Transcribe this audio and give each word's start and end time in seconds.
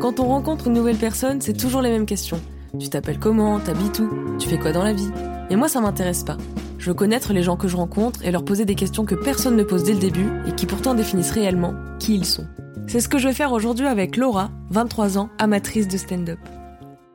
Quand 0.00 0.20
on 0.20 0.28
rencontre 0.28 0.68
une 0.68 0.74
nouvelle 0.74 0.96
personne, 0.96 1.40
c'est 1.40 1.56
toujours 1.56 1.82
les 1.82 1.90
mêmes 1.90 2.06
questions. 2.06 2.40
Tu 2.78 2.88
t'appelles 2.88 3.18
comment? 3.18 3.58
T'habites 3.58 3.98
où? 4.00 4.08
Tu 4.38 4.48
fais 4.48 4.58
quoi 4.58 4.72
dans 4.72 4.84
la 4.84 4.92
vie? 4.92 5.10
Et 5.50 5.56
moi, 5.56 5.68
ça 5.68 5.80
m'intéresse 5.80 6.22
pas. 6.22 6.36
Je 6.78 6.90
veux 6.90 6.94
connaître 6.94 7.32
les 7.32 7.42
gens 7.42 7.56
que 7.56 7.68
je 7.68 7.76
rencontre 7.76 8.24
et 8.24 8.30
leur 8.30 8.44
poser 8.44 8.64
des 8.64 8.74
questions 8.74 9.04
que 9.04 9.14
personne 9.14 9.56
ne 9.56 9.64
pose 9.64 9.82
dès 9.82 9.94
le 9.94 9.98
début 9.98 10.28
et 10.46 10.52
qui 10.52 10.66
pourtant 10.66 10.94
définissent 10.94 11.32
réellement 11.32 11.74
qui 11.98 12.14
ils 12.14 12.24
sont. 12.24 12.46
C'est 12.86 13.00
ce 13.00 13.08
que 13.08 13.18
je 13.18 13.26
vais 13.26 13.34
faire 13.34 13.52
aujourd'hui 13.52 13.86
avec 13.86 14.16
Laura, 14.16 14.50
23 14.70 15.18
ans, 15.18 15.28
amatrice 15.38 15.88
de 15.88 15.96
stand-up. 15.96 16.38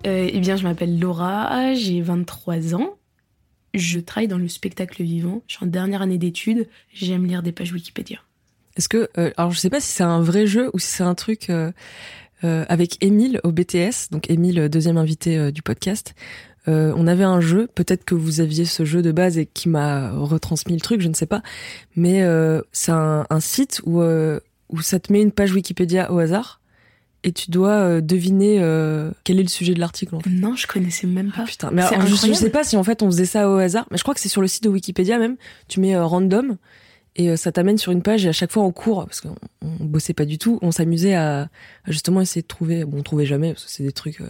Euh, 0.05 0.29
eh 0.31 0.39
bien, 0.39 0.57
je 0.57 0.63
m'appelle 0.63 0.99
Laura, 0.99 1.73
j'ai 1.73 2.01
23 2.01 2.75
ans. 2.75 2.95
Je 3.73 3.99
travaille 3.99 4.27
dans 4.27 4.37
le 4.37 4.49
spectacle 4.49 5.01
vivant. 5.03 5.43
Je 5.47 5.55
suis 5.55 5.65
en 5.65 5.69
dernière 5.69 6.01
année 6.01 6.17
d'études. 6.17 6.67
J'aime 6.91 7.25
lire 7.25 7.41
des 7.41 7.53
pages 7.53 7.71
Wikipédia. 7.71 8.19
Est-ce 8.77 8.89
que, 8.89 9.09
euh, 9.17 9.31
alors 9.37 9.51
je 9.51 9.59
sais 9.59 9.69
pas 9.69 9.79
si 9.79 9.87
c'est 9.91 10.03
un 10.03 10.21
vrai 10.21 10.47
jeu 10.47 10.69
ou 10.73 10.79
si 10.79 10.87
c'est 10.87 11.03
un 11.03 11.15
truc 11.15 11.49
euh, 11.49 11.71
euh, 12.43 12.65
avec 12.69 13.03
Émile 13.03 13.39
au 13.43 13.51
BTS, 13.51 14.09
donc 14.11 14.29
Émile, 14.29 14.69
deuxième 14.69 14.97
invité 14.97 15.37
euh, 15.37 15.51
du 15.51 15.61
podcast. 15.61 16.13
Euh, 16.67 16.93
on 16.95 17.07
avait 17.07 17.23
un 17.23 17.41
jeu, 17.41 17.67
peut-être 17.73 18.05
que 18.05 18.13
vous 18.13 18.39
aviez 18.39 18.65
ce 18.65 18.85
jeu 18.85 19.01
de 19.01 19.11
base 19.11 19.37
et 19.37 19.47
qui 19.47 19.67
m'a 19.67 20.11
retransmis 20.11 20.73
le 20.75 20.79
truc, 20.79 21.01
je 21.01 21.07
ne 21.07 21.15
sais 21.15 21.25
pas, 21.25 21.41
mais 21.95 22.21
euh, 22.21 22.61
c'est 22.71 22.91
un, 22.91 23.25
un 23.29 23.39
site 23.39 23.81
où 23.85 24.01
euh, 24.01 24.39
où 24.69 24.81
ça 24.81 24.99
te 24.99 25.11
met 25.11 25.21
une 25.21 25.31
page 25.31 25.51
Wikipédia 25.53 26.11
au 26.11 26.19
hasard 26.19 26.61
et 27.23 27.31
tu 27.31 27.51
dois 27.51 27.73
euh, 27.73 28.01
deviner 28.01 28.57
euh, 28.61 29.11
quel 29.23 29.39
est 29.39 29.43
le 29.43 29.49
sujet 29.49 29.73
de 29.73 29.79
l'article. 29.79 30.15
En 30.15 30.19
fait. 30.21 30.29
Non, 30.29 30.55
je 30.55 30.65
connaissais 30.65 31.07
même 31.07 31.31
pas. 31.31 31.43
Ah, 31.43 31.45
putain, 31.45 31.69
mais 31.71 31.81
alors, 31.83 32.07
je, 32.07 32.15
je 32.15 32.33
sais 32.33 32.49
pas 32.49 32.63
si 32.63 32.77
en 32.77 32.83
fait 32.83 33.03
on 33.03 33.07
faisait 33.07 33.25
ça 33.25 33.49
au 33.49 33.57
hasard, 33.57 33.85
mais 33.91 33.97
je 33.97 34.03
crois 34.03 34.13
que 34.13 34.19
c'est 34.19 34.29
sur 34.29 34.41
le 34.41 34.47
site 34.47 34.63
de 34.63 34.69
Wikipédia 34.69 35.19
même. 35.19 35.37
Tu 35.67 35.79
mets 35.79 35.95
euh, 35.95 36.05
random 36.05 36.57
et 37.15 37.29
euh, 37.29 37.35
ça 37.35 37.51
t'amène 37.51 37.77
sur 37.77 37.91
une 37.91 38.01
page 38.01 38.25
et 38.25 38.29
à 38.29 38.33
chaque 38.33 38.51
fois 38.51 38.63
en 38.63 38.71
cours, 38.71 39.05
parce 39.05 39.21
qu'on 39.21 39.35
on 39.61 39.83
bossait 39.85 40.13
pas 40.13 40.25
du 40.25 40.37
tout, 40.37 40.59
on 40.61 40.71
s'amusait 40.71 41.13
à, 41.15 41.41
à 41.41 41.91
justement 41.91 42.21
essayer 42.21 42.41
de 42.41 42.47
trouver. 42.47 42.85
Bon, 42.85 42.99
on 42.99 43.03
trouvait 43.03 43.25
jamais 43.25 43.53
parce 43.53 43.65
que 43.65 43.71
c'est 43.71 43.83
des 43.83 43.91
trucs 43.91 44.21
euh, 44.21 44.29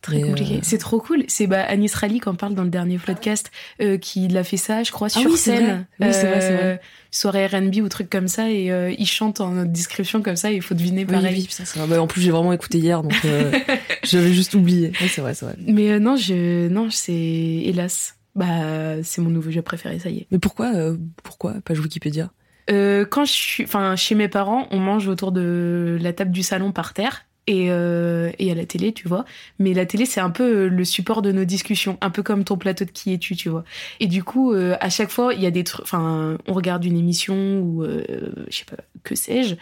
Très 0.00 0.20
très 0.20 0.28
compliqué. 0.28 0.54
euh, 0.54 0.60
C'est 0.62 0.78
trop 0.78 1.00
cool. 1.00 1.24
C'est 1.26 1.48
bah, 1.48 1.60
Anis 1.64 1.92
Rally 1.92 2.20
qui 2.20 2.28
en 2.28 2.36
parle 2.36 2.54
dans 2.54 2.62
le 2.62 2.70
dernier 2.70 2.98
podcast, 2.98 3.50
euh, 3.82 3.98
qui 3.98 4.28
l'a 4.28 4.44
fait 4.44 4.56
ça, 4.56 4.84
je 4.84 4.92
crois, 4.92 5.08
Ah 5.10 5.18
sur 5.18 5.28
oui, 5.32 5.36
scène. 5.36 5.64
vrai. 5.98 6.06
Oui, 6.08 6.14
c'est 6.14 6.26
vrai, 6.28 6.40
c'est 6.40 6.54
vrai. 6.54 6.80
Soirée 7.10 7.46
R&B 7.48 7.78
ou 7.82 7.88
truc 7.88 8.08
comme 8.08 8.28
ça, 8.28 8.48
et 8.48 8.70
euh, 8.70 8.94
il 8.96 9.06
chante 9.08 9.40
en 9.40 9.64
description 9.64 10.22
comme 10.22 10.36
ça, 10.36 10.52
et 10.52 10.54
il 10.54 10.62
faut 10.62 10.74
deviner 10.74 11.00
Oui, 11.04 11.12
pareil. 11.12 11.48
oui. 11.48 11.86
Bah, 11.88 12.00
en 12.00 12.06
plus, 12.06 12.20
j'ai 12.22 12.30
vraiment 12.30 12.52
écouté 12.52 12.78
hier, 12.78 13.02
donc 13.02 13.12
euh, 13.24 13.50
j'avais 14.04 14.32
juste 14.32 14.54
oublié. 14.54 14.92
Oui, 15.00 15.08
c'est 15.08 15.20
vrai, 15.20 15.34
c'est 15.34 15.46
vrai. 15.46 15.56
Mais 15.66 15.90
euh, 15.90 15.98
non, 15.98 16.14
je, 16.16 16.68
non, 16.68 16.90
c'est 16.90 17.12
hélas. 17.12 18.14
Bah, 18.34 19.02
c'est 19.02 19.20
mon 19.20 19.30
nouveau 19.30 19.50
jeu 19.50 19.62
préféré, 19.62 19.98
ça 19.98 20.10
y 20.10 20.18
est. 20.18 20.26
Mais 20.30 20.38
pourquoi, 20.38 20.72
euh, 20.74 20.96
pourquoi? 21.22 21.54
Page 21.64 21.80
Wikipédia 21.80 22.30
Euh, 22.70 23.04
quand 23.04 23.24
je 23.24 23.32
suis, 23.32 23.64
enfin, 23.64 23.96
chez 23.96 24.14
mes 24.14 24.28
parents, 24.28 24.68
on 24.70 24.78
mange 24.78 25.08
autour 25.08 25.32
de 25.32 25.98
la 26.00 26.12
table 26.12 26.30
du 26.30 26.42
salon 26.42 26.72
par 26.72 26.94
terre. 26.94 27.24
Et, 27.50 27.68
euh, 27.70 28.30
et 28.38 28.52
à 28.52 28.54
la 28.54 28.66
télé, 28.66 28.92
tu 28.92 29.08
vois. 29.08 29.24
Mais 29.58 29.72
la 29.72 29.86
télé, 29.86 30.04
c'est 30.04 30.20
un 30.20 30.28
peu 30.28 30.44
euh, 30.44 30.68
le 30.68 30.84
support 30.84 31.22
de 31.22 31.32
nos 31.32 31.46
discussions, 31.46 31.96
un 32.02 32.10
peu 32.10 32.22
comme 32.22 32.44
ton 32.44 32.58
plateau 32.58 32.84
de 32.84 32.90
qui 32.90 33.14
es-tu, 33.14 33.36
tu 33.36 33.48
vois. 33.48 33.64
Et 34.00 34.06
du 34.06 34.22
coup, 34.22 34.52
euh, 34.52 34.76
à 34.82 34.90
chaque 34.90 35.08
fois, 35.08 35.32
il 35.32 35.40
y 35.40 35.46
a 35.46 35.50
des 35.50 35.64
trucs. 35.64 35.82
Enfin, 35.82 36.36
on 36.46 36.52
regarde 36.52 36.84
une 36.84 36.98
émission 36.98 37.60
ou 37.60 37.84
euh, 37.84 38.04
je 38.50 38.54
sais 38.58 38.66
pas, 38.66 38.76
que 39.02 39.14
sais-je. 39.14 39.54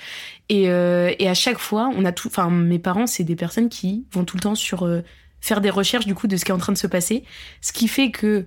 Et, 0.48 0.69
euh, 0.69 1.14
et 1.20 1.28
à 1.28 1.34
chaque 1.34 1.59
fois, 1.59 1.89
on 1.94 2.05
a 2.05 2.11
tout. 2.11 2.27
Enfin, 2.27 2.50
mes 2.50 2.81
parents, 2.81 3.06
c'est 3.06 3.22
des 3.22 3.37
personnes 3.37 3.69
qui 3.69 4.05
vont 4.11 4.25
tout 4.25 4.37
le 4.37 4.42
temps 4.42 4.56
sur 4.56 4.83
euh, 4.84 5.03
faire 5.41 5.61
des 5.61 5.70
recherches 5.70 6.06
du 6.06 6.14
coup 6.17 6.27
de 6.27 6.37
ce 6.37 6.44
qui 6.44 6.50
est 6.50 6.55
en 6.55 6.59
train 6.59 6.72
de 6.72 6.78
se 6.78 6.89
passer, 6.89 7.22
ce 7.61 7.72
qui 7.72 7.87
fait 7.87 8.11
que 8.11 8.47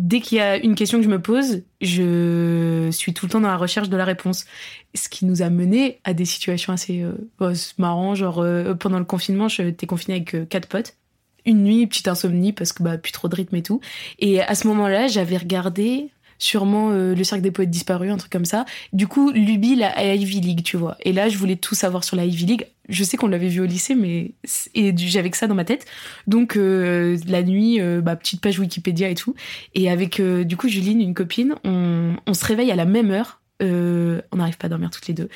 dès 0.00 0.20
qu'il 0.20 0.38
y 0.38 0.40
a 0.40 0.56
une 0.56 0.74
question 0.74 0.98
que 0.98 1.04
je 1.04 1.10
me 1.10 1.20
pose, 1.20 1.62
je 1.80 2.88
suis 2.90 3.12
tout 3.12 3.26
le 3.26 3.30
temps 3.30 3.40
dans 3.40 3.48
la 3.48 3.56
recherche 3.56 3.88
de 3.88 3.96
la 3.96 4.04
réponse. 4.04 4.46
Ce 4.94 5.08
qui 5.08 5.26
nous 5.26 5.42
a 5.42 5.50
mené 5.50 6.00
à 6.04 6.14
des 6.14 6.24
situations 6.24 6.72
assez 6.72 7.02
euh, 7.02 7.12
bah, 7.38 7.54
c'est 7.54 7.78
marrant, 7.78 8.14
genre 8.14 8.40
euh, 8.40 8.74
pendant 8.74 8.98
le 8.98 9.04
confinement, 9.04 9.48
j'étais 9.48 9.86
confinée 9.86 10.16
avec 10.16 10.34
euh, 10.34 10.44
quatre 10.46 10.68
potes. 10.68 10.96
Une 11.44 11.62
nuit, 11.62 11.86
petite 11.86 12.08
insomnie 12.08 12.52
parce 12.52 12.72
que 12.72 12.82
bah 12.82 12.98
plus 12.98 13.12
trop 13.12 13.28
de 13.28 13.36
rythme 13.36 13.56
et 13.56 13.62
tout. 13.62 13.80
Et 14.18 14.42
à 14.42 14.54
ce 14.54 14.66
moment-là, 14.68 15.06
j'avais 15.06 15.38
regardé 15.38 16.08
sûrement 16.38 16.90
le 16.90 17.24
cercle 17.24 17.42
des 17.42 17.50
poètes 17.50 17.70
disparus, 17.70 18.12
un 18.12 18.18
truc 18.18 18.30
comme 18.30 18.44
ça. 18.44 18.66
Du 18.92 19.06
coup, 19.06 19.30
Luby, 19.30 19.74
la 19.74 20.14
Ivy 20.14 20.40
League, 20.40 20.62
tu 20.62 20.76
vois. 20.76 20.98
Et 21.00 21.14
là, 21.14 21.30
je 21.30 21.38
voulais 21.38 21.56
tout 21.56 21.74
savoir 21.74 22.04
sur 22.04 22.14
la 22.16 22.26
Ivy 22.26 22.44
League. 22.44 22.66
Je 22.90 23.04
sais 23.04 23.16
qu'on 23.16 23.28
l'avait 23.28 23.48
vu 23.48 23.60
au 23.60 23.66
lycée, 23.66 23.94
mais 23.94 24.34
et 24.74 24.94
j'avais 24.96 25.30
que 25.30 25.36
ça 25.36 25.46
dans 25.46 25.54
ma 25.54 25.64
tête. 25.64 25.86
Donc 26.26 26.56
euh, 26.56 27.16
la 27.26 27.42
nuit, 27.42 27.80
euh, 27.80 28.00
bah, 28.00 28.16
petite 28.16 28.40
page 28.40 28.58
Wikipédia 28.58 29.08
et 29.08 29.14
tout. 29.14 29.34
Et 29.74 29.90
avec 29.90 30.20
euh, 30.20 30.44
du 30.44 30.56
coup 30.56 30.68
Juline, 30.68 31.00
une 31.00 31.14
copine, 31.14 31.54
on, 31.64 32.16
on 32.26 32.34
se 32.34 32.44
réveille 32.44 32.70
à 32.70 32.76
la 32.76 32.84
même 32.84 33.10
heure. 33.10 33.40
Euh, 33.62 34.20
on 34.32 34.36
n'arrive 34.36 34.56
pas 34.56 34.66
à 34.66 34.70
dormir 34.70 34.90
toutes 34.90 35.06
les 35.06 35.14
deux. 35.14 35.28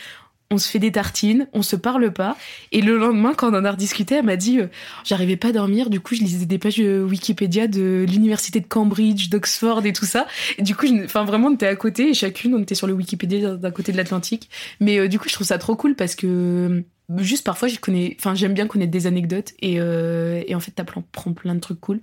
On 0.51 0.59
se 0.59 0.69
fait 0.69 0.79
des 0.79 0.93
tartines, 0.93 1.49
on 1.53 1.63
se 1.63 1.75
parle 1.75 2.13
pas. 2.13 2.37
Et 2.71 2.81
le 2.81 2.97
lendemain, 2.97 3.35
quand 3.35 3.51
on 3.51 3.57
en 3.57 3.65
a 3.65 3.71
rediscuté, 3.73 4.17
elle 4.17 4.25
m'a 4.25 4.37
dit 4.37 4.61
euh, 4.61 4.69
j'arrivais 5.05 5.37
pas 5.37 5.49
à 5.49 5.53
dormir. 5.53 5.91
Du 5.91 6.01
coup, 6.01 6.15
je 6.15 6.21
lisais 6.21 6.47
des 6.47 6.59
pages 6.59 6.81
euh, 6.81 7.03
Wikipédia 7.03 7.67
de 7.67 8.05
l'université 8.09 8.61
de 8.61 8.67
Cambridge, 8.67 9.31
d'Oxford 9.31 9.85
et 9.85 9.93
tout 9.93 10.05
ça. 10.05 10.27
Et 10.59 10.63
du 10.63 10.77
coup, 10.77 10.87
enfin 11.05 11.25
vraiment, 11.25 11.49
on 11.49 11.55
était 11.55 11.67
à 11.67 11.77
côté 11.77 12.11
et 12.11 12.15
chacune, 12.15 12.55
on 12.55 12.63
était 12.63 12.75
sur 12.75 12.87
le 12.87 12.93
Wikipédia 12.93 13.57
d'un 13.57 13.71
côté 13.71 13.91
de 13.93 13.97
l'Atlantique. 13.97 14.49
Mais 14.81 15.09
du 15.09 15.19
coup, 15.19 15.29
je 15.29 15.35
trouve 15.35 15.47
ça 15.47 15.59
trop 15.59 15.77
cool 15.77 15.97
parce 15.97 16.15
que 16.15 16.85
juste 17.19 17.45
parfois, 17.45 17.69
je 17.69 17.79
connais, 17.79 18.17
enfin 18.19 18.35
j'aime 18.35 18.55
bien 18.55 18.67
connaître 18.67 18.91
des 18.93 19.07
anecdotes 19.07 19.53
et, 19.61 19.77
euh, 19.79 20.43
et 20.47 20.55
en 20.55 20.61
fait, 20.61 20.71
t'apprends 20.73 21.03
plein 21.33 21.55
de 21.55 21.61
trucs 21.61 21.81
cool. 21.81 22.01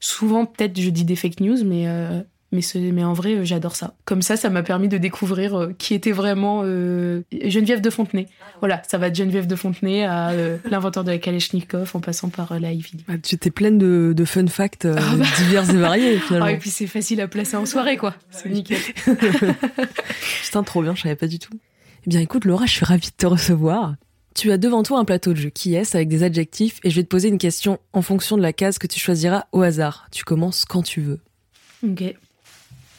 Souvent, 0.00 0.46
peut-être, 0.46 0.80
je 0.80 0.90
dis 0.90 1.04
des 1.04 1.16
fake 1.16 1.40
news, 1.40 1.64
mais 1.64 1.86
euh, 1.86 2.20
mais, 2.54 2.60
ce- 2.60 2.76
mais 2.76 3.02
en 3.04 3.14
vrai, 3.14 3.34
euh, 3.36 3.44
j'adore 3.44 3.76
ça. 3.76 3.94
Comme 4.04 4.20
ça, 4.20 4.36
ça 4.36 4.50
m'a 4.50 4.62
permis 4.62 4.88
de 4.88 4.98
découvrir 4.98 5.54
euh, 5.58 5.72
qui 5.78 5.94
était 5.94 6.10
vraiment 6.12 6.62
euh, 6.64 7.22
Geneviève 7.46 7.80
de 7.80 7.88
Fontenay. 7.88 8.26
Voilà, 8.60 8.82
ça 8.86 8.98
va 8.98 9.08
de 9.08 9.14
Geneviève 9.14 9.46
de 9.46 9.56
Fontenay 9.56 10.04
à 10.04 10.32
euh, 10.32 10.58
l'inventeur 10.70 11.02
de 11.04 11.12
la 11.12 11.18
Kalachnikov 11.18 11.92
en 11.94 12.00
passant 12.00 12.28
par 12.28 12.52
euh, 12.52 12.58
la 12.58 12.72
Ivy. 12.72 13.04
Ah, 13.08 13.16
Tu 13.16 13.36
étais 13.36 13.50
pleine 13.50 13.78
de, 13.78 14.12
de 14.14 14.24
fun 14.26 14.46
facts 14.48 14.84
euh, 14.84 14.96
Ah 14.98 15.16
bah. 15.16 15.24
divers 15.38 15.70
et 15.70 15.78
variés, 15.78 16.18
finalement. 16.26 16.46
Ah, 16.46 16.52
et 16.52 16.58
puis 16.58 16.68
c'est 16.68 16.86
facile 16.88 17.20
à 17.22 17.28
placer 17.28 17.56
en 17.56 17.64
soirée, 17.64 17.96
quoi. 17.96 18.14
C'est 18.30 18.50
nickel. 18.50 18.80
Putain, 20.42 20.62
trop 20.62 20.82
bien, 20.82 20.94
je 20.94 21.02
savais 21.02 21.16
pas 21.16 21.26
du 21.28 21.38
tout. 21.38 21.52
Eh 22.06 22.10
bien, 22.10 22.20
écoute, 22.20 22.44
Laura, 22.44 22.66
je 22.66 22.72
suis 22.72 22.84
ravie 22.84 23.08
de 23.08 23.16
te 23.16 23.26
recevoir. 23.26 23.94
Tu 24.34 24.50
as 24.50 24.58
devant 24.58 24.82
toi 24.82 24.98
un 24.98 25.04
plateau 25.04 25.32
de 25.32 25.38
jeu 25.38 25.50
qui 25.50 25.74
est 25.74 25.94
avec 25.94 26.08
des 26.08 26.22
adjectifs 26.22 26.78
et 26.84 26.90
je 26.90 26.96
vais 26.96 27.02
te 27.02 27.08
poser 27.08 27.28
une 27.28 27.38
question 27.38 27.78
en 27.92 28.02
fonction 28.02 28.36
de 28.36 28.42
la 28.42 28.52
case 28.52 28.78
que 28.78 28.86
tu 28.86 28.98
choisiras 28.98 29.46
au 29.52 29.62
hasard. 29.62 30.06
Tu 30.10 30.24
commences 30.24 30.64
quand 30.64 30.82
tu 30.82 31.00
veux. 31.00 31.20
Ok. 31.84 32.02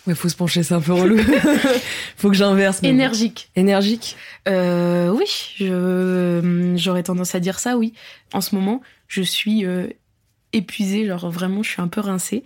Ouais, 0.05 0.15
faut 0.15 0.27
se 0.29 0.35
pencher, 0.35 0.63
c'est 0.63 0.73
un 0.73 0.81
peu 0.81 0.91
relou. 0.93 1.17
faut 2.17 2.29
que 2.29 2.35
j'inverse. 2.35 2.83
Énergique. 2.83 3.49
Énergique? 3.55 4.17
Euh, 4.49 5.09
oui, 5.09 5.25
je, 5.55 6.73
j'aurais 6.75 7.03
tendance 7.03 7.35
à 7.35 7.39
dire 7.39 7.57
ça, 7.59 7.77
oui. 7.77 7.93
En 8.33 8.41
ce 8.41 8.53
moment, 8.53 8.81
je 9.07 9.21
suis 9.21 9.65
euh, 9.65 9.87
épuisée, 10.51 11.07
genre 11.07 11.31
vraiment, 11.31 11.63
je 11.63 11.69
suis 11.69 11.81
un 11.81 11.87
peu 11.87 12.01
rincée. 12.01 12.43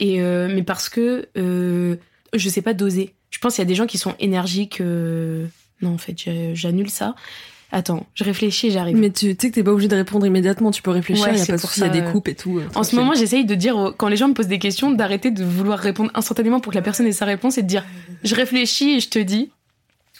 Et, 0.00 0.20
euh, 0.20 0.50
mais 0.52 0.64
parce 0.64 0.88
que 0.88 1.28
euh, 1.38 1.96
je 2.34 2.48
sais 2.48 2.60
pas 2.62 2.74
doser. 2.74 3.14
Je 3.30 3.38
pense 3.38 3.54
qu'il 3.54 3.62
y 3.62 3.66
a 3.66 3.68
des 3.68 3.74
gens 3.76 3.86
qui 3.86 3.98
sont 3.98 4.14
énergiques. 4.18 4.80
euh, 4.80 5.46
Non, 5.82 5.94
en 5.94 5.98
fait, 5.98 6.16
j'annule 6.54 6.90
ça. 6.90 7.14
Attends, 7.72 8.06
je 8.14 8.22
réfléchis 8.24 8.70
j'arrive. 8.70 8.96
Mais 8.96 9.10
tu 9.10 9.26
sais 9.30 9.34
que 9.34 9.54
t'es 9.54 9.62
pas 9.64 9.72
obligé 9.72 9.88
de 9.88 9.96
répondre 9.96 10.24
immédiatement, 10.26 10.70
tu 10.70 10.82
peux 10.82 10.90
réfléchir, 10.92 11.24
Ouais, 11.26 11.32
il 11.34 11.38
y 11.38 11.42
a 11.42 11.46
pas 11.46 11.52
de 11.54 11.60
souci, 11.60 11.80
il 11.80 11.82
y 11.82 11.86
a 11.86 11.88
des 11.88 12.04
coupes 12.12 12.28
et 12.28 12.34
tout. 12.34 12.58
euh, 12.58 12.66
En 12.74 12.82
ce 12.84 12.94
moment, 12.96 13.14
j'essaye 13.14 13.44
de 13.44 13.54
dire, 13.54 13.92
quand 13.96 14.08
les 14.08 14.16
gens 14.16 14.28
me 14.28 14.34
posent 14.34 14.46
des 14.46 14.58
questions, 14.60 14.90
d'arrêter 14.92 15.30
de 15.30 15.44
vouloir 15.44 15.78
répondre 15.78 16.10
instantanément 16.14 16.60
pour 16.60 16.72
que 16.72 16.78
la 16.78 16.82
personne 16.82 17.06
ait 17.06 17.12
sa 17.12 17.24
réponse 17.24 17.58
et 17.58 17.62
de 17.62 17.66
dire, 17.68 17.84
je 18.22 18.34
réfléchis 18.34 18.92
et 18.96 19.00
je 19.00 19.08
te 19.08 19.18
dis. 19.18 19.50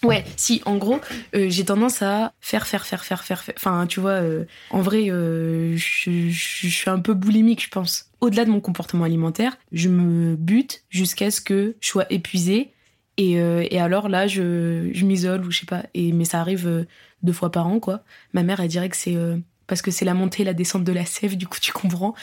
Ouais, 0.03 0.25
si, 0.37 0.61
en 0.67 0.77
gros, 0.77 1.01
euh, 1.35 1.47
j'ai 1.49 1.65
tendance 1.65 2.03
à 2.03 2.33
faire, 2.41 2.67
faire, 2.67 2.85
faire, 2.85 3.03
faire, 3.05 3.25
faire, 3.25 3.43
faire. 3.43 3.55
Enfin, 3.57 3.87
tu 3.87 3.99
vois, 4.01 4.11
euh, 4.11 4.45
en 4.71 4.83
vrai, 4.83 5.05
euh, 5.11 5.75
je, 5.77 6.11
je- 6.29 6.29
je 6.31 6.69
suis 6.69 6.91
un 6.91 6.99
peu 6.99 7.15
boulimique, 7.15 7.63
je 7.65 7.71
pense. 7.71 8.07
Au-delà 8.21 8.45
de 8.45 8.51
mon 8.51 8.61
comportement 8.61 9.05
alimentaire, 9.05 9.57
je 9.73 9.89
me 9.89 10.37
bute 10.37 10.83
jusqu'à 10.91 11.31
ce 11.31 11.41
que 11.41 11.77
je 11.81 11.89
sois 11.89 12.05
épuisée. 12.11 12.73
Et, 13.19 13.41
euh, 13.41 13.67
et 13.71 13.81
alors 13.81 14.09
là, 14.09 14.27
je, 14.27 14.91
je 14.93 15.05
m'isole 15.05 15.45
ou 15.45 15.51
je 15.51 15.61
sais 15.61 15.67
pas. 15.67 15.85
Et, 15.95 16.13
mais 16.13 16.25
ça 16.25 16.41
arrive 16.41 16.67
euh, 16.67 16.85
deux 17.23 17.33
fois 17.33 17.51
par 17.51 17.67
an, 17.67 17.81
quoi. 17.81 18.03
Ma 18.33 18.43
mère, 18.43 18.61
elle 18.61 18.69
dirait 18.69 18.89
que 18.89 18.97
c'est 18.97 19.17
euh, 19.17 19.37
parce 19.67 19.83
que 19.83 19.91
c'est 19.91 20.05
la 20.05 20.15
montée 20.15 20.43
et 20.43 20.45
la 20.45 20.55
descente 20.55 20.85
de 20.85 20.93
la 20.93 21.05
sève, 21.05 21.37
du 21.37 21.47
coup, 21.47 21.59
tu 21.61 21.73
comprends. 21.73 22.15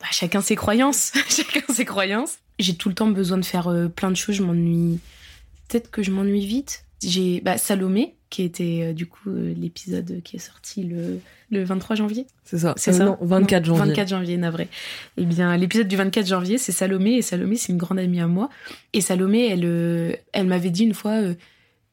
Bah, 0.00 0.06
chacun 0.10 0.40
ses 0.40 0.56
croyances. 0.56 1.12
chacun 1.28 1.72
ses 1.72 1.84
croyances. 1.84 2.38
J'ai 2.58 2.74
tout 2.74 2.88
le 2.88 2.94
temps 2.94 3.08
besoin 3.08 3.38
de 3.38 3.44
faire 3.44 3.68
euh, 3.68 3.88
plein 3.88 4.10
de 4.10 4.16
choses. 4.16 4.36
Je 4.36 4.42
m'ennuie. 4.42 4.98
Peut-être 5.68 5.90
que 5.90 6.02
je 6.02 6.10
m'ennuie 6.10 6.46
vite. 6.46 6.84
J'ai 7.02 7.40
bah, 7.40 7.58
Salomé, 7.58 8.16
qui 8.30 8.42
était 8.42 8.80
euh, 8.82 8.92
du 8.92 9.06
coup 9.06 9.28
euh, 9.28 9.52
l'épisode 9.56 10.20
qui 10.24 10.36
est 10.36 10.40
sorti 10.40 10.84
le, 10.84 11.18
le 11.50 11.64
23 11.64 11.96
janvier. 11.96 12.26
C'est 12.44 12.58
ça. 12.58 12.74
C'est 12.76 12.92
Euh, 12.92 12.94
ça 12.98 13.04
Non, 13.04 13.18
24 13.20 13.66
Non, 13.68 13.74
janvier. 13.76 13.88
24 13.90 14.08
janvier, 14.08 14.36
navré. 14.36 14.68
Eh 15.16 15.24
bien, 15.24 15.56
l'épisode 15.56 15.88
du 15.88 15.96
24 15.96 16.26
janvier, 16.26 16.56
c'est 16.56 16.72
Salomé. 16.72 17.14
Et 17.16 17.22
Salomé, 17.22 17.56
c'est 17.56 17.72
une 17.72 17.78
grande 17.78 17.98
amie 17.98 18.20
à 18.20 18.26
moi. 18.28 18.48
Et 18.92 19.00
Salomé, 19.00 19.48
elle, 19.48 19.64
euh, 19.64 20.12
elle 20.32 20.46
m'avait 20.46 20.70
dit 20.70 20.84
une 20.84 20.94
fois 20.94 21.20
euh, 21.20 21.34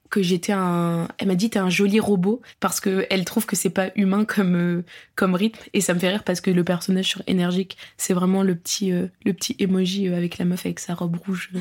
que 0.10 0.22
j'étais 0.22 0.54
un. 0.54 1.08
Elle 1.18 1.28
m'a 1.28 1.36
dit 1.36 1.50
t'es 1.50 1.60
un 1.60 1.70
joli 1.70 2.00
robot 2.00 2.42
parce 2.62 2.80
que 2.80 3.06
elle 3.10 3.26
trouve 3.26 3.46
que 3.46 3.56
c'est 3.58 3.70
pas 3.72 3.90
humain 3.96 4.24
comme 4.24 4.56
euh, 4.56 4.84
comme 5.16 5.34
rythme. 5.36 5.60
Et 5.74 5.82
ça 5.82 5.94
me 5.94 6.00
fait 6.00 6.10
rire 6.10 6.24
parce 6.24 6.40
que 6.40 6.50
le 6.52 6.64
personnage 6.64 7.06
sur 7.08 7.22
énergique, 7.28 7.78
c'est 7.98 8.14
vraiment 8.14 8.42
le 8.44 8.56
petit 8.56 8.94
euh, 8.94 9.08
le 9.26 9.34
petit 9.34 9.56
emoji 9.60 10.08
euh, 10.08 10.16
avec 10.16 10.38
la 10.38 10.46
meuf 10.46 10.66
avec 10.66 10.80
sa 10.80 10.94
robe 10.94 11.18
rouge. 11.26 11.50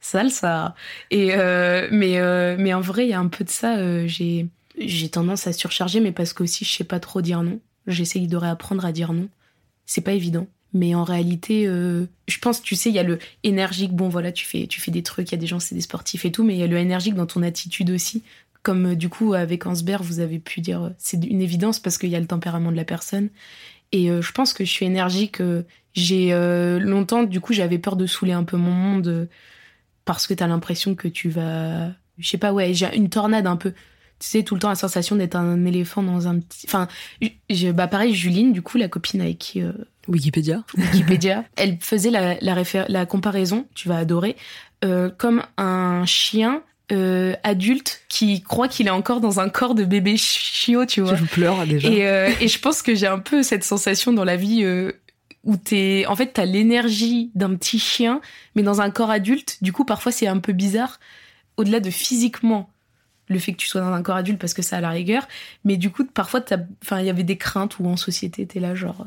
Sale 0.00 0.30
ça. 0.30 0.74
Et 1.10 1.34
euh, 1.34 1.88
mais 1.92 2.18
euh, 2.18 2.56
mais 2.58 2.72
en 2.72 2.80
vrai, 2.80 3.06
il 3.06 3.10
y 3.10 3.12
a 3.12 3.20
un 3.20 3.28
peu 3.28 3.44
de 3.44 3.50
ça. 3.50 3.76
euh, 3.78 4.06
j'ai 4.06 4.48
j'ai 4.78 5.08
tendance 5.10 5.46
à 5.46 5.52
surcharger, 5.52 6.00
mais 6.00 6.12
parce 6.12 6.32
que 6.32 6.42
aussi 6.42 6.64
je 6.64 6.72
sais 6.72 6.84
pas 6.84 7.00
trop 7.00 7.20
dire 7.20 7.42
non. 7.42 7.60
J'essaye 7.86 8.26
de 8.26 8.36
réapprendre 8.36 8.84
à 8.84 8.92
dire 8.92 9.12
non. 9.12 9.28
C'est 9.86 10.00
pas 10.00 10.12
évident. 10.12 10.46
Mais 10.72 10.94
en 10.94 11.02
réalité, 11.02 11.64
je 11.66 12.38
pense, 12.40 12.62
tu 12.62 12.76
sais, 12.76 12.90
il 12.90 12.94
y 12.94 13.00
a 13.00 13.02
le 13.02 13.18
énergique. 13.42 13.92
Bon, 13.92 14.08
voilà, 14.08 14.30
tu 14.30 14.46
fais, 14.46 14.68
tu 14.68 14.80
fais 14.80 14.92
des 14.92 15.02
trucs. 15.02 15.28
Il 15.30 15.32
y 15.32 15.34
a 15.34 15.38
des 15.38 15.48
gens, 15.48 15.58
c'est 15.58 15.74
des 15.74 15.80
sportifs 15.80 16.24
et 16.24 16.30
tout, 16.30 16.44
mais 16.44 16.54
il 16.54 16.60
y 16.60 16.62
a 16.62 16.68
le 16.68 16.76
énergique 16.78 17.14
dans 17.14 17.26
ton 17.26 17.42
attitude 17.42 17.90
aussi. 17.90 18.22
Comme 18.62 18.94
du 18.94 19.08
coup 19.08 19.34
avec 19.34 19.66
Ansberg, 19.66 20.04
vous 20.04 20.20
avez 20.20 20.38
pu 20.38 20.60
dire, 20.60 20.92
c'est 20.98 21.24
une 21.24 21.42
évidence 21.42 21.80
parce 21.80 21.98
qu'il 21.98 22.10
y 22.10 22.16
a 22.16 22.20
le 22.20 22.26
tempérament 22.26 22.70
de 22.70 22.76
la 22.76 22.84
personne. 22.84 23.30
Et 23.90 24.06
je 24.08 24.32
pense 24.32 24.52
que 24.52 24.64
je 24.64 24.70
suis 24.70 24.86
énergique. 24.86 25.42
j'ai 25.94 26.30
longtemps, 26.80 27.24
du 27.24 27.40
coup, 27.40 27.52
j'avais 27.52 27.78
peur 27.78 27.96
de 27.96 28.06
saouler 28.06 28.32
un 28.32 28.44
peu 28.44 28.56
mon 28.56 28.70
monde 28.70 29.28
parce 30.14 30.26
que 30.26 30.34
t'as 30.34 30.46
l'impression 30.46 30.94
que 30.94 31.08
tu 31.08 31.28
vas, 31.28 31.88
je 32.18 32.28
sais 32.28 32.38
pas, 32.38 32.52
ouais, 32.52 32.74
j'ai 32.74 32.94
une 32.96 33.08
tornade 33.08 33.46
un 33.46 33.56
peu 33.56 33.72
tu 34.20 34.28
sais, 34.28 34.42
tout 34.42 34.54
le 34.54 34.60
temps 34.60 34.68
la 34.68 34.74
sensation 34.74 35.16
d'être 35.16 35.34
un 35.34 35.64
éléphant 35.64 36.02
dans 36.02 36.28
un 36.28 36.40
petit. 36.40 36.66
Enfin, 36.68 36.88
je, 37.48 37.70
bah 37.70 37.88
pareil, 37.88 38.14
Juline, 38.14 38.52
du 38.52 38.60
coup, 38.60 38.76
la 38.76 38.86
copine 38.86 39.22
avec 39.22 39.38
qui. 39.38 39.62
Euh, 39.62 39.72
Wikipédia. 40.08 40.62
Wikipédia. 40.76 41.44
elle 41.56 41.78
faisait 41.80 42.10
la, 42.10 42.34
la, 42.40 42.54
la 42.88 43.06
comparaison, 43.06 43.66
tu 43.74 43.88
vas 43.88 43.96
adorer, 43.96 44.36
euh, 44.84 45.08
comme 45.16 45.42
un 45.56 46.04
chien 46.04 46.62
euh, 46.92 47.34
adulte 47.44 48.02
qui 48.08 48.42
croit 48.42 48.66
qu'il 48.66 48.88
est 48.88 48.90
encore 48.90 49.20
dans 49.20 49.38
un 49.38 49.48
corps 49.48 49.76
de 49.76 49.84
bébé 49.84 50.16
chiot, 50.16 50.86
tu 50.86 51.00
vois. 51.00 51.14
Je 51.14 51.24
pleure 51.24 51.64
déjà. 51.64 51.88
Et, 51.88 52.06
euh, 52.08 52.30
et 52.40 52.48
je 52.48 52.58
pense 52.58 52.82
que 52.82 52.96
j'ai 52.96 53.06
un 53.06 53.20
peu 53.20 53.44
cette 53.44 53.62
sensation 53.62 54.12
dans 54.12 54.24
la 54.24 54.34
vie 54.34 54.64
euh, 54.64 54.90
où 55.44 55.56
t'es, 55.56 56.04
en 56.06 56.16
fait, 56.16 56.32
t'as 56.34 56.44
l'énergie 56.44 57.30
d'un 57.34 57.54
petit 57.56 57.78
chien, 57.78 58.20
mais 58.54 58.62
dans 58.62 58.80
un 58.80 58.90
corps 58.90 59.10
adulte. 59.10 59.58
Du 59.62 59.72
coup, 59.72 59.84
parfois, 59.84 60.12
c'est 60.12 60.26
un 60.26 60.38
peu 60.38 60.52
bizarre. 60.52 61.00
Au-delà 61.56 61.80
de 61.80 61.90
physiquement 61.90 62.70
le 63.28 63.38
fait 63.38 63.52
que 63.52 63.58
tu 63.58 63.68
sois 63.68 63.80
dans 63.80 63.92
un 63.92 64.02
corps 64.02 64.16
adulte 64.16 64.40
parce 64.40 64.54
que 64.54 64.62
ça 64.62 64.78
a 64.78 64.80
la 64.80 64.90
rigueur. 64.90 65.26
Mais 65.64 65.76
du 65.76 65.90
coup, 65.90 66.04
parfois, 66.04 66.44
enfin, 66.82 67.00
il 67.00 67.06
y 67.06 67.10
avait 67.10 67.22
des 67.22 67.38
craintes 67.38 67.78
où 67.78 67.86
en 67.86 67.96
société, 67.96 68.46
t'es 68.46 68.60
là 68.60 68.74
genre, 68.74 69.06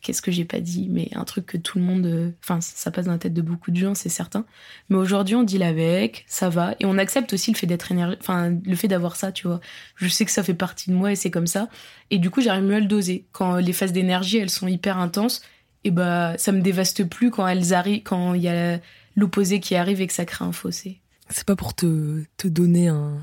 qu'est-ce 0.00 0.22
que 0.22 0.30
j'ai 0.30 0.44
pas 0.44 0.60
dit? 0.60 0.88
Mais 0.90 1.08
un 1.14 1.24
truc 1.24 1.46
que 1.46 1.56
tout 1.58 1.78
le 1.78 1.84
monde, 1.84 2.06
euh, 2.06 2.30
enfin, 2.42 2.60
ça 2.60 2.90
passe 2.90 3.06
dans 3.06 3.12
la 3.12 3.18
tête 3.18 3.34
de 3.34 3.42
beaucoup 3.42 3.70
de 3.70 3.76
gens, 3.76 3.94
c'est 3.94 4.08
certain. 4.08 4.46
Mais 4.88 4.96
aujourd'hui, 4.96 5.34
on 5.34 5.42
deal 5.42 5.62
avec, 5.62 6.24
ça 6.26 6.48
va, 6.48 6.74
et 6.80 6.86
on 6.86 6.98
accepte 6.98 7.32
aussi 7.32 7.52
le 7.52 7.56
fait 7.56 7.66
d'être 7.66 7.92
énergie, 7.92 8.16
enfin, 8.20 8.50
le 8.64 8.76
fait 8.76 8.88
d'avoir 8.88 9.16
ça, 9.16 9.32
tu 9.32 9.46
vois. 9.46 9.60
Je 9.96 10.08
sais 10.08 10.24
que 10.24 10.30
ça 10.30 10.42
fait 10.42 10.54
partie 10.54 10.90
de 10.90 10.94
moi 10.94 11.12
et 11.12 11.16
c'est 11.16 11.30
comme 11.30 11.46
ça. 11.46 11.68
Et 12.10 12.18
du 12.18 12.30
coup, 12.30 12.40
j'arrive 12.40 12.64
mieux 12.64 12.76
à 12.76 12.80
le 12.80 12.86
doser. 12.86 13.26
Quand 13.32 13.56
les 13.56 13.72
phases 13.72 13.92
d'énergie, 13.92 14.38
elles 14.38 14.50
sont 14.50 14.68
hyper 14.68 14.98
intenses, 14.98 15.42
et 15.84 15.90
bah, 15.90 16.36
ça 16.38 16.52
me 16.52 16.60
dévaste 16.60 17.04
plus 17.04 17.30
quand 17.30 17.46
elles 17.46 17.72
arrivent, 17.74 18.02
quand 18.02 18.34
il 18.34 18.42
y 18.42 18.48
a 18.48 18.80
l'opposé 19.16 19.60
qui 19.60 19.74
arrive 19.74 20.00
et 20.00 20.06
que 20.06 20.12
ça 20.12 20.24
crée 20.24 20.44
un 20.44 20.52
fossé. 20.52 21.00
C'est 21.28 21.46
pas 21.46 21.56
pour 21.56 21.74
te, 21.74 22.22
te 22.36 22.48
donner 22.48 22.88
un, 22.88 23.18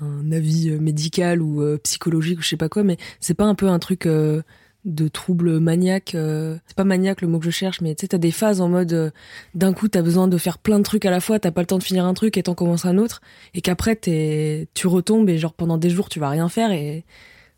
un 0.00 0.32
avis 0.32 0.70
euh, 0.70 0.78
médical 0.78 1.42
ou 1.42 1.62
euh, 1.62 1.78
psychologique 1.82 2.38
ou 2.38 2.42
je 2.42 2.48
sais 2.48 2.56
pas 2.56 2.68
quoi, 2.68 2.82
mais 2.82 2.96
c'est 3.20 3.34
pas 3.34 3.44
un 3.44 3.54
peu 3.54 3.68
un 3.68 3.78
truc 3.78 4.06
euh, 4.06 4.42
de 4.84 5.08
trouble 5.08 5.60
maniaque. 5.60 6.10
c'est 6.12 6.76
pas 6.76 6.84
maniaque 6.84 7.22
le 7.22 7.28
mot 7.28 7.38
que 7.38 7.46
je 7.46 7.50
cherche, 7.50 7.80
mais 7.80 7.94
tu 7.94 8.02
sais, 8.02 8.08
t'as 8.08 8.18
des 8.18 8.30
phases 8.30 8.60
en 8.60 8.68
mode 8.68 9.12
d'un 9.54 9.72
coup 9.72 9.88
t'as 9.88 10.02
besoin 10.02 10.28
de 10.28 10.36
faire 10.36 10.58
plein 10.58 10.78
de 10.78 10.84
trucs 10.84 11.06
à 11.06 11.10
la 11.10 11.20
fois, 11.20 11.38
t'as 11.38 11.50
pas 11.50 11.62
le 11.62 11.66
temps 11.66 11.78
de 11.78 11.82
finir 11.82 12.04
un 12.04 12.12
truc 12.12 12.36
et 12.36 12.42
t'en 12.42 12.54
commences 12.54 12.84
un 12.84 12.98
autre, 12.98 13.22
et 13.54 13.62
qu'après 13.62 13.98
tu 13.98 14.86
retombes 14.86 15.30
et 15.30 15.38
genre 15.38 15.54
pendant 15.54 15.78
des 15.78 15.88
jours 15.88 16.10
tu 16.10 16.20
vas 16.20 16.28
rien 16.28 16.50
faire 16.50 16.70
et 16.70 17.06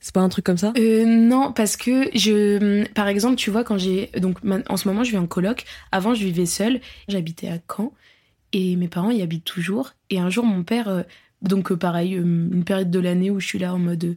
c'est 0.00 0.14
pas 0.14 0.20
un 0.20 0.28
truc 0.28 0.44
comme 0.44 0.58
ça? 0.58 0.72
Non, 0.76 1.52
parce 1.52 1.76
que 1.76 2.10
je, 2.14 2.84
par 2.92 3.08
exemple, 3.08 3.36
tu 3.36 3.50
vois, 3.50 3.64
quand 3.64 3.78
j'ai 3.78 4.10
donc 4.18 4.38
en 4.68 4.76
ce 4.76 4.86
moment 4.88 5.02
je 5.04 5.10
vis 5.10 5.18
en 5.18 5.26
coloc. 5.26 5.64
Avant 5.90 6.14
je 6.14 6.24
vivais 6.24 6.46
seule, 6.46 6.80
j'habitais 7.08 7.48
à 7.48 7.58
Caen 7.68 7.92
et 8.52 8.76
mes 8.76 8.88
parents 8.88 9.10
y 9.10 9.22
habitent 9.22 9.44
toujours. 9.44 9.94
Et 10.10 10.18
un 10.20 10.30
jour 10.30 10.44
mon 10.44 10.62
père 10.62 11.04
donc 11.42 11.72
euh, 11.72 11.76
pareil, 11.76 12.14
euh, 12.14 12.22
une 12.22 12.64
période 12.64 12.90
de 12.90 12.98
l'année 12.98 13.30
où 13.30 13.40
je 13.40 13.46
suis 13.46 13.58
là 13.58 13.74
en 13.74 13.78
mode 13.78 14.04
euh, 14.04 14.14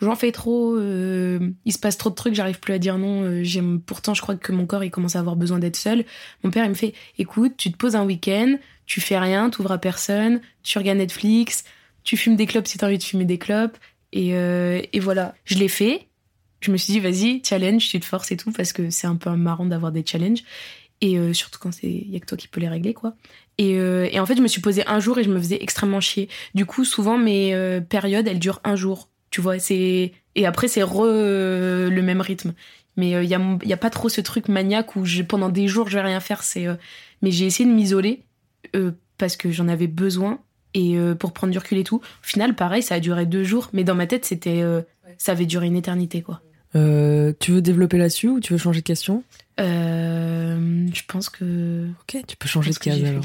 j'en 0.00 0.14
fais 0.14 0.32
trop, 0.32 0.78
il 0.78 1.72
se 1.72 1.78
passe 1.78 1.98
trop 1.98 2.10
de 2.10 2.14
trucs, 2.14 2.34
j'arrive 2.34 2.60
plus 2.60 2.72
à 2.72 2.78
dire 2.78 2.98
non. 2.98 3.42
j'aime 3.42 3.80
pourtant 3.80 4.14
je 4.14 4.22
crois 4.22 4.36
que 4.36 4.52
mon 4.52 4.64
corps 4.64 4.84
il 4.84 4.92
commence 4.92 5.16
à 5.16 5.18
avoir 5.18 5.34
besoin 5.34 5.58
d'être 5.58 5.76
seul. 5.76 6.04
Mon 6.44 6.52
père 6.52 6.64
il 6.64 6.68
me 6.68 6.74
fait 6.74 6.94
écoute, 7.18 7.54
tu 7.56 7.72
te 7.72 7.76
poses 7.76 7.96
un 7.96 8.04
week-end, 8.04 8.56
tu 8.86 9.00
fais 9.00 9.18
rien, 9.18 9.50
t'ouvres 9.50 9.72
à 9.72 9.78
personne, 9.78 10.40
tu 10.62 10.78
regardes 10.78 10.98
Netflix, 10.98 11.64
tu 12.04 12.16
fumes 12.16 12.36
des 12.36 12.46
clopes 12.46 12.68
si 12.68 12.78
t'as 12.78 12.86
envie 12.86 12.98
de 12.98 13.02
fumer 13.02 13.24
des 13.24 13.38
clopes 13.38 13.76
et, 14.12 14.30
et 14.92 15.00
voilà. 15.00 15.34
Je 15.44 15.56
l'ai 15.56 15.68
fait. 15.68 16.08
Je 16.60 16.72
me 16.72 16.76
suis 16.76 16.92
dit 16.92 17.00
vas-y 17.00 17.42
challenge, 17.44 17.88
tu 17.88 18.00
te 18.00 18.04
forces 18.04 18.32
et 18.32 18.36
tout 18.36 18.50
parce 18.50 18.72
que 18.72 18.90
c'est 18.90 19.06
un 19.06 19.16
peu 19.16 19.30
marrant 19.30 19.66
d'avoir 19.66 19.92
des 19.92 20.04
challenges. 20.04 20.42
Et 21.00 21.16
euh, 21.18 21.32
surtout 21.32 21.58
quand 21.60 21.72
c'est 21.72 21.88
y 21.88 22.16
a 22.16 22.20
que 22.20 22.26
toi 22.26 22.36
qui 22.36 22.48
peux 22.48 22.60
les 22.60 22.68
régler 22.68 22.94
quoi. 22.94 23.14
Et, 23.56 23.78
euh, 23.78 24.08
et, 24.10 24.18
en 24.18 24.26
fait 24.26 24.36
je 24.36 24.42
me 24.42 24.48
suis 24.48 24.60
posée 24.60 24.86
un 24.86 24.98
jour 24.98 25.18
et 25.18 25.24
je 25.24 25.30
me 25.30 25.38
faisais 25.38 25.58
extrêmement 25.60 26.00
chier. 26.00 26.28
Du 26.54 26.66
coup 26.66 26.84
souvent 26.84 27.18
mes 27.18 27.54
euh, 27.54 27.80
périodes 27.80 28.26
elles 28.26 28.40
durent 28.40 28.60
un 28.64 28.74
jour. 28.74 29.08
Tu 29.30 29.40
vois 29.40 29.58
c'est 29.58 30.12
et 30.34 30.46
après 30.46 30.68
c'est 30.68 30.82
re 30.82 31.04
le 31.04 32.00
même 32.00 32.20
rythme. 32.20 32.54
Mais 32.96 33.10
il 33.10 33.28
y 33.28 33.34
a 33.34 33.40
a 33.40 33.76
pas 33.76 33.90
trop 33.90 34.08
ce 34.08 34.20
truc 34.20 34.48
maniaque 34.48 34.96
où 34.96 35.04
pendant 35.28 35.48
des 35.50 35.68
jours 35.68 35.88
je 35.88 35.96
vais 35.96 36.02
rien 36.02 36.20
faire. 36.20 36.42
Mais 37.22 37.30
j'ai 37.30 37.46
essayé 37.46 37.68
de 37.68 37.74
m'isoler 37.74 38.22
parce 39.18 39.36
que 39.36 39.52
j'en 39.52 39.68
avais 39.68 39.86
besoin 39.86 40.40
et 40.74 40.96
pour 41.18 41.32
prendre 41.32 41.52
du 41.52 41.58
recul 41.58 41.78
et 41.78 41.84
tout 41.84 41.96
au 41.96 42.26
final 42.26 42.54
pareil 42.54 42.82
ça 42.82 42.96
a 42.96 43.00
duré 43.00 43.26
deux 43.26 43.42
jours 43.42 43.70
mais 43.72 43.84
dans 43.84 43.94
ma 43.94 44.06
tête 44.06 44.24
c'était 44.24 44.62
ça 45.16 45.32
avait 45.32 45.46
duré 45.46 45.66
une 45.66 45.76
éternité 45.76 46.22
quoi 46.22 46.42
tu 46.72 47.52
veux 47.52 47.62
développer 47.62 47.98
là-dessus 47.98 48.28
ou 48.28 48.40
tu 48.40 48.52
veux 48.52 48.58
changer 48.58 48.80
de 48.80 48.86
question? 48.86 49.22
Euh, 49.60 50.86
je 50.92 51.02
pense 51.06 51.28
que. 51.28 51.88
Ok, 52.02 52.22
tu 52.26 52.36
peux 52.36 52.48
changer 52.48 52.70
de 52.70 52.78
case 52.78 53.02
alors. 53.04 53.24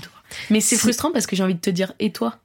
Mais 0.49 0.61
c'est 0.61 0.77
frustrant 0.77 1.11
parce 1.11 1.27
que 1.27 1.35
j'ai 1.35 1.43
envie 1.43 1.55
de 1.55 1.59
te 1.59 1.69
dire 1.69 1.93
et 1.99 2.11
toi? 2.11 2.37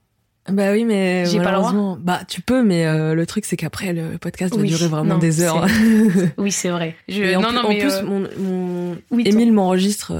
Bah 0.51 0.73
oui, 0.73 0.85
mais 0.85 1.27
j'ai 1.27 1.39
pas 1.41 1.53
le 1.53 1.59
droit. 1.59 1.99
Bah 2.01 2.23
tu 2.27 2.41
peux, 2.41 2.63
mais 2.63 2.87
euh, 2.87 3.15
le 3.15 3.27
truc 3.27 3.45
c'est 3.45 3.57
qu'après 3.57 3.93
le 3.93 4.19
podcast 4.19 4.55
va 4.57 4.63
durer 4.63 4.89
vraiment 4.89 5.19
des 5.19 5.43
heures. 5.43 5.67
oui, 6.39 6.53
c'est 6.53 6.71
vrai. 6.71 6.97
Je... 7.09 7.35
non, 7.35 7.49
en, 7.49 7.53
non, 7.53 7.69
mais 7.69 7.79
plus, 7.79 7.95
euh, 7.95 8.03
mon, 8.03 8.29
mon... 8.39 9.19
Émile 9.19 9.53
m'enregistre. 9.53 10.13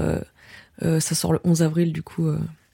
ça 0.81 1.15
sort 1.15 1.33
le 1.33 1.39
11 1.43 1.63
avril, 1.63 1.93
du 1.93 2.03
coup. 2.03 2.27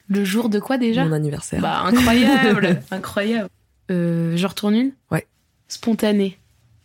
Le 0.07 0.23
jour 0.23 0.49
de 0.49 0.59
quoi 0.59 0.77
déjà 0.77 1.05
Mon 1.05 1.13
anniversaire. 1.13 1.61
Bah 1.61 1.81
incroyable, 1.85 2.81
incroyable. 2.91 3.49
je 3.89 4.45
retourne 4.45 4.75
une 4.75 4.91
Ouais. 5.11 5.25
Spontané. 5.67 6.37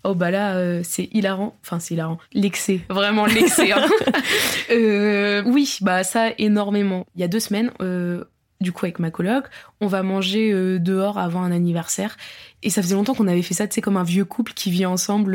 Oh 0.03 0.15
bah 0.15 0.31
là, 0.31 0.57
euh, 0.57 0.81
c'est 0.83 1.09
hilarant. 1.13 1.57
Enfin, 1.63 1.79
c'est 1.79 1.95
hilarant. 1.95 2.19
L'excès, 2.33 2.81
vraiment 2.89 3.27
l'excès. 3.27 3.73
Hein. 3.73 3.85
euh, 4.71 5.43
oui, 5.45 5.79
bah 5.83 6.05
ça 6.05 6.31
énormément. 6.39 7.07
Il 7.15 7.21
y 7.21 7.25
a 7.25 7.29
deux 7.29 7.41
semaines, 7.41 7.71
euh, 7.83 8.25
du 8.61 8.73
coup 8.73 8.85
avec 8.85 8.99
ma 8.99 9.11
coloc, 9.11 9.45
on 9.81 9.87
va 9.87 10.03
manger 10.03 10.53
euh, 10.53 10.79
dehors 10.79 11.19
avant 11.19 11.43
un 11.43 11.53
anniversaire. 11.53 12.17
Et 12.63 12.71
ça 12.71 12.83
faisait 12.83 12.95
longtemps 12.95 13.15
qu'on 13.15 13.29
avait 13.29 13.43
fait 13.43 13.55
ça, 13.55 13.67
tu 13.67 13.77
sais, 13.77 13.81
comme 13.81 13.97
un 13.97 14.05
vieux 14.05 14.27
couple 14.27 14.53
qui 14.53 14.71
vit 14.71 14.85
ensemble. 14.85 15.35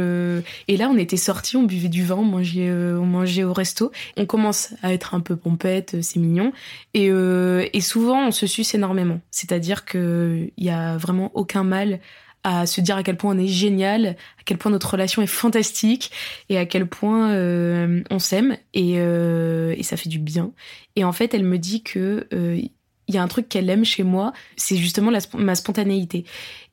et 0.67 0.77
là, 0.77 0.89
on 0.91 0.97
était 0.97 1.17
sortis, 1.17 1.57
on 1.57 1.63
buvait 1.63 1.89
du 1.89 2.03
vin, 2.03 2.17
on 2.17 2.23
mangeait, 2.23 2.71
on 2.71 3.05
mangeait 3.07 3.43
au 3.43 3.51
resto. 3.51 3.91
On 4.15 4.27
commence 4.27 4.75
à 4.83 4.93
être 4.93 5.15
un 5.15 5.21
peu 5.21 5.35
pompette, 5.35 6.03
c'est 6.03 6.19
mignon. 6.19 6.53
Et, 6.93 7.07
et 7.07 7.81
souvent, 7.81 8.27
on 8.27 8.31
se 8.31 8.45
suce 8.45 8.75
énormément. 8.75 9.21
C'est-à-dire 9.31 9.85
qu'il 9.85 10.51
y 10.59 10.69
a 10.69 10.97
vraiment 10.97 11.31
aucun 11.33 11.63
mal 11.63 11.99
à 12.45 12.67
se 12.67 12.79
dire 12.79 12.95
à 12.95 13.03
quel 13.03 13.17
point 13.17 13.35
on 13.35 13.39
est 13.39 13.47
génial, 13.47 14.05
à 14.39 14.43
quel 14.45 14.59
point 14.59 14.71
notre 14.71 14.91
relation 14.91 15.23
est 15.23 15.27
fantastique 15.27 16.11
et 16.49 16.59
à 16.59 16.67
quel 16.67 16.85
point 16.85 17.31
euh, 17.31 18.03
on 18.11 18.19
s'aime 18.19 18.55
et, 18.75 18.99
euh, 18.99 19.73
et, 19.75 19.81
ça 19.81 19.97
fait 19.97 20.09
du 20.09 20.19
bien. 20.19 20.51
Et 20.95 21.03
en 21.03 21.11
fait, 21.11 21.33
elle 21.33 21.43
me 21.43 21.57
dit 21.57 21.81
que 21.81 22.27
euh, 22.33 22.61
il 23.07 23.15
y 23.15 23.17
a 23.17 23.23
un 23.23 23.27
truc 23.27 23.47
qu'elle 23.49 23.69
aime 23.69 23.85
chez 23.85 24.03
moi, 24.03 24.33
c'est 24.55 24.77
justement 24.77 25.11
ma 25.37 25.55
spontanéité. 25.55 26.25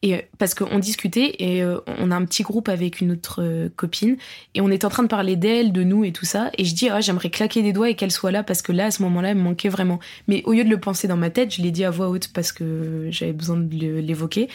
Et 0.02 0.14
euh, 0.14 0.18
parce 0.38 0.54
qu'on 0.54 0.78
discutait 0.78 1.36
et 1.38 1.62
euh, 1.62 1.78
on 1.98 2.10
a 2.10 2.16
un 2.16 2.24
petit 2.24 2.42
groupe 2.42 2.68
avec 2.68 3.00
une 3.00 3.12
autre 3.12 3.42
euh, 3.42 3.68
copine 3.74 4.16
et 4.54 4.60
on 4.60 4.68
est 4.68 4.84
en 4.84 4.88
train 4.88 5.02
de 5.02 5.08
parler 5.08 5.36
d'elle, 5.36 5.72
de 5.72 5.84
nous 5.84 6.04
et 6.04 6.12
tout 6.12 6.24
ça. 6.24 6.50
Et 6.58 6.64
je 6.64 6.74
dis 6.74 6.88
ah 6.88 7.00
j'aimerais 7.00 7.30
claquer 7.30 7.62
des 7.62 7.72
doigts 7.72 7.88
et 7.88 7.94
qu'elle 7.94 8.10
soit 8.10 8.32
là 8.32 8.42
parce 8.42 8.62
que 8.62 8.72
là 8.72 8.86
à 8.86 8.90
ce 8.90 9.02
moment-là 9.02 9.30
elle 9.30 9.36
me 9.36 9.42
manquait 9.42 9.68
vraiment. 9.68 10.00
Mais 10.26 10.42
au 10.44 10.52
lieu 10.52 10.64
de 10.64 10.70
le 10.70 10.80
penser 10.80 11.06
dans 11.06 11.16
ma 11.16 11.30
tête, 11.30 11.54
je 11.54 11.62
l'ai 11.62 11.70
dit 11.70 11.84
à 11.84 11.90
voix 11.90 12.08
haute 12.08 12.28
parce 12.28 12.50
que 12.52 13.08
j'avais 13.10 13.32
besoin 13.32 13.58
de 13.58 13.98
l'évoquer. 14.00 14.48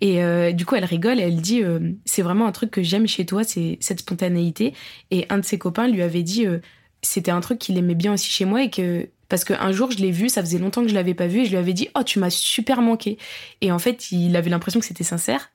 Et 0.00 0.52
du 0.54 0.64
coup 0.64 0.74
elle 0.74 0.84
rigole 0.84 1.20
et 1.20 1.24
elle 1.24 1.40
dit 1.40 1.62
c'est 2.04 2.22
vraiment 2.22 2.46
un 2.46 2.52
truc 2.52 2.70
que 2.70 2.82
j'aime 2.82 3.06
chez 3.06 3.26
toi, 3.26 3.44
c'est 3.44 3.76
cette 3.80 4.00
spontanéité. 4.00 4.72
Et 5.10 5.26
un 5.28 5.38
de 5.38 5.44
ses 5.44 5.58
copains 5.58 5.88
lui 5.88 6.02
avait 6.02 6.22
dit 6.22 6.46
c'était 7.02 7.30
un 7.30 7.40
truc 7.40 7.58
qu'il 7.58 7.76
aimait 7.76 7.94
bien 7.94 8.14
aussi 8.14 8.30
chez 8.30 8.44
moi 8.44 8.62
et 8.62 8.70
que 8.70 9.08
parce 9.34 9.42
qu'un 9.42 9.72
jour, 9.72 9.90
je 9.90 9.98
l'ai 9.98 10.12
vu, 10.12 10.28
ça 10.28 10.42
faisait 10.42 10.60
longtemps 10.60 10.82
que 10.82 10.88
je 10.88 10.94
l'avais 10.94 11.12
pas 11.12 11.26
vu, 11.26 11.40
et 11.40 11.44
je 11.44 11.50
lui 11.50 11.56
avais 11.56 11.72
dit 11.72 11.88
Oh, 11.98 12.04
tu 12.04 12.20
m'as 12.20 12.30
super 12.30 12.82
manqué. 12.82 13.18
Et 13.62 13.72
en 13.72 13.80
fait, 13.80 14.12
il 14.12 14.36
avait 14.36 14.48
l'impression 14.48 14.78
que 14.78 14.86
c'était 14.86 15.02
sincère. 15.02 15.50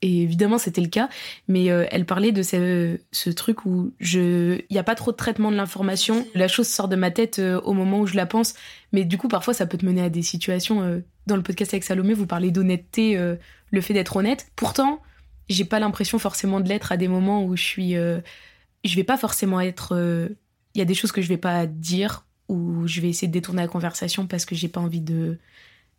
Et 0.00 0.22
évidemment, 0.22 0.58
c'était 0.58 0.80
le 0.80 0.86
cas. 0.86 1.08
Mais 1.48 1.72
euh, 1.72 1.86
elle 1.90 2.06
parlait 2.06 2.30
de 2.30 2.44
ce, 2.44 3.00
ce 3.10 3.28
truc 3.30 3.66
où 3.66 3.92
je, 3.98 4.60
il 4.60 4.72
n'y 4.72 4.78
a 4.78 4.84
pas 4.84 4.94
trop 4.94 5.10
de 5.10 5.16
traitement 5.16 5.50
de 5.50 5.56
l'information. 5.56 6.24
La 6.36 6.46
chose 6.46 6.68
sort 6.68 6.86
de 6.86 6.94
ma 6.94 7.10
tête 7.10 7.40
euh, 7.40 7.60
au 7.62 7.72
moment 7.72 7.98
où 7.98 8.06
je 8.06 8.14
la 8.14 8.26
pense. 8.26 8.54
Mais 8.92 9.04
du 9.04 9.18
coup, 9.18 9.26
parfois, 9.26 9.54
ça 9.54 9.66
peut 9.66 9.76
te 9.76 9.84
mener 9.84 10.02
à 10.02 10.08
des 10.08 10.22
situations. 10.22 10.82
Euh, 10.82 11.00
dans 11.26 11.34
le 11.34 11.42
podcast 11.42 11.74
avec 11.74 11.82
Salomé, 11.82 12.14
vous 12.14 12.28
parlez 12.28 12.52
d'honnêteté, 12.52 13.18
le 13.18 13.80
fait 13.80 13.92
d'être 13.92 14.14
honnête. 14.14 14.46
Pourtant, 14.54 15.02
j'ai 15.48 15.64
pas 15.64 15.80
l'impression 15.80 16.20
forcément 16.20 16.60
de 16.60 16.68
l'être 16.68 16.92
à 16.92 16.96
des 16.96 17.08
moments 17.08 17.44
où 17.44 17.56
je 17.56 17.64
suis. 17.64 17.94
je 17.94 18.94
vais 18.94 19.02
pas 19.02 19.16
forcément 19.16 19.60
être. 19.60 20.30
Il 20.76 20.78
y 20.78 20.82
a 20.82 20.84
des 20.84 20.94
choses 20.94 21.10
que 21.10 21.22
je 21.22 21.26
vais 21.26 21.38
pas 21.38 21.66
dire 21.66 22.25
où 22.48 22.86
je 22.86 23.00
vais 23.00 23.08
essayer 23.08 23.28
de 23.28 23.32
détourner 23.32 23.62
la 23.62 23.68
conversation 23.68 24.26
parce 24.26 24.44
que 24.44 24.54
j'ai 24.54 24.68
pas 24.68 24.80
envie 24.80 25.00
de 25.00 25.38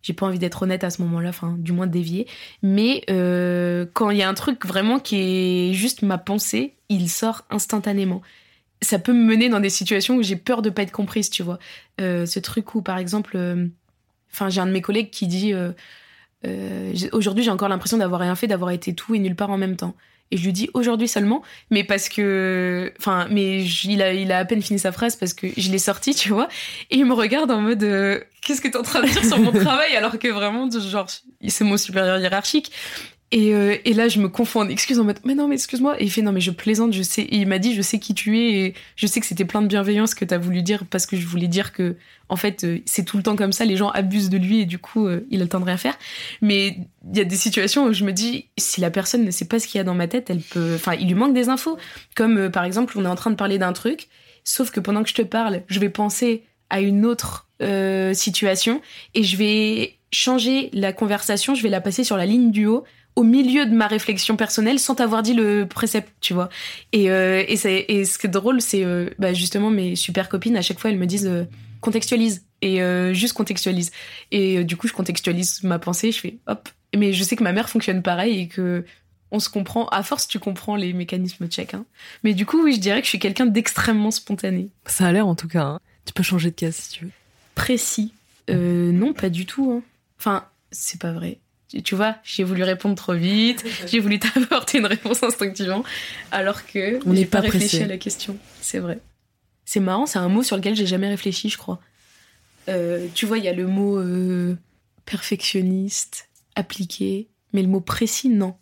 j'ai 0.04 0.14
pas 0.14 0.26
envie 0.26 0.40
d'être 0.40 0.62
honnête 0.62 0.84
à 0.84 0.90
ce 0.90 1.02
moment-là, 1.02 1.30
enfin, 1.30 1.56
du 1.58 1.74
moins 1.74 1.88
dévié. 1.88 2.28
Mais 2.62 3.04
euh, 3.10 3.86
quand 3.94 4.10
il 4.10 4.18
y 4.18 4.24
a 4.24 4.30
un 4.30 4.34
truc 4.34 4.66
vraiment 4.66 5.00
qui 5.00 5.18
est 5.18 5.74
juste 5.74 6.02
ma 6.02 6.18
pensée, 6.18 6.76
il 6.90 7.10
sort 7.10 7.46
instantanément. 7.50 8.22
Ça 8.82 9.00
peut 9.00 9.12
me 9.12 9.26
mener 9.26 9.50
dans 9.50 9.60
des 9.60 9.70
situations 9.70 10.16
où 10.16 10.24
j'ai 10.24 10.36
peur 10.36 10.62
de 10.62 10.70
pas 10.70 10.84
être 10.84 10.92
comprise, 10.92 11.30
tu 11.30 11.44
vois. 11.44 11.60
Euh, 12.00 12.26
ce 12.26 12.40
truc 12.40 12.76
où, 12.76 12.82
par 12.82 13.00
exemple, 13.00 13.36
euh, 13.36 13.68
enfin, 14.32 14.50
j'ai 14.50 14.62
un 14.62 14.68
de 14.68 14.72
mes 14.72 14.82
collègues 14.82 15.10
qui 15.10 15.28
dit 15.28 15.54
aujourd'hui, 17.12 17.44
j'ai 17.44 17.52
encore 17.52 17.70
l'impression 17.70 17.98
d'avoir 17.98 18.22
rien 18.22 18.36
fait, 18.36 18.48
d'avoir 18.48 18.72
été 18.72 18.94
tout 18.94 19.16
et 19.16 19.20
nulle 19.20 19.36
part 19.36 19.50
en 19.50 19.58
même 19.58 19.76
temps. 19.76 19.96
Et 20.32 20.38
je 20.38 20.44
lui 20.44 20.54
dis 20.54 20.70
aujourd'hui 20.74 21.08
seulement, 21.08 21.42
mais 21.72 21.84
parce 21.84 22.10
que, 22.10 22.94
enfin, 23.00 23.28
mais 23.32 23.64
il 23.64 24.02
a, 24.02 24.14
il 24.14 24.32
a 24.32 24.40
à 24.40 24.46
peine 24.46 24.62
fini 24.62 24.78
sa 24.78 24.92
phrase 24.92 25.16
parce 25.16 25.34
que 25.34 25.48
je 25.56 25.72
l'ai 25.72 25.80
sorti, 25.80 26.14
tu 26.14 26.30
vois. 26.30 26.50
Et 26.92 26.98
il 26.98 27.06
me 27.06 27.14
regarde 27.14 27.50
en 27.50 27.62
mode, 27.62 27.84
euh, 27.84 28.20
qu'est-ce 28.42 28.62
que 28.62 28.68
t'es 28.68 28.78
en 28.78 28.84
train 28.84 29.02
de 29.02 29.08
dire 29.08 29.24
sur 29.24 29.40
mon 29.40 29.52
travail? 29.64 29.96
Alors 29.96 30.20
que 30.20 30.28
vraiment, 30.28 30.70
genre, 30.70 31.08
c'est 31.48 31.64
mon 31.64 31.78
supérieur 31.78 32.20
hiérarchique. 32.20 32.72
Et, 33.32 33.54
euh, 33.54 33.76
et, 33.84 33.94
là, 33.94 34.08
je 34.08 34.22
me 34.22 34.30
confonds 34.30 34.62
en 34.62 34.70
excuses 34.70 35.00
en 35.00 35.04
mode, 35.04 35.20
mais 35.26 35.36
non, 35.36 35.50
mais 35.50 35.56
excuse-moi. 35.56 36.02
Et 36.02 36.06
il 36.06 36.12
fait, 36.12 36.22
non, 36.22 36.32
mais 36.32 36.40
je 36.40 36.52
plaisante, 36.52 36.94
je 36.94 37.02
sais. 37.02 37.24
Et 37.24 37.38
il 37.38 37.48
m'a 37.48 37.60
dit, 37.60 37.76
je 37.76 37.82
sais 37.82 38.00
qui 38.00 38.14
tu 38.14 38.40
es 38.40 38.54
et 38.54 38.74
je 38.96 39.06
sais 39.06 39.20
que 39.20 39.26
c'était 39.26 39.44
plein 39.44 39.62
de 39.62 39.68
bienveillance 39.68 40.16
que 40.16 40.24
t'as 40.24 40.38
voulu 40.38 40.62
dire 40.62 40.86
parce 40.86 41.06
que 41.06 41.18
je 41.18 41.28
voulais 41.28 41.50
dire 41.50 41.74
que, 41.74 41.98
en 42.30 42.38
fait, 42.38 42.64
euh, 42.64 42.80
c'est 42.86 43.04
tout 43.04 43.18
le 43.18 43.24
temps 43.24 43.36
comme 43.36 43.52
ça, 43.52 43.66
les 43.66 43.76
gens 43.76 43.90
abusent 43.90 44.30
de 44.30 44.38
lui 44.38 44.62
et 44.62 44.66
du 44.66 44.80
coup, 44.80 45.08
euh, 45.08 45.28
il 45.30 45.42
a 45.42 45.44
le 45.44 45.50
temps 45.50 45.60
de 45.60 45.66
rien 45.66 45.76
faire. 45.76 45.98
Mais 46.42 46.78
il 47.12 47.18
y 47.18 47.20
a 47.20 47.26
des 47.26 47.36
situations 47.36 47.88
où 47.88 47.94
je 47.94 48.06
me 48.06 48.14
dis, 48.14 48.46
si 48.58 48.80
la 48.80 48.92
personne 48.92 49.26
ne 49.26 49.32
sait 49.32 49.46
pas 49.46 49.60
ce 49.60 49.68
qu'il 49.68 49.78
y 49.78 49.82
a 49.82 49.84
dans 49.84 49.96
ma 49.96 50.08
tête, 50.08 50.30
elle 50.30 50.40
peut, 50.40 50.76
enfin, 50.76 50.94
il 50.94 51.08
lui 51.08 51.16
manque 51.16 51.34
des 51.34 51.50
infos. 51.50 51.78
Comme, 52.16 52.50
par 52.50 52.64
exemple, 52.64 52.94
on 52.98 53.04
est 53.04 53.10
en 53.10 53.16
train 53.16 53.32
de 53.32 53.36
parler 53.36 53.58
d'un 53.58 53.74
truc, 53.74 54.08
sauf 54.46 54.72
que 54.72 54.80
pendant 54.80 55.04
que 55.04 55.10
je 55.10 55.16
te 55.16 55.22
parle, 55.22 55.64
je 55.68 55.80
vais 55.82 55.90
penser 55.90 56.44
à 56.70 56.80
une 56.80 57.06
autre 57.06 57.46
situation 58.14 58.82
et 59.16 59.24
je 59.24 59.36
vais 59.36 59.98
changer 60.12 60.70
la 60.74 60.94
conversation, 60.94 61.56
je 61.56 61.64
vais 61.64 61.70
la 61.70 61.82
passer 61.82 62.04
sur 62.04 62.16
la 62.16 62.26
ligne 62.26 62.52
du 62.52 62.68
haut 62.68 62.86
au 63.18 63.24
milieu 63.24 63.66
de 63.66 63.74
ma 63.74 63.88
réflexion 63.88 64.38
personnelle 64.38 64.78
sans 64.78 64.94
t'avoir 64.94 65.24
dit 65.24 65.34
le 65.34 65.66
précepte, 65.68 66.14
tu 66.22 66.36
vois. 66.36 66.50
Et, 66.94 67.10
euh, 67.10 67.44
et, 67.48 67.56
et 67.98 68.06
ce 68.06 68.20
qui 68.20 68.28
est 68.28 68.30
drôle, 68.30 68.62
c'est 68.62 68.86
euh, 68.86 69.10
bah, 69.18 69.34
justement 69.34 69.72
mes 69.72 69.96
super 69.96 70.30
copines, 70.30 70.56
à 70.56 70.62
chaque 70.62 70.80
fois, 70.80 70.92
elles 70.92 71.00
me 71.00 71.08
disent 71.08 71.26
euh, 71.26 71.46
contextualise 71.82 72.46
et 72.62 72.80
euh, 72.84 73.16
juste 73.16 73.34
contextualise. 73.34 73.92
Et 74.32 74.64
du 74.64 74.78
coup, 74.78 74.88
je 74.88 74.94
contextualise 74.94 75.64
ma 75.64 75.80
pensée, 75.80 76.12
je 76.12 76.20
fais 76.20 76.38
hop. 76.46 76.70
Mais 76.96 77.12
je 77.12 77.24
sais 77.24 77.36
que 77.36 77.44
ma 77.44 77.54
mère 77.54 77.70
fonctionne 77.70 78.04
pareil 78.04 78.40
et 78.42 78.48
que 78.48 78.86
on 79.32 79.40
se 79.40 79.50
comprend. 79.50 79.88
À 79.88 80.04
force, 80.04 80.28
tu 80.28 80.38
comprends 80.38 80.76
les 80.76 80.94
mécanismes 80.94 81.48
de 81.48 81.62
Hein. 81.74 81.86
Mais 82.24 82.36
du 82.36 82.46
coup, 82.46 82.64
oui, 82.64 82.74
je 82.76 82.80
dirais 82.80 83.00
que 83.00 83.06
je 83.06 83.10
suis 83.10 83.20
quelqu'un 83.20 83.48
d'extrêmement 83.48 84.12
spontané. 84.12 84.70
Ça 84.86 85.08
a 85.08 85.12
l'air 85.12 85.28
en 85.28 85.34
tout 85.34 85.48
cas. 85.48 85.64
Hein. 85.64 85.80
Tu 86.06 86.14
peux 86.14 86.24
changer 86.24 86.52
de 86.52 86.56
case 86.56 86.76
si 86.76 86.90
tu 86.92 87.06
veux. 87.06 87.12
Précis. 87.56 88.14
non, 88.48 89.14
pas 89.14 89.30
du 89.30 89.48
tout. 89.48 89.72
Hein. 89.72 89.82
Enfin, 90.20 90.46
c'est 90.72 91.02
pas 91.02 91.14
vrai 91.14 91.40
tu 91.84 91.96
vois, 91.96 92.16
j'ai 92.24 92.44
voulu 92.44 92.64
répondre 92.64 92.96
trop 92.96 93.14
vite, 93.14 93.66
j'ai 93.88 94.00
voulu 94.00 94.20
t'apporter 94.20 94.78
une 94.78 94.86
réponse 94.86 95.22
instinctivement, 95.24 95.84
alors 96.32 96.66
que 96.66 97.00
on 97.06 97.14
n'est 97.14 97.26
pas, 97.26 97.42
réfléchi 97.42 97.84
à 97.84 97.88
la 97.88 97.98
question. 97.98 98.38
C'est 98.62 98.80
vrai. 98.80 99.00
C'est 99.66 99.82
marrant, 99.82 100.06
c'est 100.06 100.20
un 100.20 100.30
mot 100.30 100.44
sur 100.44 100.56
lequel 100.56 100.76
j'ai 100.76 100.86
jamais 100.86 101.10
réfléchi, 101.10 101.50
je 101.50 101.58
crois. 101.58 101.82
Euh, 102.70 103.08
tu 103.14 103.26
vois, 103.26 103.38
il 103.38 103.44
y 103.44 103.50
a 103.50 103.54
le 103.54 103.68
mot 103.68 103.98
euh, 103.98 104.56
perfectionniste, 105.06 106.30
appliqué, 106.56 107.28
mais 107.54 107.62
le 107.62 107.68
mot 107.68 107.82
précis, 107.82 108.30
non. 108.30 108.56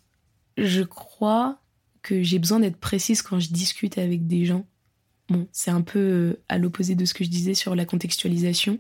Je 0.58 0.82
crois 0.82 1.60
que 2.02 2.24
j'ai 2.24 2.40
besoin 2.40 2.60
d'être 2.60 2.78
précise 2.78 3.22
quand 3.22 3.40
je 3.40 3.50
discute 3.50 3.98
avec 3.98 4.26
des 4.26 4.46
gens. 4.46 4.66
Bon, 5.30 5.48
c'est 5.52 5.72
un 5.72 5.82
peu 5.82 6.00
euh, 6.00 6.44
à 6.50 6.58
l'opposé 6.58 6.96
de 6.96 7.06
ce 7.06 7.14
que 7.14 7.24
je 7.24 7.30
disais 7.30 7.54
sur 7.54 7.76
la 7.76 7.86
contextualisation, 7.86 8.80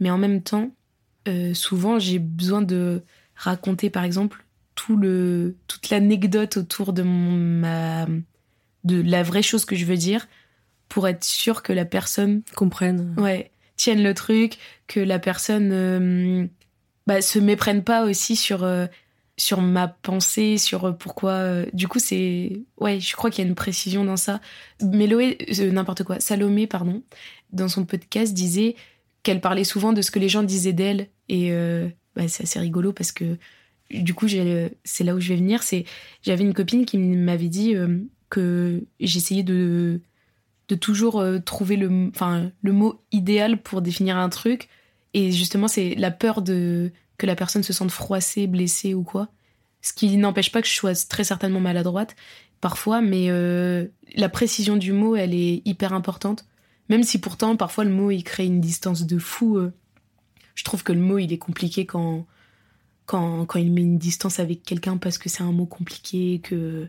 mais 0.00 0.10
en 0.10 0.18
même 0.18 0.42
temps, 0.42 0.70
souvent 1.54 2.00
j'ai 2.00 2.18
besoin 2.18 2.62
de 2.62 3.02
raconter 3.42 3.90
par 3.90 4.04
exemple 4.04 4.44
tout 4.74 4.96
le 4.96 5.56
toute 5.66 5.90
l'anecdote 5.90 6.56
autour 6.56 6.92
de 6.92 7.02
ma 7.02 8.06
de 8.84 9.02
la 9.02 9.22
vraie 9.22 9.42
chose 9.42 9.64
que 9.64 9.76
je 9.76 9.84
veux 9.84 9.96
dire 9.96 10.28
pour 10.88 11.08
être 11.08 11.24
sûr 11.24 11.62
que 11.62 11.72
la 11.72 11.84
personne 11.84 12.42
comprenne. 12.54 13.14
Ouais 13.18 13.50
tienne 13.76 14.02
le 14.02 14.14
truc 14.14 14.58
que 14.86 15.00
la 15.00 15.18
personne 15.18 15.70
euh, 15.72 16.46
bah, 17.06 17.20
se 17.20 17.40
méprenne 17.40 17.82
pas 17.82 18.04
aussi 18.04 18.36
sur 18.36 18.62
euh, 18.62 18.86
sur 19.36 19.60
ma 19.60 19.88
pensée 19.88 20.56
sur 20.56 20.84
euh, 20.84 20.92
pourquoi 20.92 21.64
du 21.72 21.88
coup 21.88 21.98
c'est 21.98 22.62
ouais 22.78 23.00
je 23.00 23.16
crois 23.16 23.30
qu'il 23.30 23.42
y 23.42 23.46
a 23.46 23.48
une 23.48 23.56
précision 23.56 24.04
dans 24.04 24.16
ça. 24.16 24.40
Méloé 24.80 25.38
n'importe 25.72 26.04
quoi 26.04 26.20
Salomé 26.20 26.68
pardon 26.68 27.02
dans 27.50 27.68
son 27.68 27.84
podcast 27.84 28.34
disait 28.34 28.76
qu'elle 29.24 29.40
parlait 29.40 29.64
souvent 29.64 29.92
de 29.92 30.00
ce 30.00 30.12
que 30.12 30.20
les 30.20 30.28
gens 30.28 30.44
disaient 30.44 30.72
d'elle 30.72 31.08
et 31.28 31.52
bah, 32.16 32.28
c'est 32.28 32.44
assez 32.44 32.58
rigolo 32.58 32.92
parce 32.92 33.12
que 33.12 33.38
du 33.90 34.14
coup, 34.14 34.26
c'est 34.28 35.04
là 35.04 35.14
où 35.14 35.20
je 35.20 35.28
vais 35.28 35.36
venir. 35.36 35.62
C'est 35.62 35.84
j'avais 36.22 36.44
une 36.44 36.54
copine 36.54 36.86
qui 36.86 36.98
m'avait 36.98 37.48
dit 37.48 37.74
euh, 37.74 37.98
que 38.30 38.84
j'essayais 39.00 39.42
de 39.42 40.00
de 40.68 40.74
toujours 40.74 41.20
euh, 41.20 41.38
trouver 41.38 41.76
le 41.76 42.08
enfin 42.08 42.50
le 42.62 42.72
mot 42.72 43.02
idéal 43.12 43.60
pour 43.60 43.82
définir 43.82 44.16
un 44.16 44.28
truc 44.28 44.68
et 45.12 45.32
justement 45.32 45.68
c'est 45.68 45.94
la 45.96 46.10
peur 46.10 46.40
de 46.40 46.92
que 47.18 47.26
la 47.26 47.34
personne 47.36 47.62
se 47.62 47.72
sente 47.72 47.90
froissée, 47.90 48.46
blessée 48.46 48.94
ou 48.94 49.02
quoi. 49.02 49.28
Ce 49.82 49.92
qui 49.92 50.16
n'empêche 50.16 50.52
pas 50.52 50.62
que 50.62 50.68
je 50.68 50.72
sois 50.72 50.94
très 51.08 51.24
certainement 51.24 51.60
maladroite 51.60 52.16
parfois, 52.60 53.00
mais 53.02 53.26
euh, 53.28 53.88
la 54.14 54.28
précision 54.28 54.76
du 54.76 54.92
mot, 54.92 55.16
elle 55.16 55.34
est 55.34 55.62
hyper 55.64 55.92
importante. 55.92 56.46
Même 56.88 57.02
si 57.02 57.20
pourtant 57.20 57.56
parfois 57.56 57.84
le 57.84 57.90
mot 57.90 58.10
il 58.10 58.22
crée 58.22 58.46
une 58.46 58.60
distance 58.60 59.02
de 59.02 59.18
fou 59.18 59.58
je 60.54 60.64
trouve 60.64 60.82
que 60.82 60.92
le 60.92 61.00
mot, 61.00 61.18
il 61.18 61.32
est 61.32 61.38
compliqué 61.38 61.86
quand, 61.86 62.26
quand, 63.06 63.46
quand 63.46 63.58
il 63.58 63.72
met 63.72 63.82
une 63.82 63.98
distance 63.98 64.38
avec 64.38 64.62
quelqu'un 64.62 64.96
parce 64.96 65.18
que 65.18 65.28
c'est 65.28 65.42
un 65.42 65.52
mot 65.52 65.66
compliqué, 65.66 66.40
que 66.42 66.88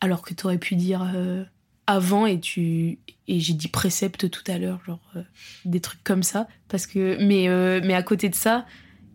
alors 0.00 0.22
que 0.22 0.34
tu 0.34 0.44
aurais 0.44 0.58
pu 0.58 0.76
dire 0.76 1.10
euh, 1.14 1.44
avant 1.86 2.26
et 2.26 2.40
tu 2.40 2.98
et 3.28 3.40
j'ai 3.40 3.54
dit 3.54 3.68
précepte 3.68 4.30
tout 4.30 4.44
à 4.46 4.58
l'heure, 4.58 4.80
genre 4.84 5.00
euh, 5.16 5.22
des 5.64 5.80
trucs 5.80 6.02
comme 6.04 6.22
ça. 6.22 6.48
Parce 6.68 6.86
que 6.86 7.22
mais 7.24 7.48
euh, 7.48 7.80
mais 7.84 7.94
à 7.94 8.02
côté 8.02 8.28
de 8.28 8.34
ça, 8.34 8.66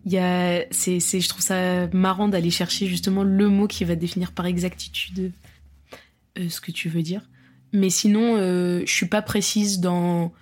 il 0.06 0.68
c'est 0.72 1.00
je 1.00 1.30
trouve 1.30 1.42
ça 1.42 1.88
marrant 1.88 2.28
d'aller 2.28 2.52
chercher 2.52 2.88
justement 2.88 3.24
le 3.24 3.50
mot 3.50 3.68
qui 3.68 3.86
va 3.86 3.96
définir 3.96 4.32
par 4.32 4.46
exactitude 4.46 5.32
ce 6.38 6.62
que 6.62 6.72
tu 6.72 6.90
veux 6.90 7.04
dire. 7.04 7.22
Mais 7.74 7.90
sinon, 7.90 8.38
je 8.38 8.92
suis 8.92 9.06
pas 9.06 9.22
précise 9.22 9.80
dans 9.80 10.34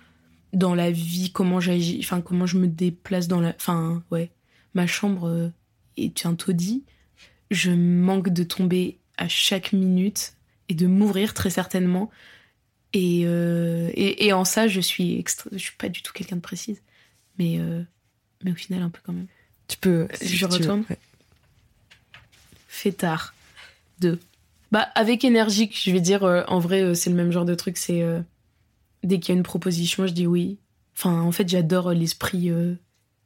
dans 0.52 0.74
la 0.74 0.90
vie, 0.90 1.30
comment 1.32 1.60
j'agis, 1.60 1.98
enfin 2.00 2.20
comment 2.20 2.46
je 2.46 2.58
me 2.58 2.66
déplace 2.66 3.28
dans 3.28 3.40
la, 3.40 3.54
enfin 3.56 4.02
ouais, 4.10 4.30
ma 4.74 4.86
chambre 4.86 5.28
euh, 5.28 5.48
est 5.96 6.26
un 6.26 6.34
taudis. 6.34 6.84
Je 7.50 7.70
manque 7.70 8.28
de 8.28 8.44
tomber 8.44 8.98
à 9.16 9.28
chaque 9.28 9.72
minute 9.72 10.34
et 10.68 10.74
de 10.74 10.86
mourir 10.86 11.34
très 11.34 11.50
certainement. 11.50 12.10
Et, 12.92 13.22
euh, 13.24 13.90
et, 13.94 14.32
en 14.32 14.44
ça, 14.44 14.66
je 14.66 14.80
suis 14.80 15.24
je 15.52 15.58
suis 15.58 15.76
pas 15.76 15.88
du 15.88 16.02
tout 16.02 16.12
quelqu'un 16.12 16.36
de 16.36 16.40
précise, 16.40 16.82
mais 17.38 17.58
euh, 17.60 17.82
mais 18.42 18.50
au 18.50 18.56
final 18.56 18.82
un 18.82 18.90
peu 18.90 19.00
quand 19.04 19.12
même. 19.12 19.28
Tu 19.68 19.76
peux. 19.76 20.08
je 20.20 20.46
retourne. 20.46 20.84
Fait 22.66 22.92
tard. 22.92 23.34
Deux. 24.00 24.18
Bah 24.72 24.88
avec 24.94 25.24
énergique, 25.24 25.78
je 25.80 25.92
vais 25.92 26.00
dire. 26.00 26.24
en 26.24 26.58
vrai, 26.58 26.96
c'est 26.96 27.10
le 27.10 27.16
même 27.16 27.30
genre 27.30 27.44
de 27.44 27.54
truc. 27.54 27.76
C'est 27.76 28.02
dès 29.02 29.18
qu'il 29.18 29.34
y 29.34 29.36
a 29.36 29.38
une 29.38 29.44
proposition, 29.44 30.06
je 30.06 30.12
dis 30.12 30.26
oui. 30.26 30.58
Enfin, 30.96 31.20
en 31.20 31.32
fait, 31.32 31.48
j'adore 31.48 31.92
l'esprit. 31.92 32.50
Euh, 32.50 32.74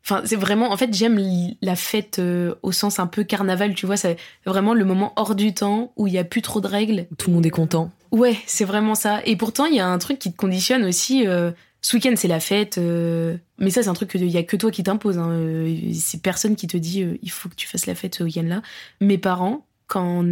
enfin, 0.04 0.22
c'est 0.24 0.36
vraiment. 0.36 0.72
En 0.72 0.76
fait, 0.76 0.92
j'aime 0.94 1.20
la 1.60 1.76
fête 1.76 2.18
euh, 2.18 2.54
au 2.62 2.72
sens 2.72 2.98
un 2.98 3.06
peu 3.06 3.24
carnaval, 3.24 3.74
tu 3.74 3.86
vois. 3.86 3.96
C'est 3.96 4.16
vraiment 4.46 4.74
le 4.74 4.84
moment 4.84 5.12
hors 5.16 5.34
du 5.34 5.54
temps 5.54 5.92
où 5.96 6.06
il 6.06 6.12
y 6.12 6.18
a 6.18 6.24
plus 6.24 6.42
trop 6.42 6.60
de 6.60 6.68
règles. 6.68 7.06
Tout 7.18 7.30
le 7.30 7.36
monde 7.36 7.46
est 7.46 7.50
content. 7.50 7.90
Ouais, 8.12 8.36
c'est 8.46 8.64
vraiment 8.64 8.94
ça. 8.94 9.20
Et 9.24 9.36
pourtant, 9.36 9.66
il 9.66 9.74
y 9.74 9.80
a 9.80 9.88
un 9.88 9.98
truc 9.98 10.18
qui 10.18 10.30
te 10.32 10.36
conditionne 10.36 10.84
aussi. 10.84 11.26
Euh, 11.26 11.50
ce 11.80 11.96
week-end, 11.96 12.14
c'est 12.16 12.28
la 12.28 12.40
fête. 12.40 12.78
mais 12.78 13.70
ça, 13.70 13.82
c'est 13.82 13.88
un 13.88 13.94
truc 13.94 14.10
qu'il 14.10 14.30
y 14.30 14.38
a 14.38 14.42
que 14.42 14.56
toi 14.56 14.70
qui 14.70 14.82
t'impose. 14.82 15.18
Hein. 15.18 15.66
c'est 15.92 16.22
personne 16.22 16.56
qui 16.56 16.66
te 16.66 16.78
dit 16.78 17.04
il 17.20 17.30
faut 17.30 17.50
que 17.50 17.56
tu 17.56 17.66
fasses 17.66 17.84
la 17.84 17.94
fête 17.94 18.14
ce 18.14 18.22
week-end-là. 18.22 18.62
Mes 19.02 19.18
parents, 19.18 19.66
quand 19.86 20.24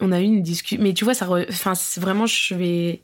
on 0.00 0.12
a 0.12 0.20
eu 0.20 0.24
une 0.24 0.42
discussion. 0.42 0.82
Mais 0.82 0.94
tu 0.94 1.04
vois, 1.04 1.14
ça. 1.14 1.28
Enfin, 1.48 1.74
vraiment, 1.98 2.26
je 2.26 2.54
vais 2.54 3.02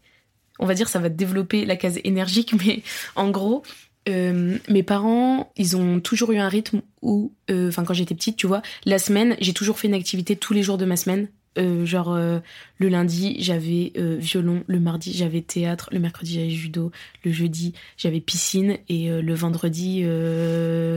on 0.59 0.67
va 0.67 0.75
dire 0.75 0.89
ça 0.89 0.99
va 0.99 1.09
développer 1.09 1.65
la 1.65 1.77
case 1.77 1.99
énergique, 2.05 2.55
mais 2.65 2.83
en 3.17 3.31
gros, 3.31 3.63
euh, 4.09 4.59
mes 4.69 4.83
parents, 4.83 5.53
ils 5.57 5.77
ont 5.77 6.01
toujours 6.01 6.33
eu 6.33 6.39
un 6.39 6.49
rythme 6.49 6.83
où, 7.03 7.33
euh, 7.51 7.69
enfin 7.69 7.85
quand 7.85 7.95
j'étais 7.95 8.15
petite, 8.15 8.37
tu 8.37 8.47
vois, 8.47 8.63
la 8.85 8.99
semaine, 8.99 9.37
j'ai 9.41 9.55
toujours 9.55 9.79
fait 9.79 9.89
une 9.89 9.95
activité 9.95 10.37
tous 10.37 10.53
les 10.53 10.63
jours 10.63 10.79
de 10.79 10.85
ma 10.85 10.97
semaine. 10.97 11.29
Euh, 11.57 11.87
genre 11.87 12.13
euh, 12.13 12.41
le 12.79 12.89
lundi 12.89 13.37
j'avais 13.39 13.93
euh, 13.97 14.17
violon, 14.19 14.65
le 14.67 14.81
mardi 14.81 15.13
j'avais 15.17 15.41
théâtre, 15.41 15.89
le 15.93 16.01
mercredi 16.01 16.35
j'avais 16.35 16.51
judo, 16.51 16.91
le 17.25 17.31
jeudi 17.31 17.75
j'avais 17.97 18.21
piscine 18.21 18.79
et 18.89 19.09
le 19.09 19.35
vendredi 19.35 20.05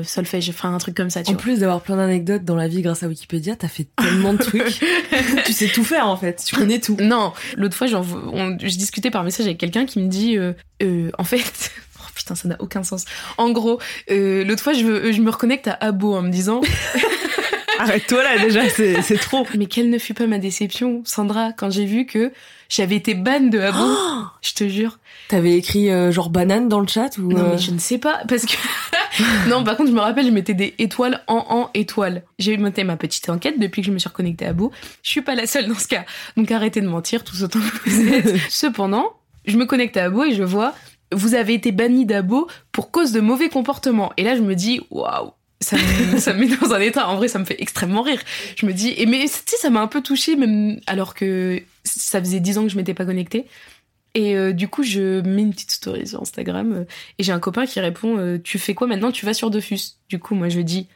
solfège, 0.03 0.49
enfin 0.49 0.73
un 0.73 0.77
truc 0.79 0.95
comme 0.95 1.09
ça. 1.09 1.23
Tu 1.23 1.31
en 1.31 1.35
plus 1.35 1.59
d'avoir 1.59 1.81
plein 1.81 1.97
d'anecdotes 1.97 2.43
dans 2.43 2.55
la 2.55 2.67
vie 2.67 2.81
grâce 2.81 3.03
à 3.03 3.07
Wikipédia, 3.07 3.55
t'as 3.55 3.67
fait 3.67 3.87
tellement 3.95 4.33
de 4.33 4.39
trucs, 4.39 4.79
tu 5.45 5.53
sais 5.53 5.67
tout 5.67 5.83
faire 5.83 6.07
en 6.07 6.17
fait, 6.17 6.43
tu 6.45 6.55
connais 6.55 6.79
tout. 6.79 6.97
Non, 6.99 7.33
l'autre 7.55 7.75
fois 7.75 7.87
je 7.87 8.77
discutais 8.77 9.11
par 9.11 9.23
message 9.23 9.45
avec 9.45 9.57
quelqu'un 9.57 9.85
qui 9.85 9.99
me 9.99 10.09
dit 10.09 10.37
en 11.17 11.23
fait 11.23 11.71
putain, 12.17 12.35
ça 12.35 12.47
n'a 12.47 12.57
aucun 12.59 12.83
sens. 12.83 13.05
En 13.37 13.51
gros, 13.51 13.79
euh, 14.11 14.43
l'autre 14.43 14.63
fois, 14.63 14.73
je, 14.73 15.11
je 15.11 15.21
me 15.21 15.29
reconnecte 15.29 15.67
à 15.67 15.73
Abo 15.73 16.15
en 16.15 16.23
me 16.23 16.31
disant. 16.31 16.61
Arrête-toi 17.79 18.23
là 18.23 18.37
déjà, 18.39 18.67
c'est 18.69 19.17
trop. 19.19 19.45
Mais 19.57 19.65
quelle 19.65 19.89
ne 19.89 19.97
fut 19.97 20.13
pas 20.13 20.27
ma 20.27 20.39
déception, 20.39 21.01
Sandra, 21.05 21.51
quand 21.53 21.69
j'ai 21.69 21.85
vu 21.85 22.05
que 22.05 22.31
j'avais 22.69 22.95
été 22.95 23.13
ban 23.13 23.39
de 23.39 23.59
Abo. 23.59 23.79
je 24.41 24.53
te 24.53 24.67
jure. 24.67 24.99
T'avais 25.29 25.57
écrit 25.57 25.89
euh, 25.89 26.11
genre 26.11 26.29
banane 26.29 26.67
dans 26.67 26.79
le 26.79 26.87
chat 26.87 27.17
ou 27.17 27.31
Non 27.31 27.37
euh, 27.37 27.49
mais 27.51 27.57
je 27.57 27.71
ne 27.71 27.79
sais 27.79 27.97
pas 27.97 28.21
parce 28.27 28.45
que 28.45 28.55
non 29.49 29.63
par 29.63 29.77
contre 29.77 29.89
je 29.89 29.95
me 29.95 29.99
rappelle 29.99 30.25
je 30.25 30.31
mettais 30.31 30.53
des 30.53 30.73
étoiles 30.77 31.23
en 31.27 31.45
en 31.49 31.69
étoiles. 31.73 32.23
J'ai 32.39 32.57
monté 32.57 32.83
ma 32.83 32.97
petite 32.97 33.29
enquête 33.29 33.59
depuis 33.59 33.81
que 33.81 33.87
je 33.87 33.91
me 33.91 33.99
suis 33.99 34.09
reconnectée 34.09 34.45
à 34.45 34.49
Abo. 34.49 34.71
Je 35.03 35.09
suis 35.09 35.21
pas 35.21 35.35
la 35.35 35.47
seule 35.47 35.67
dans 35.67 35.77
ce 35.77 35.87
cas. 35.87 36.05
Donc 36.35 36.51
arrêtez 36.51 36.81
de 36.81 36.87
mentir 36.87 37.23
tous 37.23 37.43
autant 37.43 37.59
que 37.59 37.89
vous 37.89 38.13
êtes. 38.13 38.35
Cependant, 38.49 39.13
je 39.45 39.57
me 39.57 39.65
connecte 39.65 39.97
à 39.97 40.05
Abo 40.05 40.23
et 40.23 40.33
je 40.33 40.43
vois 40.43 40.73
vous 41.13 41.35
avez 41.35 41.53
été 41.53 41.71
banni 41.71 42.05
d'Abo 42.05 42.49
pour 42.73 42.91
cause 42.91 43.13
de 43.13 43.21
mauvais 43.21 43.47
comportement. 43.47 44.11
Et 44.17 44.23
là 44.23 44.35
je 44.35 44.41
me 44.41 44.55
dis 44.55 44.81
waouh 44.89 45.31
ça 45.59 45.77
me, 45.77 46.17
ça 46.19 46.33
me 46.33 46.39
met 46.45 46.55
dans 46.57 46.73
un 46.73 46.79
état. 46.79 47.07
En 47.07 47.15
vrai, 47.15 47.27
ça 47.27 47.39
me 47.39 47.45
fait 47.45 47.61
extrêmement 47.61 48.01
rire. 48.01 48.21
Je 48.55 48.65
me 48.65 48.73
dis, 48.73 48.93
et 48.97 49.05
mais 49.05 49.21
tu 49.25 49.27
sais, 49.27 49.57
ça 49.57 49.69
m'a 49.69 49.81
un 49.81 49.87
peu 49.87 50.01
touchée, 50.01 50.35
même 50.35 50.79
alors 50.87 51.13
que 51.13 51.61
ça 51.83 52.19
faisait 52.19 52.39
dix 52.39 52.57
ans 52.57 52.63
que 52.63 52.69
je 52.69 52.77
m'étais 52.77 52.93
pas 52.93 53.05
connectée. 53.05 53.45
Et 54.13 54.35
euh, 54.35 54.51
du 54.51 54.67
coup, 54.67 54.83
je 54.83 55.21
mets 55.21 55.43
une 55.43 55.51
petite 55.51 55.71
story 55.71 56.07
sur 56.07 56.21
Instagram 56.21 56.73
euh, 56.73 56.83
et 57.19 57.23
j'ai 57.23 57.31
un 57.31 57.39
copain 57.39 57.65
qui 57.67 57.79
répond 57.79 58.17
euh, 58.17 58.39
Tu 58.43 58.57
fais 58.57 58.73
quoi 58.73 58.87
maintenant? 58.87 59.11
Tu 59.11 59.25
vas 59.25 59.33
sur 59.35 59.51
Dofus. 59.51 59.97
Du 60.09 60.17
coup, 60.17 60.33
moi, 60.33 60.49
je 60.49 60.59
dis 60.59 60.87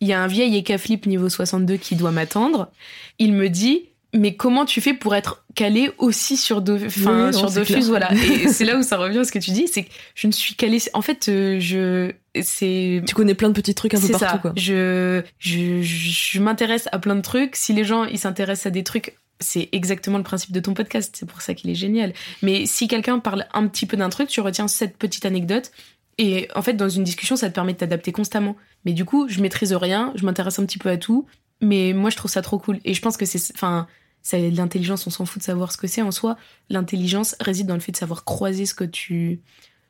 Il 0.00 0.08
y 0.08 0.12
a 0.12 0.22
un 0.22 0.26
vieil 0.26 0.54
Eka 0.56 0.76
Flip 0.76 1.06
niveau 1.06 1.28
62 1.28 1.76
qui 1.76 1.96
doit 1.96 2.10
m'attendre. 2.10 2.70
Il 3.18 3.32
me 3.32 3.48
dit 3.48 3.86
mais 4.14 4.36
comment 4.36 4.64
tu 4.64 4.80
fais 4.80 4.94
pour 4.94 5.14
être 5.14 5.44
calé 5.54 5.90
aussi 5.98 6.38
sur, 6.38 6.62
Do 6.62 6.76
enfin, 6.76 7.26
Oui, 7.26 7.32
non, 7.32 7.32
sur 7.32 7.50
Dofus 7.50 7.74
clair. 7.74 7.84
voilà 7.84 8.14
et 8.14 8.48
c'est 8.48 8.64
là 8.64 8.78
où 8.78 8.82
ça 8.82 8.96
revient 8.96 9.18
à 9.18 9.24
ce 9.24 9.32
que 9.32 9.38
tu 9.38 9.50
dis 9.50 9.68
c'est 9.68 9.82
que 9.82 9.90
je 10.14 10.26
ne 10.26 10.32
suis 10.32 10.54
calée 10.54 10.78
en 10.94 11.02
fait 11.02 11.24
je 11.26 12.12
c'est 12.42 13.02
tu 13.06 13.14
connais 13.14 13.34
plein 13.34 13.48
de 13.48 13.54
petits 13.54 13.74
trucs 13.74 13.94
un 13.94 14.00
peu 14.00 14.08
partout 14.08 14.26
ça. 14.26 14.38
quoi. 14.38 14.52
Je, 14.56 15.22
je, 15.38 15.80
je 15.82 16.40
m'intéresse 16.40 16.88
à 16.92 16.98
plein 16.98 17.14
de 17.16 17.20
trucs. 17.20 17.56
Si 17.56 17.72
les 17.72 17.84
gens 17.84 18.04
ils 18.04 18.18
s'intéressent 18.18 18.66
à 18.66 18.70
des 18.70 18.84
trucs, 18.84 19.16
c'est 19.40 19.68
exactement 19.72 20.18
le 20.18 20.24
principe 20.24 20.52
de 20.52 20.60
ton 20.60 20.74
podcast. 20.74 21.14
C'est 21.18 21.26
pour 21.26 21.40
ça 21.40 21.54
qu'il 21.54 21.70
est 21.70 21.74
génial. 21.74 22.12
Mais 22.42 22.66
si 22.66 22.88
quelqu'un 22.88 23.18
parle 23.18 23.46
un 23.54 23.66
petit 23.68 23.86
peu 23.86 23.96
d'un 23.96 24.08
truc, 24.08 24.28
tu 24.28 24.40
retiens 24.40 24.68
cette 24.68 24.96
petite 24.96 25.24
anecdote. 25.26 25.70
Et 26.18 26.48
en 26.56 26.62
fait, 26.62 26.74
dans 26.74 26.88
une 26.88 27.04
discussion, 27.04 27.36
ça 27.36 27.48
te 27.48 27.54
permet 27.54 27.74
de 27.74 27.78
t'adapter 27.78 28.10
constamment. 28.10 28.56
Mais 28.84 28.92
du 28.92 29.04
coup, 29.04 29.28
je 29.28 29.40
maîtrise 29.40 29.72
rien, 29.72 30.12
je 30.16 30.24
m'intéresse 30.24 30.58
un 30.58 30.66
petit 30.66 30.78
peu 30.78 30.88
à 30.88 30.96
tout. 30.96 31.26
Mais 31.60 31.92
moi, 31.92 32.10
je 32.10 32.16
trouve 32.16 32.30
ça 32.30 32.42
trop 32.42 32.58
cool. 32.58 32.80
Et 32.84 32.94
je 32.94 33.00
pense 33.00 33.16
que 33.16 33.24
c'est, 33.24 33.52
enfin, 33.54 33.86
l'intelligence, 34.32 35.06
on 35.06 35.10
s'en 35.10 35.24
fout 35.24 35.38
de 35.38 35.44
savoir 35.44 35.70
ce 35.70 35.76
que 35.76 35.86
c'est 35.86 36.02
en 36.02 36.10
soi. 36.10 36.36
L'intelligence 36.70 37.36
réside 37.40 37.68
dans 37.68 37.74
le 37.74 37.80
fait 37.80 37.92
de 37.92 37.96
savoir 37.96 38.24
croiser 38.24 38.66
ce 38.66 38.74
que 38.74 38.84
tu, 38.84 39.40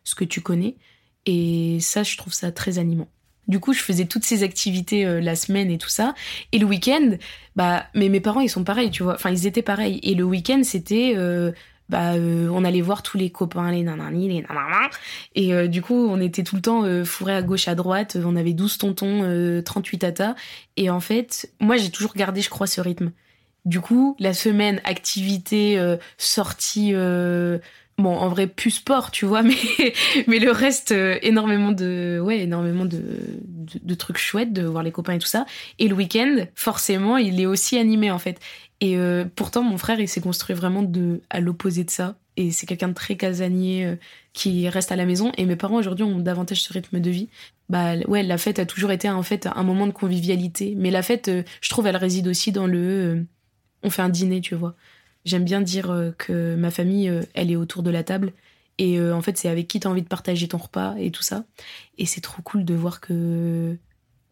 ce 0.05 0.15
que 0.15 0.25
tu 0.25 0.43
connais. 0.43 0.77
Et 1.31 1.79
ça, 1.81 2.05
je 2.05 2.17
trouve 2.17 2.33
ça 2.33 2.51
très 2.53 2.79
animant. 2.79 3.07
Du 3.49 3.61
coup, 3.61 3.75
je 3.75 3.83
faisais 3.83 4.07
toutes 4.07 4.25
ces 4.25 4.43
activités 4.43 5.05
euh, 5.05 5.21
la 5.21 5.37
semaine 5.37 5.71
et 5.71 5.77
tout 5.77 5.91
ça. 5.91 6.15
Et 6.53 6.59
le 6.59 6.65
week-end, 6.65 7.17
bah, 7.55 7.85
mais 7.95 8.09
mes 8.09 8.21
parents, 8.21 8.41
ils 8.41 8.49
sont 8.49 8.65
pareils, 8.65 8.91
tu 8.91 9.03
vois. 9.03 9.15
Enfin, 9.15 9.31
ils 9.31 9.47
étaient 9.47 9.61
pareils. 9.61 10.01
Et 10.03 10.15
le 10.15 10.25
week-end, 10.25 10.63
c'était, 10.65 11.13
euh, 11.19 11.53
bah, 11.91 12.15
euh, 12.15 12.49
on 12.51 12.65
allait 12.65 12.81
voir 12.81 13.03
tous 13.03 13.19
les 13.19 13.29
copains, 13.29 13.71
les 13.71 13.83
nanani, 13.83 14.29
les 14.29 14.41
nanana. 14.41 14.89
Et 15.35 15.69
du 15.69 15.83
coup, 15.83 16.09
on 16.09 16.19
était 16.19 16.45
tout 16.45 16.57
le 16.57 16.63
temps 16.63 17.05
fourrés 17.05 17.37
à 17.37 17.43
gauche, 17.43 17.69
à 17.69 17.75
droite. 17.75 18.17
On 18.25 18.35
avait 18.35 18.55
12 18.55 18.79
tontons, 18.79 19.23
euh, 19.25 19.61
38 19.61 19.99
tatas. 19.99 20.35
Et 20.79 20.89
en 20.89 21.01
fait, 21.01 21.53
moi, 21.61 21.77
j'ai 21.77 21.91
toujours 21.91 22.15
gardé, 22.15 22.41
je 22.41 22.49
crois, 22.49 22.67
ce 22.67 22.81
rythme. 22.81 23.13
Du 23.67 23.81
coup, 23.83 24.17
la 24.19 24.33
semaine, 24.33 24.81
activité, 24.85 25.79
sortie, 26.17 26.95
bon, 27.99 28.17
en 28.17 28.29
vrai, 28.29 28.47
plus 28.47 28.71
sport, 28.71 29.11
tu 29.11 29.27
vois, 29.27 29.43
mais, 29.45 29.57
mais 30.27 30.39
le 30.39 30.51
reste, 30.51 30.93
euh, 30.93 31.19
énormément 31.23 31.73
de, 31.73 32.21
ouais, 32.23 32.41
énormément 32.41 32.85
de, 32.85 33.03
de, 33.83 33.95
trucs 33.95 34.19
chouettes, 34.19 34.53
de 34.53 34.63
voir 34.63 34.83
les 34.83 34.93
copains 34.93 35.15
et 35.15 35.19
tout 35.19 35.27
ça. 35.27 35.47
Et 35.79 35.89
le 35.89 35.95
week-end, 35.95 36.47
forcément, 36.55 37.17
il 37.17 37.41
est 37.41 37.47
aussi 37.47 37.77
animé, 37.79 38.11
en 38.11 38.19
fait. 38.19 38.39
Et 38.81 38.97
euh, 38.97 39.25
pourtant, 39.35 39.63
mon 39.63 39.79
frère, 39.79 40.01
il 40.01 40.09
s'est 40.09 40.21
construit 40.21 40.55
vraiment 40.55 40.83
de, 40.83 41.21
à 41.31 41.41
l'opposé 41.41 41.85
de 41.85 41.91
ça. 41.91 42.17
Et 42.37 42.53
c'est 42.53 42.67
quelqu'un 42.67 42.89
de 42.89 42.95
très 42.95 43.17
casanier 43.17 43.85
euh, 43.85 43.97
qui 44.33 44.69
reste 44.69 44.93
à 44.93 44.97
la 44.97 45.05
maison. 45.05 45.33
Et 45.37 45.45
mes 45.45 45.57
parents, 45.57 45.77
aujourd'hui, 45.77 46.05
ont 46.05 46.21
davantage 46.21 46.63
ce 46.63 46.73
rythme 46.73 47.01
de 47.01 47.11
vie. 47.11 47.29
Bah, 47.69 47.97
ouais, 48.07 48.23
la 48.23 48.39
fête 48.39 48.61
a 48.61 48.67
toujours 48.67 48.93
été, 48.93 49.11
en 49.11 49.25
fait, 49.25 49.49
un 49.53 49.65
moment 49.65 49.89
de 49.89 49.93
convivialité. 49.93 50.75
Mais 50.77 50.91
la 50.93 51.03
fête, 51.03 51.31
je 51.61 51.69
trouve, 51.69 51.89
elle 51.89 51.97
réside 51.97 52.29
aussi 52.29 52.53
dans 52.53 52.67
le, 52.67 53.27
on 53.83 53.91
fait 53.91 54.03
un 54.03 54.09
dîner, 54.09 54.41
tu 54.41 54.55
vois. 54.55 54.75
J'aime 55.29 55.45
bien 55.45 55.61
dire 55.61 55.91
euh, 55.91 56.11
que 56.17 56.55
ma 56.57 56.71
famille, 56.71 57.09
euh, 57.11 57.21
elle 57.35 57.51
est 57.51 57.57
autour 57.57 57.83
de 57.83 57.91
la 57.91 58.03
table. 58.03 58.33
Et 58.79 58.99
euh, 58.99 59.15
en 59.15 59.21
fait, 59.21 59.37
c'est 59.37 59.49
avec 59.49 59.69
qui 59.69 59.79
t'as 59.81 59.91
envie 59.91 60.03
de 60.03 60.09
partager 60.09 60.49
ton 60.49 60.57
repas 60.59 60.95
et 60.99 61.11
tout 61.11 61.23
ça. 61.23 61.45
Et 61.99 62.07
c'est 62.07 62.21
trop 62.23 62.41
cool 62.43 62.65
de 62.65 62.75
voir 62.75 63.01
que, 63.01 63.77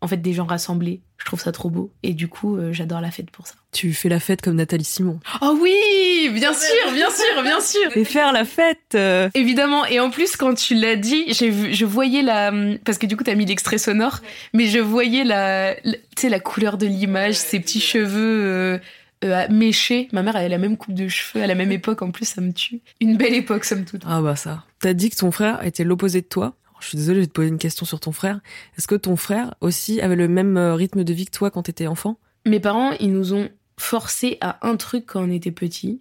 en 0.00 0.08
fait, 0.08 0.16
des 0.18 0.32
gens 0.32 0.46
rassemblés. 0.46 1.00
Je 1.18 1.24
trouve 1.24 1.40
ça 1.40 1.50
trop 1.50 1.68
beau. 1.70 1.90
Et 2.02 2.12
du 2.12 2.28
coup, 2.28 2.56
euh, 2.56 2.72
j'adore 2.72 3.00
la 3.00 3.10
fête 3.10 3.30
pour 3.30 3.46
ça. 3.46 3.54
Tu 3.72 3.92
fais 3.92 4.08
la 4.08 4.20
fête 4.20 4.42
comme 4.42 4.54
Nathalie 4.56 4.84
Simon. 4.84 5.18
Oh 5.42 5.58
oui, 5.60 6.28
bien 6.32 6.52
sûr, 6.52 6.92
bien 6.92 7.08
sûr, 7.10 7.42
bien 7.42 7.60
sûr. 7.60 7.90
Et 7.96 8.04
faire 8.04 8.32
la 8.32 8.44
fête 8.44 8.94
euh, 8.94 9.28
Évidemment. 9.34 9.84
Et 9.86 9.98
en 9.98 10.10
plus, 10.10 10.36
quand 10.36 10.54
tu 10.54 10.74
l'as 10.74 10.96
dit, 10.96 11.24
j'ai 11.32 11.50
vu, 11.50 11.74
je 11.74 11.84
voyais 11.84 12.22
la, 12.22 12.52
parce 12.84 12.98
que 12.98 13.06
du 13.06 13.16
coup, 13.16 13.24
t'as 13.24 13.34
mis 13.34 13.46
l'extrait 13.46 13.78
sonore, 13.78 14.20
mais 14.52 14.66
je 14.66 14.78
voyais 14.78 15.24
la, 15.24 15.74
la- 15.82 15.92
tu 15.94 16.20
sais, 16.20 16.28
la 16.28 16.38
couleur 16.40 16.78
de 16.78 16.86
l'image, 16.86 17.34
ses 17.34 17.58
petits 17.60 17.80
cheveux. 17.80 18.42
euh, 18.44 18.78
euh, 19.24 19.46
méchés. 19.48 20.08
Ma 20.12 20.22
mère 20.22 20.36
elle 20.36 20.46
a 20.46 20.48
la 20.48 20.58
même 20.58 20.76
coupe 20.76 20.94
de 20.94 21.08
cheveux 21.08 21.42
à 21.42 21.46
la 21.46 21.54
même 21.54 21.72
époque 21.72 22.02
en 22.02 22.10
plus 22.10 22.26
ça 22.26 22.40
me 22.40 22.52
tue. 22.52 22.80
Une 23.00 23.16
belle 23.16 23.34
époque 23.34 23.64
somme 23.64 23.84
toute. 23.84 24.02
Ah 24.06 24.20
bah 24.20 24.36
ça. 24.36 24.64
T'as 24.78 24.94
dit 24.94 25.10
que 25.10 25.16
ton 25.16 25.30
frère 25.30 25.64
était 25.64 25.84
l'opposé 25.84 26.20
de 26.20 26.26
toi. 26.26 26.56
Alors, 26.68 26.82
je 26.82 26.88
suis 26.88 26.98
désolée, 26.98 27.16
je 27.16 27.20
vais 27.22 27.26
te 27.28 27.32
poser 27.32 27.48
une 27.48 27.58
question 27.58 27.86
sur 27.86 28.00
ton 28.00 28.12
frère. 28.12 28.40
Est-ce 28.76 28.86
que 28.86 28.94
ton 28.94 29.16
frère 29.16 29.54
aussi 29.60 30.00
avait 30.00 30.16
le 30.16 30.28
même 30.28 30.56
euh, 30.56 30.74
rythme 30.74 31.04
de 31.04 31.12
vie 31.14 31.24
que 31.24 31.30
toi 31.30 31.50
quand 31.50 31.62
t'étais 31.62 31.86
enfant? 31.86 32.18
Mes 32.44 32.60
parents 32.60 32.92
ils 33.00 33.12
nous 33.12 33.32
ont 33.32 33.48
forcé 33.78 34.38
à 34.40 34.58
un 34.66 34.76
truc 34.76 35.06
quand 35.06 35.22
on 35.22 35.30
était 35.30 35.50
petit. 35.50 36.00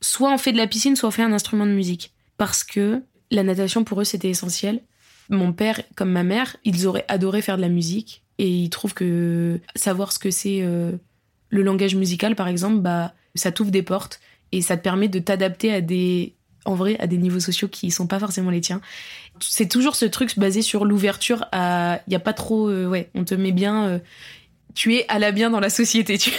Soit 0.00 0.32
on 0.32 0.38
fait 0.38 0.52
de 0.52 0.56
la 0.56 0.66
piscine, 0.66 0.96
soit 0.96 1.08
on 1.08 1.12
fait 1.12 1.22
un 1.22 1.32
instrument 1.32 1.66
de 1.66 1.72
musique. 1.72 2.14
Parce 2.36 2.64
que 2.64 3.02
la 3.30 3.42
natation 3.42 3.84
pour 3.84 4.00
eux 4.00 4.04
c'était 4.04 4.30
essentiel. 4.30 4.82
Mon 5.28 5.52
père 5.52 5.80
comme 5.94 6.10
ma 6.10 6.24
mère 6.24 6.56
ils 6.64 6.86
auraient 6.88 7.04
adoré 7.06 7.42
faire 7.42 7.56
de 7.56 7.62
la 7.62 7.68
musique 7.68 8.24
et 8.38 8.48
ils 8.48 8.70
trouvent 8.70 8.94
que 8.94 9.60
savoir 9.76 10.12
ce 10.12 10.18
que 10.18 10.30
c'est 10.30 10.60
euh, 10.62 10.92
le 11.50 11.62
langage 11.62 11.94
musical 11.94 12.34
par 12.34 12.48
exemple 12.48 12.78
bah 12.78 13.12
ça 13.34 13.52
t'ouvre 13.52 13.70
des 13.70 13.82
portes 13.82 14.20
et 14.52 14.62
ça 14.62 14.76
te 14.76 14.82
permet 14.82 15.08
de 15.08 15.18
t'adapter 15.18 15.72
à 15.72 15.80
des 15.80 16.34
en 16.64 16.74
vrai 16.74 16.98
à 17.00 17.06
des 17.06 17.18
niveaux 17.18 17.40
sociaux 17.40 17.68
qui 17.68 17.90
sont 17.90 18.06
pas 18.06 18.18
forcément 18.18 18.50
les 18.50 18.60
tiens. 18.60 18.80
C'est 19.40 19.68
toujours 19.68 19.96
ce 19.96 20.04
truc 20.04 20.38
basé 20.38 20.62
sur 20.62 20.84
l'ouverture 20.84 21.46
à 21.52 22.00
il 22.06 22.12
y 22.12 22.16
a 22.16 22.20
pas 22.20 22.32
trop 22.32 22.68
euh, 22.68 22.86
ouais 22.86 23.10
on 23.14 23.24
te 23.24 23.34
met 23.34 23.52
bien 23.52 23.86
euh, 23.86 23.98
tu 24.74 24.94
es 24.94 25.04
à 25.08 25.18
la 25.18 25.32
bien 25.32 25.50
dans 25.50 25.60
la 25.60 25.70
société 25.70 26.18
tu 26.18 26.32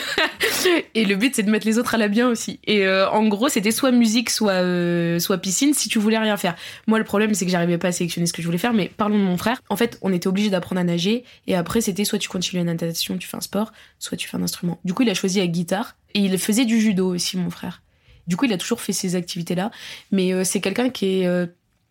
et 0.96 1.06
le 1.06 1.16
but 1.16 1.36
c'est 1.36 1.44
de 1.44 1.52
mettre 1.52 1.66
les 1.66 1.78
autres 1.78 1.96
à 1.96 1.98
la 1.98 2.08
bien 2.08 2.28
aussi. 2.30 2.60
Et 2.66 2.86
euh, 2.86 3.10
en 3.10 3.28
gros 3.28 3.50
c'était 3.50 3.72
soit 3.72 3.92
musique 3.92 4.30
soit 4.30 4.54
euh, 4.54 5.20
soit 5.20 5.38
piscine 5.38 5.74
si 5.74 5.90
tu 5.90 6.00
voulais 6.00 6.18
rien 6.18 6.38
faire. 6.38 6.56
Moi 6.88 7.00
le 7.00 7.06
problème 7.06 7.34
c'est 7.34 7.46
que 7.46 7.52
j'arrivais 7.52 7.78
pas 7.78 7.90
à 7.90 7.92
sélectionner 7.92 8.28
ce 8.28 8.34
que 8.34 8.42
je 8.42 8.48
voulais 8.48 8.58
faire 8.58 8.74
mais 8.74 8.92
parlons 8.96 9.18
de 9.18 9.24
mon 9.24 9.38
frère. 9.38 9.62
En 9.70 9.76
fait 9.76 9.98
on 10.02 10.14
était 10.14 10.28
obligé 10.28 10.50
d'apprendre 10.50 10.82
à 10.82 10.84
nager 10.84 11.24
et 11.48 11.56
après 11.56 11.82
c'était 11.82 12.06
soit 12.06 12.20
tu 12.20 12.30
continues 12.30 12.64
la 12.64 12.74
natation 12.74 13.18
tu 13.18 13.28
fais 13.28 13.38
un 13.38 13.42
sport 13.42 13.72
soit 14.00 14.18
tu 14.18 14.28
fais 14.28 14.38
un 14.38 14.44
instrument. 14.44 14.80
Du 14.86 14.94
coup 14.94 15.04
il 15.04 15.10
a 15.10 15.14
choisi 15.14 15.40
la 15.40 15.48
guitare 15.48 15.96
et 16.14 16.20
il 16.20 16.38
faisait 16.38 16.66
du 16.66 16.80
judo 16.80 17.14
aussi 17.14 17.38
mon 17.38 17.50
frère. 17.50 17.82
Du 18.28 18.38
coup 18.38 18.46
il 18.46 18.54
a 18.54 18.58
toujours 18.58 18.82
fait 18.82 18.94
ces 18.94 19.16
activités 19.16 19.56
là 19.56 19.72
mais 20.12 20.34
euh, 20.34 20.44
c'est 20.44 20.62
quelqu'un 20.62 20.90
qui 20.90 21.22
est 21.22 21.48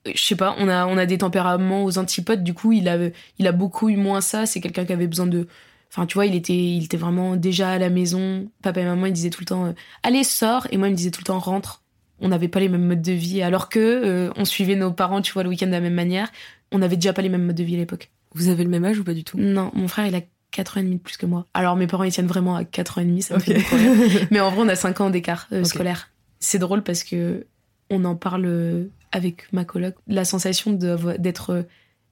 je 0.06 0.22
sais 0.22 0.36
pas, 0.36 0.54
on 0.58 0.68
a, 0.68 0.86
on 0.86 0.96
a 0.96 1.06
des 1.06 1.18
tempéraments 1.18 1.84
aux 1.84 1.98
antipodes, 1.98 2.42
du 2.42 2.54
coup, 2.54 2.72
il 2.72 2.88
a, 2.88 2.96
il 3.38 3.46
a 3.46 3.52
beaucoup 3.52 3.88
eu 3.88 3.96
moins 3.96 4.20
ça. 4.20 4.46
C'est 4.46 4.60
quelqu'un 4.60 4.84
qui 4.84 4.92
avait 4.92 5.06
besoin 5.06 5.26
de. 5.26 5.46
Enfin, 5.92 6.06
tu 6.06 6.14
vois, 6.14 6.26
il 6.26 6.34
était, 6.34 6.54
il 6.56 6.84
était 6.84 6.96
vraiment 6.96 7.36
déjà 7.36 7.70
à 7.70 7.78
la 7.78 7.90
maison. 7.90 8.48
Papa 8.62 8.80
et 8.80 8.84
maman, 8.84 9.06
ils 9.06 9.12
disaient 9.12 9.30
tout 9.30 9.40
le 9.40 9.46
temps 9.46 9.66
euh, 9.66 9.72
Allez, 10.02 10.22
sors. 10.24 10.66
Et 10.70 10.76
moi, 10.76 10.88
il 10.88 10.92
me 10.92 10.96
disait 10.96 11.10
tout 11.10 11.20
le 11.20 11.26
temps 11.26 11.38
Rentre. 11.38 11.82
On 12.20 12.28
n'avait 12.28 12.48
pas 12.48 12.60
les 12.60 12.68
mêmes 12.68 12.86
modes 12.86 13.02
de 13.02 13.12
vie. 13.12 13.42
Alors 13.42 13.68
que 13.68 13.78
euh, 13.80 14.30
on 14.36 14.44
suivait 14.44 14.76
nos 14.76 14.92
parents, 14.92 15.20
tu 15.22 15.32
vois, 15.32 15.42
le 15.42 15.48
week-end 15.48 15.66
de 15.66 15.72
la 15.72 15.80
même 15.80 15.94
manière. 15.94 16.30
On 16.70 16.78
n'avait 16.78 16.96
déjà 16.96 17.12
pas 17.12 17.22
les 17.22 17.28
mêmes 17.28 17.44
modes 17.44 17.56
de 17.56 17.64
vie 17.64 17.74
à 17.74 17.78
l'époque. 17.78 18.10
Vous 18.34 18.48
avez 18.48 18.62
le 18.62 18.70
même 18.70 18.84
âge 18.84 18.98
ou 18.98 19.04
pas 19.04 19.14
du 19.14 19.24
tout? 19.24 19.36
Non, 19.38 19.72
mon 19.74 19.88
frère, 19.88 20.06
il 20.06 20.14
a 20.14 20.20
4 20.52 20.76
ans 20.76 20.80
et 20.80 20.84
demi 20.84 20.96
de 20.96 21.00
plus 21.00 21.16
que 21.16 21.26
moi. 21.26 21.46
Alors, 21.54 21.74
mes 21.76 21.86
parents, 21.88 22.04
ils 22.04 22.12
tiennent 22.12 22.26
vraiment 22.28 22.54
à 22.54 22.64
4 22.64 22.98
ans 22.98 23.00
et 23.00 23.04
demi, 23.04 23.22
ça 23.22 23.34
me 23.34 23.40
Ok. 23.40 23.46
fait 23.46 23.54
beaucoup 23.54 23.76
rire. 23.76 24.26
Mais 24.30 24.38
en 24.40 24.50
vrai, 24.50 24.60
on 24.64 24.68
a 24.68 24.76
5 24.76 25.00
ans 25.00 25.10
d'écart 25.10 25.48
euh, 25.52 25.64
scolaire. 25.64 26.10
C'est 26.38 26.58
drôle 26.60 26.82
parce 26.82 27.02
que 27.02 27.46
on 27.90 28.04
en 28.04 28.14
parle 28.14 28.88
avec 29.10 29.52
ma 29.52 29.64
coloc. 29.64 29.94
La 30.06 30.24
sensation 30.24 30.72
d'être 30.72 31.66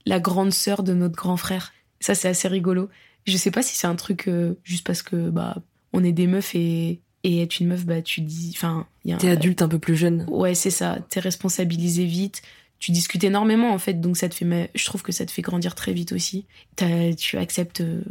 la 0.06 0.18
grande 0.20 0.52
sœur 0.52 0.82
de 0.82 0.94
notre 0.94 1.14
grand 1.14 1.36
frère. 1.36 1.72
Ça, 2.00 2.14
c'est 2.16 2.28
assez 2.28 2.48
rigolo. 2.48 2.88
Je 3.30 3.36
sais 3.36 3.50
pas 3.50 3.62
si 3.62 3.76
c'est 3.76 3.86
un 3.86 3.94
truc 3.96 4.26
euh, 4.28 4.54
juste 4.64 4.86
parce 4.86 5.02
que 5.02 5.30
bah 5.30 5.56
on 5.92 6.02
est 6.04 6.12
des 6.12 6.26
meufs 6.26 6.54
et, 6.54 7.00
et 7.24 7.42
être 7.42 7.60
une 7.60 7.68
meuf, 7.68 7.84
bah 7.86 8.02
tu 8.02 8.20
dis. 8.20 8.52
Enfin, 8.56 8.86
T'es 9.18 9.28
adulte 9.30 9.62
un 9.62 9.68
peu 9.68 9.78
plus 9.78 9.96
jeune. 9.96 10.24
Ouais, 10.28 10.54
c'est 10.54 10.70
ça. 10.70 10.98
T'es 11.08 11.20
responsabilisé 11.20 12.04
vite. 12.04 12.42
Tu 12.78 12.92
discutes 12.92 13.24
énormément, 13.24 13.72
en 13.72 13.78
fait. 13.78 13.94
Donc, 14.00 14.16
ça 14.16 14.28
te 14.28 14.34
fait, 14.34 14.44
ma- 14.44 14.68
je 14.74 14.84
trouve 14.84 15.02
que 15.02 15.10
ça 15.12 15.26
te 15.26 15.30
fait 15.32 15.42
grandir 15.42 15.74
très 15.74 15.92
vite 15.92 16.12
aussi. 16.12 16.46
Tu 16.76 17.36
acceptes 17.36 17.80
euh, 17.80 18.02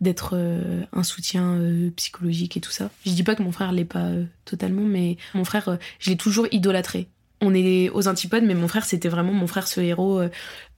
d'être 0.00 0.34
euh, 0.36 0.84
un 0.92 1.02
soutien 1.02 1.58
psychologique 1.96 2.56
et 2.56 2.60
tout 2.60 2.70
ça. 2.70 2.90
Je 3.04 3.10
dis 3.12 3.22
pas 3.22 3.34
que 3.34 3.42
mon 3.42 3.50
frère 3.52 3.72
l'est 3.72 3.84
pas 3.84 4.10
totalement, 4.44 4.84
mais 4.84 5.16
mon 5.34 5.44
frère, 5.44 5.78
je 5.98 6.10
l'ai 6.10 6.16
toujours 6.16 6.46
idolâtré. 6.52 7.08
On 7.44 7.54
est 7.54 7.90
aux 7.90 8.08
antipodes, 8.08 8.44
mais 8.44 8.54
mon 8.54 8.68
frère, 8.68 8.84
c'était 8.84 9.08
vraiment 9.08 9.32
mon 9.32 9.46
frère, 9.46 9.68
ce 9.68 9.80
héros. 9.80 10.20
Euh, 10.20 10.28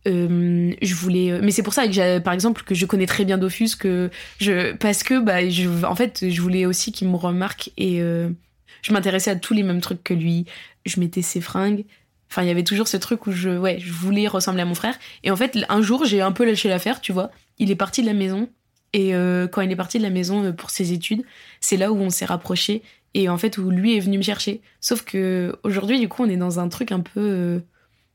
euh, 0.06 0.72
je 0.82 0.94
voulais, 0.94 1.40
mais 1.42 1.50
c'est 1.50 1.62
pour 1.62 1.74
ça 1.74 1.86
que 1.88 2.18
par 2.20 2.32
exemple, 2.32 2.62
que 2.62 2.74
je 2.74 2.86
connais 2.86 3.06
très 3.06 3.24
bien 3.24 3.38
Dofus, 3.38 3.70
que 3.78 4.10
je, 4.38 4.72
parce 4.74 5.02
que, 5.02 5.20
bah, 5.20 5.48
je, 5.48 5.84
en 5.84 5.96
fait, 5.96 6.24
je 6.28 6.40
voulais 6.40 6.66
aussi 6.66 6.92
qu'il 6.92 7.08
me 7.08 7.16
remarque 7.16 7.70
et 7.76 7.98
je 7.98 8.92
m'intéressais 8.92 9.30
à 9.30 9.36
tous 9.36 9.54
les 9.54 9.62
mêmes 9.62 9.80
trucs 9.80 10.04
que 10.04 10.14
lui. 10.14 10.46
Je 10.84 11.00
mettais 11.00 11.22
ses 11.22 11.40
fringues. 11.40 11.84
Enfin, 12.30 12.42
il 12.42 12.48
y 12.48 12.50
avait 12.50 12.62
toujours 12.62 12.86
ce 12.86 12.96
truc 12.96 13.26
où 13.26 13.32
je, 13.32 13.50
ouais, 13.50 13.78
je 13.80 13.92
voulais 13.92 14.28
ressembler 14.28 14.62
à 14.62 14.64
mon 14.64 14.74
frère. 14.74 14.96
Et 15.24 15.30
en 15.30 15.36
fait, 15.36 15.58
un 15.68 15.82
jour, 15.82 16.04
j'ai 16.04 16.20
un 16.20 16.32
peu 16.32 16.44
lâché 16.44 16.68
l'affaire, 16.68 17.00
tu 17.00 17.12
vois. 17.12 17.30
Il 17.58 17.70
est 17.70 17.76
parti 17.76 18.02
de 18.02 18.06
la 18.06 18.14
maison. 18.14 18.48
Et 18.92 19.10
quand 19.50 19.60
il 19.60 19.70
est 19.72 19.76
parti 19.76 19.98
de 19.98 20.04
la 20.04 20.10
maison 20.10 20.52
pour 20.52 20.70
ses 20.70 20.92
études, 20.92 21.24
c'est 21.60 21.76
là 21.76 21.90
où 21.90 21.96
on 21.98 22.10
s'est 22.10 22.24
rapprochés 22.24 22.82
et 23.16 23.30
en 23.30 23.38
fait 23.38 23.56
où 23.56 23.70
lui 23.70 23.96
est 23.96 24.00
venu 24.00 24.18
me 24.18 24.22
chercher. 24.22 24.60
Sauf 24.80 25.02
que 25.02 25.58
aujourd'hui, 25.64 25.98
du 25.98 26.06
coup, 26.06 26.22
on 26.22 26.28
est 26.28 26.36
dans 26.36 26.60
un 26.60 26.68
truc 26.68 26.92
un 26.92 27.00
peu, 27.00 27.20
euh, 27.20 27.60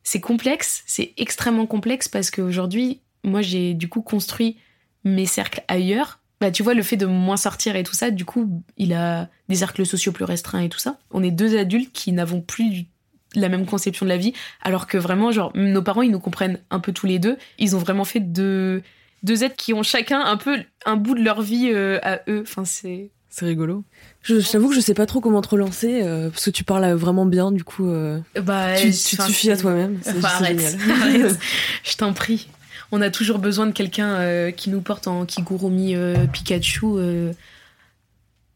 c'est 0.04 0.20
complexe, 0.20 0.84
c'est 0.86 1.14
extrêmement 1.18 1.66
complexe 1.66 2.08
parce 2.08 2.30
qu'aujourd'hui, 2.30 3.02
moi, 3.24 3.42
j'ai 3.42 3.74
du 3.74 3.90
coup 3.90 4.04
construit 4.04 4.58
mes 5.04 5.26
cercles 5.26 5.64
ailleurs. 5.68 6.20
Bah, 6.40 6.52
tu 6.52 6.62
vois, 6.62 6.76
le 6.76 6.84
fait 6.84 6.98
de 6.98 7.08
moins 7.08 7.38
sortir 7.38 7.76
et 7.76 7.84
tout 7.84 7.96
ça, 7.96 8.12
du 8.12 8.26
coup, 8.26 8.64
il 8.78 8.94
a 8.94 9.28
des 9.50 9.56
cercles 9.56 9.88
sociaux 9.88 10.12
plus 10.12 10.24
restreints 10.24 10.62
et 10.62 10.70
tout 10.70 10.80
ça. 10.80 11.00
On 11.10 11.24
est 11.24 11.32
deux 11.32 11.58
adultes 11.58 11.92
qui 11.92 12.12
n'avons 12.12 12.42
plus 12.42 12.86
la 13.34 13.50
même 13.50 13.66
conception 13.66 14.06
de 14.06 14.12
la 14.12 14.18
vie, 14.18 14.34
alors 14.62 14.86
que 14.86 15.00
vraiment, 15.00 15.32
genre, 15.32 15.52
nos 15.56 15.82
parents, 15.82 16.04
ils 16.04 16.12
nous 16.12 16.20
comprennent 16.20 16.60
un 16.70 16.80
peu 16.80 16.92
tous 16.92 17.08
les 17.08 17.18
deux. 17.18 17.38
Ils 17.58 17.76
ont 17.76 17.80
vraiment 17.80 18.06
fait 18.06 18.20
deux, 18.20 18.84
deux 19.24 19.44
êtres 19.44 19.56
qui 19.56 19.74
ont 19.74 19.84
chacun 19.84 20.22
un 20.22 20.38
peu 20.38 20.60
un 20.86 20.96
bout 20.96 21.16
de 21.16 21.24
leur 21.24 21.42
vie 21.42 21.72
euh, 21.72 22.00
à 22.04 22.20
eux. 22.28 22.44
Enfin, 22.44 22.66
c'est 22.66 23.10
c'est 23.32 23.46
rigolo. 23.46 23.86
Je 24.24 24.39
t'avoue 24.52 24.67
que 24.67 24.76
je 24.76 24.82
sais 24.82 24.94
pas 24.94 25.06
trop 25.06 25.22
comment 25.22 25.41
te 25.41 25.48
relancer 25.48 26.02
euh, 26.04 26.30
parce 26.30 26.46
que 26.46 26.50
tu 26.50 26.65
parles 26.65 26.91
vraiment 26.91 27.26
bien, 27.26 27.54
du 27.54 27.63
coup. 27.63 27.89
Euh, 27.89 28.20
bah, 28.36 28.76
tu, 28.76 28.91
tu 28.91 29.15
te 29.15 29.24
suffis 29.24 29.50
à 29.50 29.58
toi-même. 29.58 30.00
C'est 30.02 30.22
génial. 30.46 31.38
je 31.84 31.96
t'en 31.96 32.12
prie. 32.12 32.50
On 32.91 33.02
a 33.02 33.10
toujours 33.10 33.39
besoin 33.39 33.67
de 33.67 33.72
quelqu'un 33.72 34.15
euh, 34.15 34.52
qui 34.52 34.70
nous 34.70 34.82
porte 34.82 35.08
en 35.08 35.26
Kigurumi 35.26 35.96
Pikachu. 36.34 36.86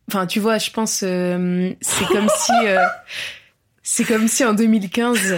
Enfin, 0.09 0.27
tu 0.27 0.41
vois, 0.41 0.57
je 0.57 0.69
pense 0.71 0.91
c'est 0.91 2.05
comme 2.09 2.27
si 2.37 2.51
c'est 3.81 4.03
comme 4.03 4.27
si 4.27 4.43
en 4.43 4.53
2015 4.53 5.35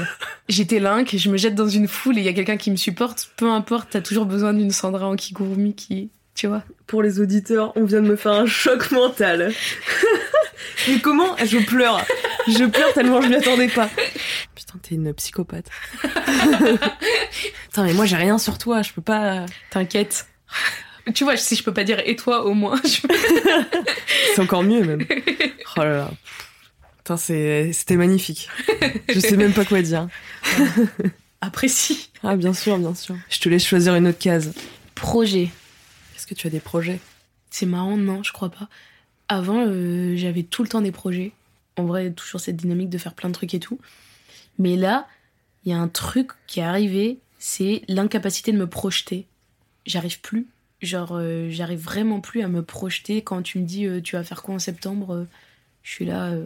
j'étais 0.50 0.80
Link, 0.80 1.16
je 1.16 1.30
me 1.30 1.38
jette 1.38 1.54
dans 1.54 1.68
une 1.68 1.88
foule 1.88 2.18
et 2.18 2.22
il 2.22 2.26
y 2.26 2.30
a 2.30 2.34
quelqu'un 2.34 2.58
qui 2.58 2.72
me 2.72 2.76
supporte. 2.76 3.30
Peu 3.38 3.52
importe, 3.52 3.90
t'as 3.92 4.02
toujours 4.02 4.26
besoin 4.26 4.54
d'une 4.54 4.72
Sandra 4.72 5.08
en 5.08 5.16
Kigurumi 5.16 5.76
qui 5.76 6.10
tu 6.38 6.46
vois. 6.46 6.62
Pour 6.86 7.02
les 7.02 7.20
auditeurs, 7.20 7.74
on 7.76 7.84
vient 7.84 8.00
de 8.00 8.08
me 8.08 8.16
faire 8.16 8.34
un 8.34 8.46
choc 8.46 8.92
mental. 8.92 9.52
mais 10.88 11.00
comment 11.00 11.36
Je 11.38 11.58
pleure. 11.58 12.06
Je 12.48 12.64
pleure 12.66 12.94
tellement 12.94 13.22
je 13.22 13.28
m'y 13.28 13.36
attendais 13.36 13.68
pas. 13.68 13.90
Putain, 14.54 14.76
t'es 14.82 14.96
une 14.96 15.12
psychopathe. 15.16 15.66
Putain, 16.04 17.84
mais 17.84 17.94
moi 17.94 18.06
j'ai 18.06 18.18
rien 18.18 18.38
sur 18.38 18.60
toi, 18.60 18.84
je 18.84 18.94
peux 18.94 19.02
pas. 19.02 19.48
T'inquiète. 19.72 20.28
Tu 21.16 21.24
vois, 21.24 21.38
si 21.38 21.56
je 21.56 21.64
peux 21.64 21.74
pas 21.74 21.84
dire 21.84 22.02
et 22.06 22.16
toi 22.16 22.46
au 22.46 22.54
moins. 22.54 22.80
c'est 24.36 24.42
encore 24.42 24.64
mieux 24.64 24.84
même. 24.84 25.06
Oh 25.76 25.80
là 25.80 25.98
là. 25.98 26.12
Putain, 26.98 27.18
c'était 27.18 27.96
magnifique. 27.96 28.48
Je 29.10 29.20
sais 29.20 29.38
même 29.38 29.54
pas 29.54 29.66
quoi 29.66 29.82
dire. 29.82 30.08
Apprécie. 31.42 32.12
Ah, 32.24 32.36
bien 32.36 32.54
sûr, 32.54 32.78
bien 32.78 32.94
sûr. 32.94 33.16
Je 33.30 33.40
te 33.40 33.50
laisse 33.50 33.66
choisir 33.66 33.96
une 33.96 34.08
autre 34.08 34.20
case. 34.20 34.54
Projet. 34.94 35.50
Que 36.28 36.34
tu 36.34 36.48
as 36.48 36.50
des 36.50 36.60
projets 36.60 37.00
C'est 37.50 37.66
marrant, 37.66 37.96
non, 37.96 38.22
je 38.22 38.34
crois 38.34 38.50
pas. 38.50 38.68
Avant, 39.30 39.66
euh, 39.66 40.16
j'avais 40.18 40.44
tout 40.44 40.62
le 40.62 40.70
temps 40.70 40.82
des 40.82 40.92
projets. 40.92 41.32
En 41.78 41.86
vrai, 41.86 42.12
toujours 42.12 42.42
cette 42.42 42.58
dynamique 42.58 42.90
de 42.90 42.98
faire 42.98 43.14
plein 43.14 43.30
de 43.30 43.34
trucs 43.34 43.54
et 43.54 43.60
tout. 43.60 43.80
Mais 44.60 44.76
là, 44.76 45.08
il 45.64 45.72
y 45.72 45.74
a 45.74 45.78
un 45.80 45.88
truc 45.88 46.32
qui 46.48 46.60
est 46.60 46.64
arrivé, 46.64 47.20
c'est 47.40 47.84
l'incapacité 47.88 48.52
de 48.52 48.58
me 48.58 48.68
projeter. 48.68 49.26
J'arrive 49.86 50.20
plus. 50.20 50.48
Genre, 50.82 51.12
euh, 51.14 51.48
j'arrive 51.50 51.80
vraiment 51.80 52.20
plus 52.20 52.42
à 52.42 52.48
me 52.50 52.62
projeter 52.62 53.22
quand 53.22 53.42
tu 53.42 53.60
me 53.60 53.66
dis 53.66 53.86
euh, 53.86 54.02
tu 54.02 54.16
vas 54.16 54.24
faire 54.24 54.44
quoi 54.44 54.56
en 54.56 54.60
septembre 54.60 55.26
je 55.88 55.94
suis 55.94 56.06
là. 56.06 56.32
Euh, 56.32 56.44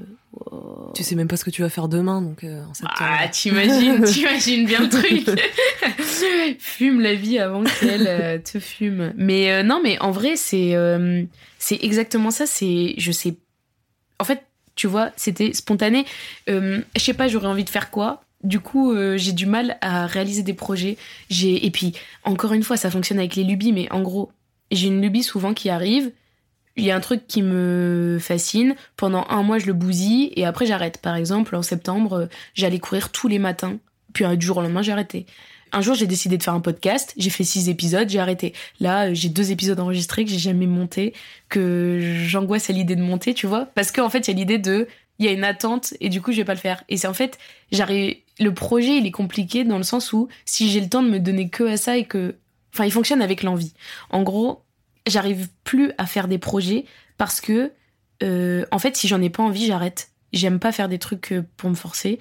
tu 0.94 1.02
sais 1.02 1.16
même 1.16 1.28
pas 1.28 1.36
ce 1.36 1.44
que 1.44 1.50
tu 1.50 1.64
vas 1.64 1.70
faire 1.70 1.88
demain, 1.88 2.22
donc 2.22 2.44
euh, 2.44 2.64
en 2.64 2.76
septembre. 2.76 3.00
Ah, 3.00 3.28
t'imagines, 3.28 4.04
t'imagines 4.06 4.68
bien 4.68 4.82
le 4.82 4.90
truc. 4.90 5.28
fume 6.60 7.02
la 7.02 7.16
vie 7.16 7.40
avant 7.40 7.64
qu'elle 7.64 8.06
euh, 8.08 8.38
te 8.38 8.60
fume. 8.60 9.14
Mais 9.18 9.64
non, 9.64 9.82
mais 9.84 9.98
en 10.00 10.12
vrai, 10.12 10.36
c'est 10.36 10.76
c'est 11.58 11.84
exactement 11.84 12.30
ça. 12.30 12.46
C'est, 12.46 12.94
je 13.00 13.12
sais. 13.12 13.36
En 14.20 14.26
fait, 14.26 14.44
tu 14.76 14.86
vois, 14.86 15.10
c'était 15.16 15.54
spontané. 15.54 16.06
je 16.48 16.84
sais 16.98 17.16
pas, 17.16 17.28
j'aurais 17.28 17.48
envie 17.48 17.64
de 17.64 17.70
faire 17.70 17.90
quoi. 17.90 18.24
Du 18.44 18.60
coup, 18.60 18.96
j'ai 19.16 19.32
du 19.32 19.48
mal 19.48 19.80
à 19.82 20.06
réaliser 20.06 20.44
des 20.44 20.54
projets. 20.54 20.98
J'ai 21.32 21.66
et 21.66 21.72
puis 21.72 21.94
encore 22.26 22.54
une 22.54 22.64
fois, 22.64 22.78
ça 22.78 22.92
fonctionne 22.92 23.18
avec 23.18 23.36
les 23.36 23.44
lubies, 23.44 23.72
mais 23.72 23.92
en 23.92 24.02
gros, 24.02 24.32
j'ai 24.70 24.86
une 24.86 25.02
lubie 25.02 25.24
souvent 25.24 25.56
qui 25.56 25.72
arrive 25.72 26.12
il 26.78 26.86
y 26.86 26.92
a 26.92 26.96
un 26.96 27.00
truc 27.00 27.28
qui 27.28 27.42
me 27.42 28.18
fascine. 28.20 28.76
Pendant 28.98 29.26
un 29.30 29.44
mois, 29.44 29.60
je 29.60 29.66
le 29.66 29.74
bousille 29.74 30.32
et 30.36 30.46
après, 30.46 30.66
j'arrête. 30.66 31.00
Par 31.00 31.16
exemple, 31.16 31.56
en 31.56 31.62
septembre, 31.62 32.30
j'allais 32.54 32.80
courir 32.80 33.12
tous 33.12 33.28
les 33.28 33.40
matins. 33.40 33.78
Puis 34.14 34.26
un 34.26 34.40
jour 34.40 34.58
au 34.58 34.62
lendemain, 34.62 34.82
j'ai 34.82 34.92
arrêté. 34.92 35.26
Un 35.74 35.82
jour, 35.82 35.96
j'ai 35.96 36.08
décidé 36.08 36.38
de 36.38 36.44
faire 36.44 36.54
un 36.54 36.60
podcast. 36.60 37.14
J'ai 37.18 37.30
fait 37.30 37.44
six 37.44 37.70
épisodes, 37.70 38.10
j'ai 38.10 38.20
arrêté. 38.20 38.54
Là, 38.80 39.14
j'ai 39.14 39.30
deux 39.30 39.52
épisodes 39.52 39.80
enregistrés 39.80 40.26
que 40.26 40.32
j'ai 40.32 40.40
jamais 40.40 40.68
montés, 40.68 41.14
que 41.48 42.00
j'angoisse 42.26 42.70
à 42.70 42.74
l'idée 42.74 42.96
de 42.96 43.02
monter, 43.02 43.34
tu 43.34 43.48
vois. 43.48 43.68
Parce 43.74 43.92
qu'en 43.92 44.10
fait, 44.10 44.28
il 44.28 44.32
y 44.32 44.34
a 44.34 44.38
l'idée 44.38 44.58
de, 44.58 44.88
il 45.20 45.26
y 45.26 45.30
a 45.30 45.32
une 45.32 45.46
attente 45.46 45.94
et 46.02 46.10
du 46.10 46.22
coup, 46.22 46.32
je 46.32 46.38
vais 46.38 46.46
pas 46.46 46.54
le 46.54 46.60
faire. 46.60 46.84
Et 46.90 46.98
c'est 46.98 47.08
en 47.08 47.14
fait, 47.14 47.38
j'arrive, 47.72 48.16
le 48.40 48.54
projet, 48.54 48.98
il 48.98 49.06
est 49.06 49.12
compliqué 49.12 49.64
dans 49.64 49.78
le 49.78 49.84
sens 49.84 50.12
où 50.12 50.28
si 50.46 50.70
j'ai 50.70 50.82
le 50.82 50.90
temps 50.90 51.04
de 51.04 51.10
me 51.10 51.20
donner 51.20 51.48
que 51.50 51.64
à 51.64 51.78
ça 51.78 51.98
et 51.98 52.06
que, 52.06 52.36
enfin, 52.74 52.86
il 52.86 52.92
fonctionne 52.92 53.22
avec 53.22 53.44
l'envie. 53.44 53.74
En 54.10 54.24
gros, 54.24 54.64
j'arrive 55.08 55.50
plus 55.64 55.92
à 55.98 56.06
faire 56.06 56.28
des 56.28 56.38
projets 56.38 56.86
parce 57.18 57.42
que, 57.42 57.72
euh, 58.24 58.66
en 58.72 58.80
fait, 58.80 58.96
si 58.96 59.08
j'en 59.08 59.22
ai 59.22 59.30
pas 59.30 59.44
envie, 59.44 59.66
j'arrête. 59.66 60.12
J'aime 60.34 60.60
pas 60.60 60.72
faire 60.72 60.88
des 60.88 61.00
trucs 61.00 61.34
euh, 61.34 61.46
pour 61.58 61.70
me 61.70 61.76
forcer, 61.76 62.20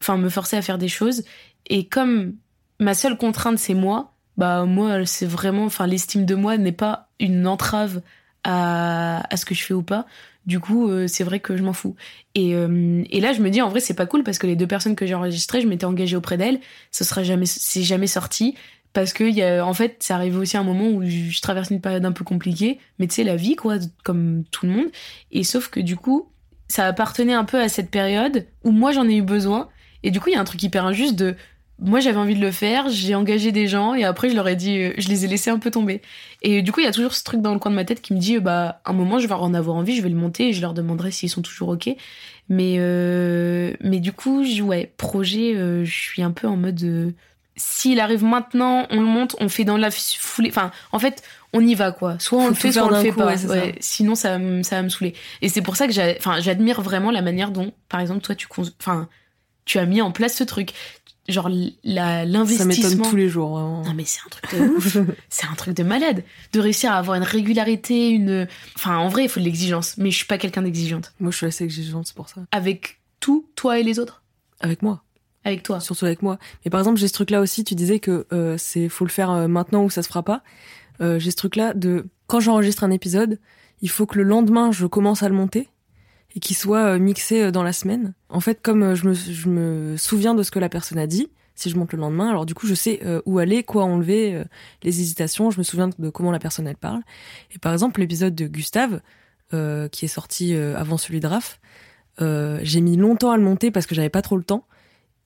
enfin 0.00 0.16
me 0.16 0.28
forcer 0.28 0.56
à 0.56 0.62
faire 0.62 0.78
des 0.78 0.88
choses. 0.88 1.24
Et 1.66 1.86
comme 1.86 2.36
ma 2.80 2.94
seule 2.94 3.16
contrainte 3.16 3.58
c'est 3.58 3.74
moi, 3.74 4.14
bah 4.36 4.64
moi 4.64 5.04
c'est 5.04 5.26
vraiment, 5.26 5.64
enfin 5.64 5.86
l'estime 5.86 6.24
de 6.24 6.34
moi 6.34 6.56
n'est 6.56 6.72
pas 6.72 7.10
une 7.20 7.46
entrave 7.46 8.00
à, 8.44 9.22
ce 9.36 9.44
que 9.44 9.54
je 9.54 9.62
fais 9.62 9.74
ou 9.74 9.82
pas. 9.82 10.06
Du 10.46 10.58
coup, 10.58 10.90
euh, 10.90 11.06
c'est 11.06 11.22
vrai 11.22 11.38
que 11.38 11.56
je 11.56 11.62
m'en 11.62 11.72
fous. 11.72 11.94
Et, 12.34 12.50
et 12.50 13.20
là, 13.20 13.32
je 13.32 13.40
me 13.40 13.50
dis, 13.50 13.62
en 13.62 13.68
vrai, 13.68 13.78
c'est 13.78 13.94
pas 13.94 14.06
cool 14.06 14.24
parce 14.24 14.38
que 14.38 14.46
les 14.48 14.56
deux 14.56 14.66
personnes 14.66 14.96
que 14.96 15.06
j'ai 15.06 15.14
enregistrées, 15.14 15.60
je 15.60 15.68
m'étais 15.68 15.84
engagée 15.84 16.16
auprès 16.16 16.36
d'elles. 16.36 16.58
Ce 16.90 17.04
sera 17.04 17.22
jamais, 17.22 17.46
c'est 17.46 17.82
jamais 17.84 18.08
sorti 18.08 18.56
parce 18.92 19.12
que 19.12 19.24
y 19.24 19.42
a, 19.42 19.64
en 19.66 19.74
fait 19.74 19.96
ça 20.00 20.16
arrive 20.16 20.36
aussi 20.36 20.56
un 20.56 20.64
moment 20.64 20.88
où 20.88 21.02
je 21.04 21.40
traverse 21.40 21.70
une 21.70 21.80
période 21.80 22.04
un 22.04 22.12
peu 22.12 22.24
compliquée 22.24 22.78
mais 22.98 23.06
tu 23.06 23.14
sais 23.14 23.24
la 23.24 23.36
vie 23.36 23.56
quoi 23.56 23.76
comme 24.04 24.44
tout 24.50 24.66
le 24.66 24.72
monde. 24.72 24.86
Et 25.30 25.44
sauf 25.44 25.68
que 25.68 25.80
du 25.80 25.96
coup 25.96 26.28
ça 26.68 26.86
appartenait 26.86 27.34
un 27.34 27.44
peu 27.44 27.60
à 27.60 27.68
cette 27.68 27.90
période 27.90 28.46
où 28.64 28.70
moi 28.70 28.92
j'en 28.92 29.08
ai 29.08 29.16
eu 29.16 29.22
besoin. 29.22 29.68
Et 30.02 30.10
du 30.10 30.20
coup 30.20 30.28
il 30.28 30.34
y 30.34 30.36
a 30.36 30.40
un 30.40 30.44
truc 30.44 30.62
hyper 30.62 30.84
injuste 30.84 31.16
de 31.16 31.36
moi 31.78 32.00
j'avais 32.00 32.18
envie 32.18 32.36
de 32.36 32.40
le 32.40 32.52
faire 32.52 32.88
j'ai 32.90 33.14
engagé 33.14 33.50
des 33.50 33.66
gens 33.66 33.94
et 33.94 34.04
après 34.04 34.30
je 34.30 34.36
leur 34.36 34.46
ai 34.46 34.56
dit 34.56 34.78
euh, 34.78 34.92
je 34.98 35.08
les 35.08 35.24
ai 35.24 35.28
laissés 35.28 35.50
un 35.50 35.58
peu 35.58 35.70
tomber. 35.70 36.02
Et 36.42 36.62
du 36.62 36.70
coup 36.70 36.80
il 36.80 36.84
y 36.84 36.88
a 36.88 36.92
toujours 36.92 37.14
ce 37.14 37.24
truc 37.24 37.40
dans 37.40 37.52
le 37.52 37.58
coin 37.58 37.70
de 37.70 37.76
ma 37.76 37.84
tête 37.84 38.02
qui 38.02 38.12
me 38.12 38.18
dit 38.18 38.38
bah 38.38 38.80
un 38.84 38.92
moment 38.92 39.18
je 39.18 39.26
vais 39.26 39.34
en 39.34 39.54
avoir 39.54 39.76
envie 39.76 39.96
je 39.96 40.02
vais 40.02 40.10
le 40.10 40.16
monter 40.16 40.48
et 40.48 40.52
je 40.52 40.60
leur 40.60 40.74
demanderai 40.74 41.10
s'ils 41.10 41.30
sont 41.30 41.42
toujours 41.42 41.70
ok. 41.70 41.90
Mais 42.48 42.76
euh, 42.78 43.72
mais 43.80 44.00
du 44.00 44.12
coup 44.12 44.44
ouais 44.62 44.92
projet 44.98 45.54
euh, 45.56 45.84
je 45.84 45.92
suis 45.92 46.22
un 46.22 46.32
peu 46.32 46.46
en 46.46 46.56
mode 46.56 47.14
s'il 47.56 48.00
arrive 48.00 48.24
maintenant, 48.24 48.86
on 48.90 49.00
le 49.00 49.06
monte, 49.06 49.36
on 49.40 49.48
fait 49.48 49.64
dans 49.64 49.76
la 49.76 49.90
foulée. 49.90 50.48
Enfin, 50.48 50.70
en 50.92 50.98
fait, 50.98 51.22
on 51.52 51.60
y 51.60 51.74
va 51.74 51.92
quoi. 51.92 52.18
Soit 52.18 52.38
on 52.38 52.48
le 52.48 52.54
fait, 52.54 52.72
soit 52.72 52.84
on 52.84 52.90
le 52.90 53.00
fait 53.00 53.12
pas. 53.12 53.34
Sinon, 53.80 54.14
ça, 54.14 54.38
ça 54.62 54.76
va 54.76 54.82
me 54.82 54.88
saouler. 54.88 55.14
Et 55.42 55.48
c'est 55.48 55.62
pour 55.62 55.76
ça 55.76 55.86
que 55.86 55.92
j'admire 55.92 56.80
vraiment 56.80 57.10
la 57.10 57.22
manière 57.22 57.50
dont, 57.50 57.72
par 57.88 58.00
exemple, 58.00 58.22
toi, 58.22 58.34
tu, 58.34 58.46
enfin, 58.80 59.08
tu 59.64 59.78
as 59.78 59.86
mis 59.86 60.00
en 60.00 60.12
place 60.12 60.34
ce 60.34 60.44
truc. 60.44 60.72
Genre 61.28 61.48
l'investissement. 61.84 62.72
Ça 62.72 62.88
m'étonne 62.88 63.02
tous 63.08 63.16
les 63.16 63.28
jours. 63.28 63.50
Vraiment. 63.50 63.84
Non 63.84 63.94
mais 63.94 64.04
c'est 64.04 64.18
un 64.26 64.28
truc 64.28 64.60
de 64.60 64.68
ouf. 64.70 64.96
c'est 65.28 65.46
un 65.46 65.54
truc 65.54 65.76
de 65.76 65.84
malade. 65.84 66.24
De 66.52 66.58
réussir 66.58 66.90
à 66.90 66.96
avoir 66.96 67.16
une 67.16 67.22
régularité, 67.22 68.08
une. 68.08 68.48
Enfin, 68.74 68.96
en 68.96 69.08
vrai, 69.08 69.24
il 69.24 69.28
faut 69.28 69.38
de 69.38 69.44
l'exigence. 69.44 69.98
Mais 69.98 70.10
je 70.10 70.16
suis 70.16 70.26
pas 70.26 70.36
quelqu'un 70.36 70.62
d'exigeante. 70.62 71.12
Moi, 71.20 71.30
je 71.30 71.36
suis 71.36 71.46
assez 71.46 71.62
exigeante, 71.62 72.08
c'est 72.08 72.16
pour 72.16 72.28
ça. 72.28 72.40
Avec 72.50 72.98
tout, 73.20 73.46
toi 73.54 73.78
et 73.78 73.84
les 73.84 74.00
autres? 74.00 74.24
Avec 74.58 74.82
moi. 74.82 75.04
Avec 75.44 75.62
toi. 75.62 75.80
Surtout 75.80 76.04
avec 76.04 76.22
moi. 76.22 76.38
Mais 76.64 76.70
par 76.70 76.80
exemple, 76.80 76.98
j'ai 76.98 77.08
ce 77.08 77.12
truc-là 77.12 77.40
aussi, 77.40 77.64
tu 77.64 77.74
disais 77.74 77.98
que 77.98 78.26
euh, 78.32 78.56
c'est 78.58 78.88
faut 78.88 79.04
le 79.04 79.10
faire 79.10 79.30
euh, 79.30 79.48
maintenant 79.48 79.84
ou 79.84 79.90
ça 79.90 80.02
se 80.02 80.08
fera 80.08 80.22
pas. 80.22 80.42
Euh, 81.00 81.18
j'ai 81.18 81.30
ce 81.30 81.36
truc-là 81.36 81.74
de 81.74 82.06
quand 82.26 82.40
j'enregistre 82.40 82.84
un 82.84 82.90
épisode, 82.90 83.38
il 83.80 83.90
faut 83.90 84.06
que 84.06 84.16
le 84.18 84.24
lendemain 84.24 84.70
je 84.70 84.86
commence 84.86 85.22
à 85.22 85.28
le 85.28 85.34
monter 85.34 85.68
et 86.36 86.40
qu'il 86.40 86.56
soit 86.56 86.94
euh, 86.94 86.98
mixé 86.98 87.50
dans 87.50 87.64
la 87.64 87.72
semaine. 87.72 88.14
En 88.28 88.40
fait, 88.40 88.62
comme 88.62 88.94
je 88.94 89.08
me, 89.08 89.14
je 89.14 89.48
me 89.48 89.96
souviens 89.96 90.34
de 90.34 90.42
ce 90.42 90.50
que 90.52 90.60
la 90.60 90.68
personne 90.68 90.98
a 90.98 91.08
dit, 91.08 91.28
si 91.56 91.70
je 91.70 91.76
monte 91.76 91.92
le 91.92 91.98
lendemain, 91.98 92.30
alors 92.30 92.46
du 92.46 92.54
coup 92.54 92.66
je 92.66 92.74
sais 92.74 93.02
où 93.26 93.38
aller, 93.38 93.62
quoi 93.62 93.84
enlever, 93.84 94.42
les 94.82 95.00
hésitations, 95.00 95.50
je 95.50 95.58
me 95.58 95.62
souviens 95.62 95.90
de 95.98 96.08
comment 96.08 96.32
la 96.32 96.38
personne 96.38 96.66
elle 96.66 96.78
parle. 96.78 97.02
Et 97.54 97.58
par 97.58 97.74
exemple 97.74 98.00
l'épisode 98.00 98.34
de 98.34 98.46
Gustave, 98.46 99.02
qui 99.50 100.04
est 100.06 100.08
sorti 100.08 100.54
avant 100.54 100.96
celui 100.96 101.20
de 101.20 101.26
Raph, 101.26 101.60
j'ai 102.18 102.80
mis 102.80 102.96
longtemps 102.96 103.32
à 103.32 103.36
le 103.36 103.42
monter 103.42 103.70
parce 103.70 103.84
que 103.84 103.94
j'avais 103.94 104.08
pas 104.08 104.22
trop 104.22 104.38
le 104.38 104.44
temps. 104.44 104.66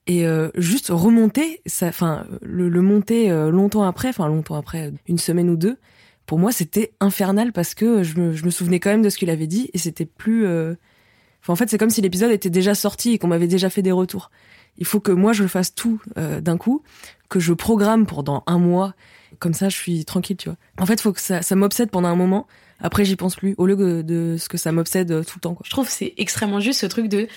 Et 0.07 0.25
euh, 0.25 0.49
juste 0.55 0.87
remonter 0.89 1.61
ça 1.65 1.87
enfin 1.87 2.25
le, 2.41 2.69
le 2.69 2.81
monter 2.81 3.29
euh, 3.29 3.51
longtemps 3.51 3.83
après 3.83 4.09
enfin 4.09 4.27
longtemps 4.27 4.55
après 4.55 4.93
une 5.07 5.17
semaine 5.17 5.49
ou 5.49 5.57
deux 5.57 5.77
pour 6.25 6.39
moi 6.39 6.51
c'était 6.51 6.93
infernal 6.99 7.51
parce 7.51 7.75
que 7.75 8.03
je 8.03 8.17
me, 8.17 8.33
je 8.33 8.45
me 8.45 8.49
souvenais 8.49 8.79
quand 8.79 8.89
même 8.89 9.01
de 9.01 9.09
ce 9.09 9.17
qu'il 9.17 9.29
avait 9.29 9.47
dit 9.47 9.69
et 9.73 9.77
c'était 9.77 10.05
plus 10.05 10.45
euh, 10.45 10.75
en 11.47 11.55
fait 11.55 11.69
c'est 11.69 11.77
comme 11.77 11.89
si 11.89 12.01
l'épisode 12.01 12.31
était 12.31 12.49
déjà 12.49 12.73
sorti 12.73 13.11
et 13.11 13.17
qu'on 13.17 13.27
m'avait 13.27 13.47
déjà 13.47 13.69
fait 13.69 13.81
des 13.81 13.91
retours. 13.91 14.31
Il 14.79 14.85
faut 14.85 14.99
que 14.99 15.11
moi 15.11 15.33
je 15.33 15.43
le 15.43 15.49
fasse 15.49 15.73
tout 15.73 15.99
d'un 16.15 16.57
coup 16.57 16.83
que 17.29 17.39
je 17.39 17.51
programme 17.53 18.05
pendant 18.05 18.43
un 18.45 18.59
mois. 18.59 18.93
Comme 19.39 19.53
ça 19.53 19.69
je 19.69 19.75
suis 19.75 20.05
tranquille 20.05 20.37
tu 20.37 20.49
vois. 20.49 20.57
En 20.77 20.85
fait 20.85 20.99
faut 21.01 21.13
que 21.13 21.21
ça, 21.21 21.41
ça 21.41 21.55
m'obsède 21.55 21.89
pendant 21.89 22.09
un 22.09 22.15
moment. 22.15 22.47
Après 22.79 23.05
j'y 23.05 23.15
pense 23.15 23.37
plus 23.37 23.55
au 23.57 23.65
lieu 23.65 24.03
de, 24.03 24.35
ce 24.37 24.49
que 24.49 24.57
ça 24.57 24.71
m'obsède 24.73 25.07
tout 25.25 25.37
le 25.37 25.41
temps 25.41 25.55
quoi. 25.55 25.63
je 25.65 25.71
trouve 25.71 25.89
c'est 25.89 26.13
extrêmement 26.17 26.59
juste 26.59 26.81
ce 26.81 26.85
truc 26.85 27.07
de 27.07 27.27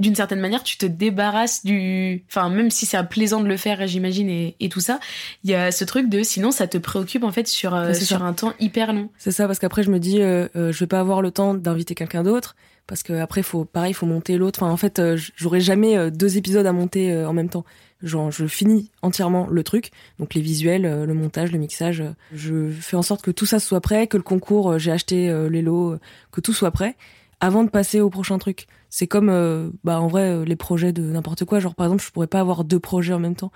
d'une 0.00 0.14
certaine 0.14 0.40
manière, 0.40 0.62
tu 0.62 0.78
te 0.78 0.86
débarrasses 0.86 1.64
du. 1.64 2.24
Enfin, 2.28 2.48
même 2.50 2.70
si 2.70 2.86
c'est 2.86 3.02
plaisant 3.08 3.40
de 3.40 3.48
le 3.48 3.56
faire, 3.56 3.84
j'imagine, 3.86 4.28
et, 4.28 4.54
et, 4.60 4.68
tout 4.68 4.80
ça, 4.80 5.00
il 5.42 5.50
y 5.50 5.54
a 5.54 5.72
ce 5.72 5.84
truc 5.84 6.08
de. 6.08 6.22
Sinon, 6.22 6.52
ça 6.52 6.68
te 6.68 6.78
préoccupe 6.78 7.24
en 7.24 7.32
fait 7.32 7.48
sur, 7.48 7.74
euh, 7.74 7.92
sur 7.94 8.22
un 8.22 8.32
temps 8.32 8.52
hyper 8.60 8.92
long. 8.92 9.10
C'est 9.18 9.32
ça, 9.32 9.46
parce 9.46 9.58
qu'après, 9.58 9.82
je 9.82 9.90
me 9.90 9.98
dis, 9.98 10.20
euh, 10.20 10.46
euh, 10.54 10.72
je 10.72 10.78
vais 10.78 10.86
pas 10.86 11.00
avoir 11.00 11.20
le 11.20 11.32
temps 11.32 11.54
d'inviter 11.54 11.96
quelqu'un 11.96 12.22
d'autre, 12.22 12.54
parce 12.86 13.02
que 13.02 13.12
après, 13.14 13.42
faut, 13.42 13.64
pareil, 13.64 13.92
faut 13.92 14.06
monter 14.06 14.38
l'autre. 14.38 14.62
Enfin, 14.62 14.72
en 14.72 14.76
fait, 14.76 15.00
euh, 15.00 15.18
j'aurais 15.34 15.60
jamais 15.60 16.10
deux 16.12 16.36
épisodes 16.36 16.66
à 16.66 16.72
monter 16.72 17.24
en 17.24 17.32
même 17.32 17.48
temps. 17.48 17.64
Genre, 18.00 18.30
je 18.30 18.46
finis 18.46 18.92
entièrement 19.02 19.48
le 19.50 19.64
truc, 19.64 19.90
donc 20.20 20.34
les 20.34 20.40
visuels, 20.40 20.82
le 20.82 21.14
montage, 21.14 21.50
le 21.50 21.58
mixage. 21.58 22.04
Je 22.32 22.70
fais 22.70 22.96
en 22.96 23.02
sorte 23.02 23.22
que 23.22 23.32
tout 23.32 23.46
ça 23.46 23.58
soit 23.58 23.80
prêt, 23.80 24.06
que 24.06 24.16
le 24.16 24.22
concours, 24.22 24.78
j'ai 24.78 24.92
acheté 24.92 25.34
les 25.50 25.62
lots, 25.62 25.96
que 26.30 26.40
tout 26.40 26.52
soit 26.52 26.70
prêt 26.70 26.94
avant 27.40 27.64
de 27.64 27.70
passer 27.70 28.00
au 28.00 28.10
prochain 28.10 28.38
truc. 28.38 28.66
C'est 28.90 29.06
comme, 29.06 29.28
euh, 29.28 29.70
bah 29.84 30.00
en 30.00 30.08
vrai, 30.08 30.30
euh, 30.30 30.44
les 30.44 30.56
projets 30.56 30.92
de 30.92 31.02
n'importe 31.02 31.44
quoi. 31.44 31.60
Genre 31.60 31.74
par 31.74 31.86
exemple, 31.86 32.02
je 32.02 32.10
pourrais 32.10 32.26
pas 32.26 32.40
avoir 32.40 32.64
deux 32.64 32.80
projets 32.80 33.12
en 33.12 33.18
même 33.18 33.36
temps. 33.36 33.52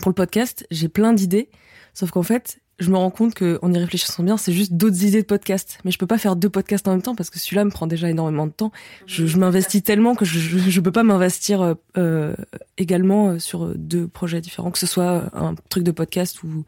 Pour 0.00 0.10
le 0.10 0.14
podcast, 0.14 0.66
j'ai 0.70 0.88
plein 0.88 1.12
d'idées, 1.12 1.48
sauf 1.94 2.10
qu'en 2.10 2.22
fait, 2.22 2.60
je 2.78 2.90
me 2.90 2.96
rends 2.96 3.10
compte 3.10 3.34
que 3.34 3.58
en 3.62 3.72
y 3.72 3.78
réfléchissant 3.78 4.24
bien, 4.24 4.36
c'est 4.36 4.52
juste 4.52 4.72
d'autres 4.72 5.04
idées 5.04 5.22
de 5.22 5.26
podcast. 5.26 5.78
Mais 5.84 5.92
je 5.92 5.98
peux 5.98 6.06
pas 6.06 6.18
faire 6.18 6.34
deux 6.34 6.48
podcasts 6.48 6.88
en 6.88 6.92
même 6.92 7.02
temps 7.02 7.14
parce 7.14 7.30
que 7.30 7.38
celui-là 7.38 7.64
me 7.64 7.70
prend 7.70 7.86
déjà 7.86 8.10
énormément 8.10 8.46
de 8.46 8.52
temps. 8.52 8.72
Je, 9.06 9.38
m'investis 9.38 9.84
tellement 9.84 10.14
que 10.16 10.24
je, 10.24 10.38
je, 10.58 10.80
peux 10.80 10.90
pas 10.90 11.04
m'investir 11.04 11.76
euh 11.96 12.34
également 12.78 13.38
sur 13.38 13.72
deux 13.76 14.08
projets 14.08 14.40
différents, 14.40 14.72
que 14.72 14.78
ce 14.78 14.86
soit 14.86 15.24
un 15.34 15.54
truc 15.68 15.84
de 15.84 15.92
podcast 15.92 16.42
ou 16.42 16.64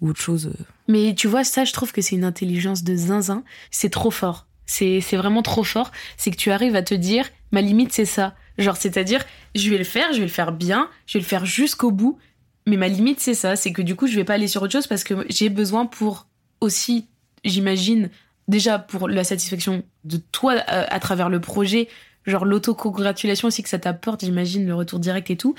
ou 0.00 0.10
autre 0.10 0.20
chose. 0.20 0.52
Mais 0.86 1.14
tu 1.14 1.28
vois, 1.28 1.44
ça, 1.44 1.64
je 1.64 1.72
trouve 1.72 1.92
que 1.92 2.00
c'est 2.00 2.16
une 2.16 2.24
intelligence 2.24 2.84
de 2.84 2.94
zinzin. 2.94 3.42
C'est 3.70 3.90
trop 3.90 4.10
fort. 4.10 4.46
C'est, 4.68 5.00
vraiment 5.16 5.42
trop 5.42 5.64
fort. 5.64 5.90
C'est 6.18 6.30
que 6.30 6.36
tu 6.36 6.50
arrives 6.50 6.76
à 6.76 6.82
te 6.82 6.94
dire, 6.94 7.28
ma 7.52 7.62
limite, 7.62 7.92
c'est 7.92 8.04
ça. 8.04 8.34
Genre, 8.58 8.76
c'est-à-dire, 8.76 9.24
je 9.54 9.70
vais 9.70 9.78
le 9.78 9.84
faire, 9.84 10.12
je 10.12 10.18
vais 10.18 10.26
le 10.26 10.30
faire 10.30 10.52
bien, 10.52 10.90
je 11.06 11.14
vais 11.14 11.22
le 11.22 11.26
faire 11.26 11.46
jusqu'au 11.46 11.90
bout. 11.90 12.18
Mais 12.66 12.76
ma 12.76 12.88
limite, 12.88 13.18
c'est 13.18 13.34
ça. 13.34 13.56
C'est 13.56 13.72
que 13.72 13.80
du 13.80 13.96
coup, 13.96 14.06
je 14.06 14.14
vais 14.14 14.24
pas 14.24 14.34
aller 14.34 14.46
sur 14.46 14.62
autre 14.62 14.72
chose 14.72 14.86
parce 14.86 15.04
que 15.04 15.26
j'ai 15.30 15.48
besoin 15.48 15.86
pour 15.86 16.26
aussi, 16.60 17.08
j'imagine, 17.44 18.10
déjà 18.46 18.78
pour 18.78 19.08
la 19.08 19.24
satisfaction 19.24 19.82
de 20.04 20.18
toi 20.18 20.52
à, 20.66 20.92
à 20.92 21.00
travers 21.00 21.30
le 21.30 21.40
projet, 21.40 21.88
genre 22.26 22.44
l'autocongratulation 22.44 23.48
aussi 23.48 23.62
que 23.62 23.70
ça 23.70 23.78
t'apporte, 23.78 24.22
j'imagine, 24.22 24.66
le 24.66 24.74
retour 24.74 24.98
direct 24.98 25.30
et 25.30 25.36
tout. 25.36 25.54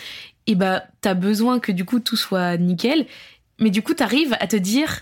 Et 0.45 0.54
bah, 0.54 0.84
t'as 1.02 1.15
besoin 1.15 1.60
que 1.60 1.72
du 1.72 1.84
coup 1.84 2.00
tout 2.00 2.15
soit 2.15 2.58
nickel. 2.58 3.08
Mais 3.60 3.72
du 3.72 3.82
coup, 3.82 3.95
t'arrives 3.95 4.36
à 4.39 4.45
te 4.45 4.56
dire, 4.56 5.02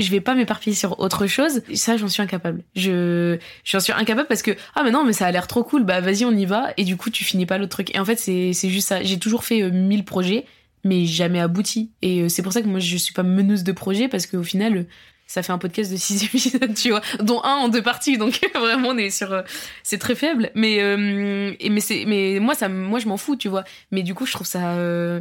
je 0.00 0.10
vais 0.10 0.20
pas 0.20 0.34
m'éparpiller 0.34 0.74
sur 0.74 0.98
autre 1.00 1.26
chose. 1.26 1.62
Ça, 1.74 1.96
j'en 1.96 2.08
suis 2.08 2.22
incapable. 2.22 2.62
Je, 2.74 3.38
j'en 3.64 3.80
suis 3.80 3.92
incapable 3.92 4.28
parce 4.28 4.42
que, 4.42 4.52
ah, 4.74 4.82
mais 4.82 4.90
non, 4.90 5.04
mais 5.04 5.12
ça 5.12 5.26
a 5.26 5.30
l'air 5.30 5.46
trop 5.46 5.62
cool. 5.62 5.84
Bah, 5.84 6.00
vas-y, 6.00 6.24
on 6.24 6.32
y 6.32 6.46
va. 6.46 6.72
Et 6.76 6.84
du 6.84 6.96
coup, 6.96 7.10
tu 7.10 7.24
finis 7.24 7.46
pas 7.46 7.58
l'autre 7.58 7.70
truc. 7.70 7.94
Et 7.94 7.98
en 7.98 8.04
fait, 8.04 8.16
c'est, 8.16 8.52
c'est 8.52 8.68
juste 8.68 8.88
ça. 8.88 9.02
J'ai 9.02 9.18
toujours 9.18 9.44
fait 9.44 9.62
euh, 9.62 9.70
1000 9.70 10.04
projets, 10.04 10.46
mais 10.82 11.06
jamais 11.06 11.40
abouti. 11.40 11.90
Et 12.02 12.22
euh, 12.22 12.28
c'est 12.28 12.42
pour 12.42 12.52
ça 12.52 12.62
que 12.62 12.66
moi, 12.66 12.80
je 12.80 12.96
suis 12.96 13.14
pas 13.14 13.22
meneuse 13.22 13.62
de 13.62 13.72
projets 13.72 14.08
parce 14.08 14.26
qu'au 14.26 14.42
final, 14.42 14.76
euh, 14.76 14.84
ça 15.26 15.42
fait 15.42 15.52
un 15.52 15.58
podcast 15.58 15.90
de 15.90 15.96
6 15.96 16.24
épisodes, 16.24 16.74
tu 16.74 16.90
vois, 16.90 17.02
dont 17.20 17.42
un 17.42 17.54
en 17.54 17.68
deux 17.68 17.82
parties. 17.82 18.18
Donc, 18.18 18.40
vraiment, 18.54 18.90
on 18.90 18.98
est 18.98 19.10
sur, 19.10 19.32
euh, 19.32 19.42
c'est 19.82 19.98
très 19.98 20.14
faible. 20.14 20.50
Mais, 20.54 20.82
euh, 20.82 21.54
et, 21.60 21.70
mais 21.70 21.80
c'est, 21.80 22.04
mais 22.06 22.38
moi, 22.40 22.54
ça, 22.54 22.68
moi, 22.68 22.98
je 22.98 23.08
m'en 23.08 23.16
fous, 23.16 23.36
tu 23.36 23.48
vois. 23.48 23.64
Mais 23.90 24.02
du 24.02 24.14
coup, 24.14 24.26
je 24.26 24.32
trouve 24.32 24.46
ça, 24.46 24.74
euh, 24.74 25.20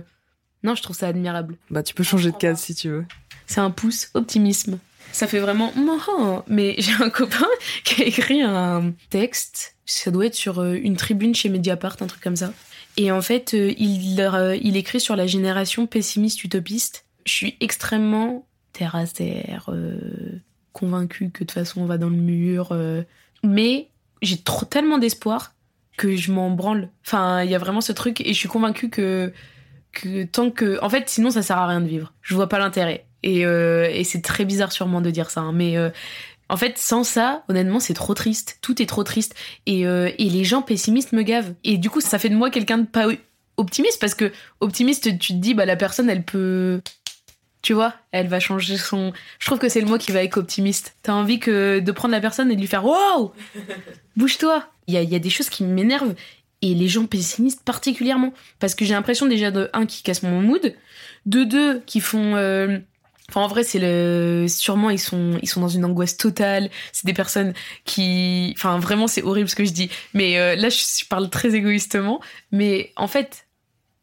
non, 0.63 0.75
je 0.75 0.81
trouve 0.81 0.95
ça 0.95 1.07
admirable. 1.07 1.57
Bah, 1.69 1.83
tu 1.83 1.93
peux 1.93 2.03
changer 2.03 2.31
de 2.31 2.37
case 2.37 2.59
si 2.59 2.75
tu 2.75 2.89
veux. 2.89 3.05
C'est 3.53 3.61
un 3.61 3.69
pouce 3.69 4.09
optimisme. 4.15 4.79
Ça 5.11 5.27
fait 5.27 5.39
vraiment 5.39 5.71
mais 6.47 6.73
j'ai 6.79 6.93
un 6.93 7.11
copain 7.11 7.45
qui 7.83 8.01
a 8.01 8.05
écrit 8.05 8.41
un 8.41 8.93
texte, 9.11 9.75
ça 9.85 10.09
doit 10.09 10.25
être 10.25 10.33
sur 10.33 10.59
euh, 10.59 10.73
une 10.73 10.95
tribune 10.95 11.35
chez 11.35 11.49
Mediapart, 11.49 11.97
un 12.01 12.07
truc 12.07 12.23
comme 12.23 12.35
ça. 12.35 12.51
Et 12.97 13.11
en 13.11 13.21
fait, 13.21 13.53
euh, 13.53 13.71
il, 13.77 14.19
il 14.63 14.75
écrit 14.75 14.99
sur 14.99 15.15
la 15.15 15.27
génération 15.27 15.85
pessimiste 15.85 16.43
utopiste. 16.43 17.05
Je 17.27 17.31
suis 17.31 17.57
extrêmement 17.59 18.47
terre 18.71 18.95
à 18.95 19.05
terre, 19.05 19.65
euh, 19.67 20.41
convaincue 20.71 21.29
que 21.29 21.43
de 21.43 21.45
toute 21.45 21.51
façon 21.51 21.81
on 21.81 21.85
va 21.85 21.99
dans 21.99 22.09
le 22.09 22.17
mur, 22.17 22.69
euh, 22.71 23.03
mais 23.43 23.89
j'ai 24.23 24.37
trop 24.37 24.65
tellement 24.65 24.97
d'espoir 24.97 25.53
que 25.95 26.15
je 26.15 26.31
m'en 26.31 26.49
branle. 26.49 26.89
Enfin, 27.05 27.43
il 27.43 27.51
y 27.51 27.55
a 27.55 27.59
vraiment 27.59 27.81
ce 27.81 27.91
truc 27.91 28.19
et 28.21 28.33
je 28.33 28.39
suis 28.39 28.49
convaincue 28.49 28.89
que 28.89 29.31
que 29.91 30.23
tant 30.23 30.49
que 30.49 30.83
en 30.83 30.89
fait 30.89 31.07
sinon 31.07 31.29
ça 31.29 31.43
sert 31.43 31.59
à 31.59 31.67
rien 31.67 31.81
de 31.81 31.87
vivre. 31.87 32.13
Je 32.23 32.33
vois 32.33 32.49
pas 32.49 32.57
l'intérêt. 32.57 33.05
Et, 33.23 33.45
euh, 33.45 33.89
et 33.91 34.03
c'est 34.03 34.21
très 34.21 34.45
bizarre 34.45 34.71
sûrement 34.71 35.01
de 35.01 35.09
dire 35.09 35.29
ça, 35.29 35.41
hein, 35.41 35.53
mais 35.53 35.77
euh, 35.77 35.89
en 36.49 36.57
fait, 36.57 36.77
sans 36.77 37.03
ça, 37.03 37.43
honnêtement, 37.49 37.79
c'est 37.79 37.93
trop 37.93 38.13
triste. 38.13 38.59
Tout 38.61 38.81
est 38.81 38.85
trop 38.85 39.03
triste. 39.03 39.33
Et, 39.65 39.87
euh, 39.87 40.11
et 40.17 40.29
les 40.29 40.43
gens 40.43 40.61
pessimistes 40.61 41.13
me 41.13 41.23
gavent. 41.23 41.53
Et 41.63 41.77
du 41.77 41.89
coup, 41.89 42.01
ça 42.01 42.19
fait 42.19 42.29
de 42.29 42.35
moi 42.35 42.49
quelqu'un 42.49 42.79
de 42.79 42.85
pas 42.85 43.07
optimiste 43.57 43.99
parce 43.99 44.13
que 44.13 44.31
optimiste, 44.59 45.17
tu 45.17 45.33
te 45.33 45.39
dis, 45.39 45.53
bah 45.53 45.65
la 45.65 45.75
personne, 45.75 46.09
elle 46.09 46.23
peut, 46.23 46.81
tu 47.61 47.73
vois, 47.73 47.93
elle 48.11 48.27
va 48.27 48.39
changer 48.39 48.77
son. 48.77 49.13
Je 49.39 49.45
trouve 49.45 49.57
que 49.57 49.69
c'est 49.69 49.81
le 49.81 49.87
mot 49.87 49.97
qui 49.97 50.11
va 50.11 50.19
avec 50.19 50.35
optimiste. 50.37 50.95
T'as 51.01 51.13
envie 51.13 51.39
que 51.39 51.79
de 51.79 51.91
prendre 51.91 52.11
la 52.11 52.21
personne 52.21 52.51
et 52.51 52.55
de 52.55 52.61
lui 52.61 52.67
faire, 52.67 52.85
wow, 52.85 53.33
bouge-toi. 54.17 54.67
Il 54.87 54.93
y 54.93 54.97
a, 54.97 55.01
y 55.01 55.15
a 55.15 55.19
des 55.19 55.29
choses 55.29 55.49
qui 55.49 55.63
m'énervent 55.63 56.13
et 56.61 56.75
les 56.75 56.87
gens 56.87 57.05
pessimistes 57.05 57.61
particulièrement 57.63 58.33
parce 58.59 58.75
que 58.75 58.85
j'ai 58.85 58.93
l'impression 58.93 59.25
déjà 59.25 59.49
de 59.49 59.69
un 59.73 59.85
qui 59.85 60.03
casse 60.03 60.23
mon 60.23 60.41
mood, 60.41 60.75
de 61.25 61.43
deux 61.43 61.81
qui 61.85 61.99
font 61.99 62.35
euh, 62.35 62.79
Enfin, 63.33 63.45
en 63.45 63.47
vrai, 63.47 63.63
c'est 63.63 63.79
le. 63.79 64.45
Sûrement, 64.47 64.91
ils 64.91 64.99
sont, 64.99 65.39
ils 65.41 65.49
sont 65.49 65.59
dans 65.59 65.67
une 65.67 65.85
angoisse 65.85 66.17
totale. 66.17 66.69
C'est 66.91 67.07
des 67.07 67.13
personnes 67.13 67.53
qui. 67.83 68.53
Enfin, 68.55 68.77
vraiment, 68.77 69.07
c'est 69.07 69.23
horrible 69.23 69.49
ce 69.49 69.55
que 69.55 69.65
je 69.65 69.71
dis. 69.71 69.89
Mais 70.13 70.37
euh, 70.37 70.55
là, 70.55 70.69
je 70.69 71.03
parle 71.09 71.31
très 71.31 71.55
égoïstement. 71.55 72.21
Mais 72.51 72.93
en 72.95 73.07
fait, 73.07 73.47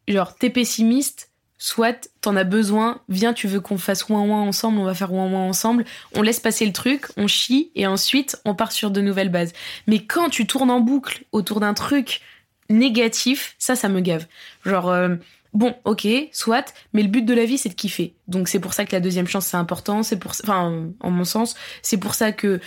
genre, 0.08 0.34
t'es 0.34 0.50
pessimiste, 0.50 1.30
soit 1.58 2.10
t'en 2.20 2.34
as 2.34 2.42
besoin, 2.42 3.02
viens, 3.08 3.32
tu 3.32 3.46
veux 3.46 3.60
qu'on 3.60 3.78
fasse 3.78 4.08
ouin 4.08 4.22
ouin 4.22 4.40
ensemble, 4.40 4.80
on 4.80 4.84
va 4.84 4.94
faire 4.94 5.12
ouin 5.12 5.30
ouin 5.30 5.46
ensemble. 5.46 5.84
On 6.16 6.22
laisse 6.22 6.40
passer 6.40 6.66
le 6.66 6.72
truc, 6.72 7.06
on 7.16 7.28
chie, 7.28 7.70
et 7.76 7.86
ensuite, 7.86 8.36
on 8.44 8.56
part 8.56 8.72
sur 8.72 8.90
de 8.90 9.00
nouvelles 9.00 9.30
bases. 9.30 9.52
Mais 9.86 10.04
quand 10.04 10.28
tu 10.28 10.44
tournes 10.48 10.72
en 10.72 10.80
boucle 10.80 11.22
autour 11.30 11.60
d'un 11.60 11.74
truc 11.74 12.20
négatif, 12.68 13.54
ça, 13.60 13.76
ça 13.76 13.88
me 13.88 14.00
gave. 14.00 14.26
Genre. 14.64 14.90
Euh, 14.90 15.14
Bon, 15.52 15.74
ok, 15.84 16.06
soit, 16.32 16.72
mais 16.92 17.02
le 17.02 17.08
but 17.08 17.24
de 17.24 17.34
la 17.34 17.44
vie, 17.44 17.58
c'est 17.58 17.68
de 17.68 17.74
kiffer. 17.74 18.14
Donc 18.28 18.48
c'est 18.48 18.60
pour 18.60 18.72
ça 18.72 18.84
que 18.84 18.92
la 18.92 19.00
deuxième 19.00 19.26
chance, 19.26 19.46
c'est 19.46 19.56
important. 19.56 20.02
C'est 20.02 20.18
pour, 20.18 20.32
enfin, 20.44 20.88
en 21.00 21.10
mon 21.10 21.24
sens, 21.24 21.56
c'est 21.82 21.98
pour 21.98 22.14
ça 22.14 22.32
que, 22.32 22.60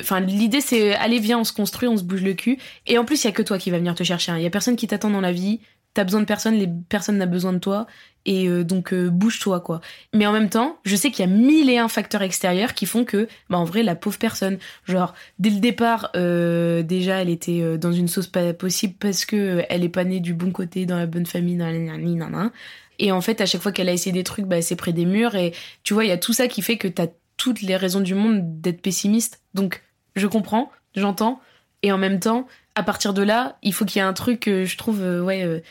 enfin, 0.00 0.20
euh, 0.22 0.26
l'idée, 0.26 0.60
c'est 0.60 0.94
allez, 0.94 1.20
viens, 1.20 1.38
on 1.38 1.44
se 1.44 1.52
construit, 1.52 1.88
on 1.88 1.96
se 1.96 2.02
bouge 2.02 2.22
le 2.22 2.34
cul. 2.34 2.58
Et 2.86 2.98
en 2.98 3.04
plus, 3.04 3.22
il 3.22 3.26
y 3.26 3.30
a 3.30 3.32
que 3.32 3.42
toi 3.42 3.58
qui 3.58 3.70
va 3.70 3.78
venir 3.78 3.94
te 3.94 4.02
chercher. 4.02 4.32
Il 4.32 4.34
hein. 4.34 4.38
y 4.38 4.46
a 4.46 4.50
personne 4.50 4.76
qui 4.76 4.86
t'attend 4.86 5.10
dans 5.10 5.20
la 5.20 5.32
vie. 5.32 5.60
T'as 5.92 6.04
besoin 6.04 6.20
de 6.20 6.26
personne, 6.26 6.54
les 6.54 6.68
personnes 6.88 7.18
n'ont 7.18 7.26
besoin 7.26 7.52
de 7.52 7.58
toi. 7.58 7.86
Et 8.26 8.48
euh, 8.48 8.64
donc, 8.64 8.92
euh, 8.92 9.08
bouge-toi, 9.08 9.60
quoi. 9.60 9.80
Mais 10.14 10.26
en 10.26 10.32
même 10.32 10.50
temps, 10.50 10.78
je 10.84 10.94
sais 10.94 11.10
qu'il 11.10 11.24
y 11.24 11.28
a 11.28 11.32
mille 11.32 11.70
et 11.70 11.78
un 11.78 11.88
facteurs 11.88 12.22
extérieurs 12.22 12.74
qui 12.74 12.86
font 12.86 13.04
que, 13.04 13.28
bah, 13.48 13.58
en 13.58 13.64
vrai, 13.64 13.82
la 13.82 13.94
pauvre 13.94 14.18
personne, 14.18 14.58
genre, 14.84 15.14
dès 15.38 15.50
le 15.50 15.58
départ, 15.58 16.10
euh, 16.16 16.82
déjà, 16.82 17.22
elle 17.22 17.30
était 17.30 17.78
dans 17.78 17.92
une 17.92 18.08
sauce 18.08 18.26
pas 18.26 18.52
possible 18.52 18.94
parce 18.98 19.24
que 19.24 19.64
elle 19.68 19.84
est 19.84 19.88
pas 19.88 20.04
née 20.04 20.20
du 20.20 20.34
bon 20.34 20.52
côté, 20.52 20.86
dans 20.86 20.98
la 20.98 21.06
bonne 21.06 21.26
famille, 21.26 21.56
nanani, 21.56 22.16
nanana. 22.16 22.52
Et 22.98 23.10
en 23.12 23.22
fait, 23.22 23.40
à 23.40 23.46
chaque 23.46 23.62
fois 23.62 23.72
qu'elle 23.72 23.88
a 23.88 23.92
essayé 23.92 24.12
des 24.12 24.24
trucs, 24.24 24.44
bah, 24.44 24.60
c'est 24.60 24.76
près 24.76 24.92
des 24.92 25.06
murs. 25.06 25.34
Et 25.34 25.54
tu 25.82 25.94
vois, 25.94 26.04
il 26.04 26.08
y 26.08 26.12
a 26.12 26.18
tout 26.18 26.34
ça 26.34 26.46
qui 26.46 26.60
fait 26.60 26.76
que 26.76 26.88
t'as 26.88 27.06
toutes 27.38 27.62
les 27.62 27.76
raisons 27.76 28.00
du 28.00 28.14
monde 28.14 28.60
d'être 28.60 28.82
pessimiste. 28.82 29.40
Donc, 29.54 29.82
je 30.14 30.26
comprends, 30.26 30.70
j'entends. 30.94 31.40
Et 31.82 31.90
en 31.90 31.96
même 31.96 32.20
temps, 32.20 32.46
à 32.74 32.82
partir 32.82 33.14
de 33.14 33.22
là, 33.22 33.56
il 33.62 33.72
faut 33.72 33.86
qu'il 33.86 34.00
y 34.00 34.04
ait 34.04 34.06
un 34.06 34.12
truc, 34.12 34.42
je 34.46 34.76
trouve, 34.76 35.00
ouais 35.00 35.62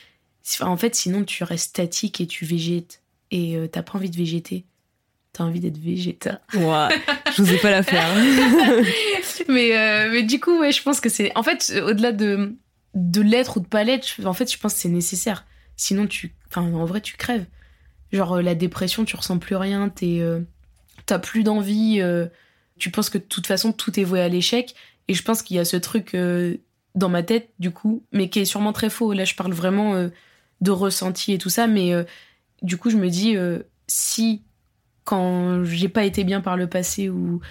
en 0.61 0.77
fait, 0.77 0.95
sinon, 0.95 1.23
tu 1.23 1.43
restes 1.43 1.69
statique 1.69 2.21
et 2.21 2.27
tu 2.27 2.45
végètes. 2.45 3.01
Et 3.31 3.55
euh, 3.55 3.67
t'as 3.67 3.83
pas 3.83 3.93
envie 3.95 4.09
de 4.09 4.15
végéter. 4.17 4.65
T'as 5.33 5.43
envie 5.43 5.59
d'être 5.59 5.77
végéta. 5.77 6.41
Ouais, 6.53 6.87
je 7.35 7.41
n'osais 7.41 7.57
pas 7.57 7.69
la 7.69 7.83
faire. 7.83 8.07
mais, 9.47 9.77
euh, 9.77 10.09
mais 10.11 10.23
du 10.23 10.39
coup, 10.39 10.59
ouais, 10.59 10.71
je 10.71 10.81
pense 10.81 10.99
que 10.99 11.09
c'est. 11.09 11.31
En 11.37 11.43
fait, 11.43 11.79
au-delà 11.85 12.11
de, 12.11 12.55
de 12.95 13.21
l'être 13.21 13.57
ou 13.57 13.59
de 13.59 13.67
pas 13.67 13.83
l'être, 13.83 14.07
en 14.25 14.33
fait, 14.33 14.51
je 14.51 14.57
pense 14.57 14.73
que 14.73 14.79
c'est 14.79 14.89
nécessaire. 14.89 15.45
Sinon, 15.75 16.07
tu. 16.07 16.33
Enfin, 16.47 16.61
en 16.61 16.85
vrai, 16.85 17.01
tu 17.01 17.15
crèves. 17.15 17.45
Genre, 18.11 18.37
euh, 18.37 18.41
la 18.41 18.55
dépression, 18.55 19.05
tu 19.05 19.15
ressens 19.15 19.37
plus 19.37 19.55
rien, 19.55 19.89
t'es. 19.89 20.17
Euh, 20.19 20.41
t'as 21.05 21.19
plus 21.19 21.43
d'envie. 21.43 22.01
euh, 22.01 22.27
tu 22.79 22.89
penses 22.91 23.09
que 23.09 23.17
de 23.17 23.23
toute 23.23 23.45
façon, 23.45 23.71
tout 23.71 23.99
est 23.99 24.03
voué 24.03 24.21
à 24.21 24.29
l'échec. 24.29 24.73
Et 25.07 25.13
je 25.13 25.21
pense 25.23 25.41
qu'il 25.43 25.57
y 25.57 25.59
a 25.59 25.65
ce 25.65 25.77
truc 25.77 26.15
euh, 26.15 26.57
dans 26.95 27.09
ma 27.09 27.23
tête, 27.23 27.49
du 27.59 27.71
coup, 27.71 28.03
mais 28.11 28.29
qui 28.29 28.39
est 28.39 28.45
sûrement 28.45 28.73
très 28.73 28.89
faux. 28.89 29.13
Là, 29.13 29.25
je 29.25 29.35
parle 29.35 29.53
vraiment 29.53 29.95
euh, 29.95 30.09
de 30.61 30.71
ressenti 30.71 31.33
et 31.33 31.37
tout 31.37 31.49
ça. 31.49 31.67
Mais 31.67 31.93
du 32.61 32.77
coup, 32.77 32.89
je 32.89 32.97
me 32.97 33.09
dis, 33.09 33.35
si 33.87 34.43
quand 35.03 35.63
j'ai 35.63 35.89
pas 35.89 36.03
été 36.03 36.23
bien 36.23 36.41
par 36.41 36.57
le 36.57 36.67
passé 36.67 37.09
ou 37.09 37.41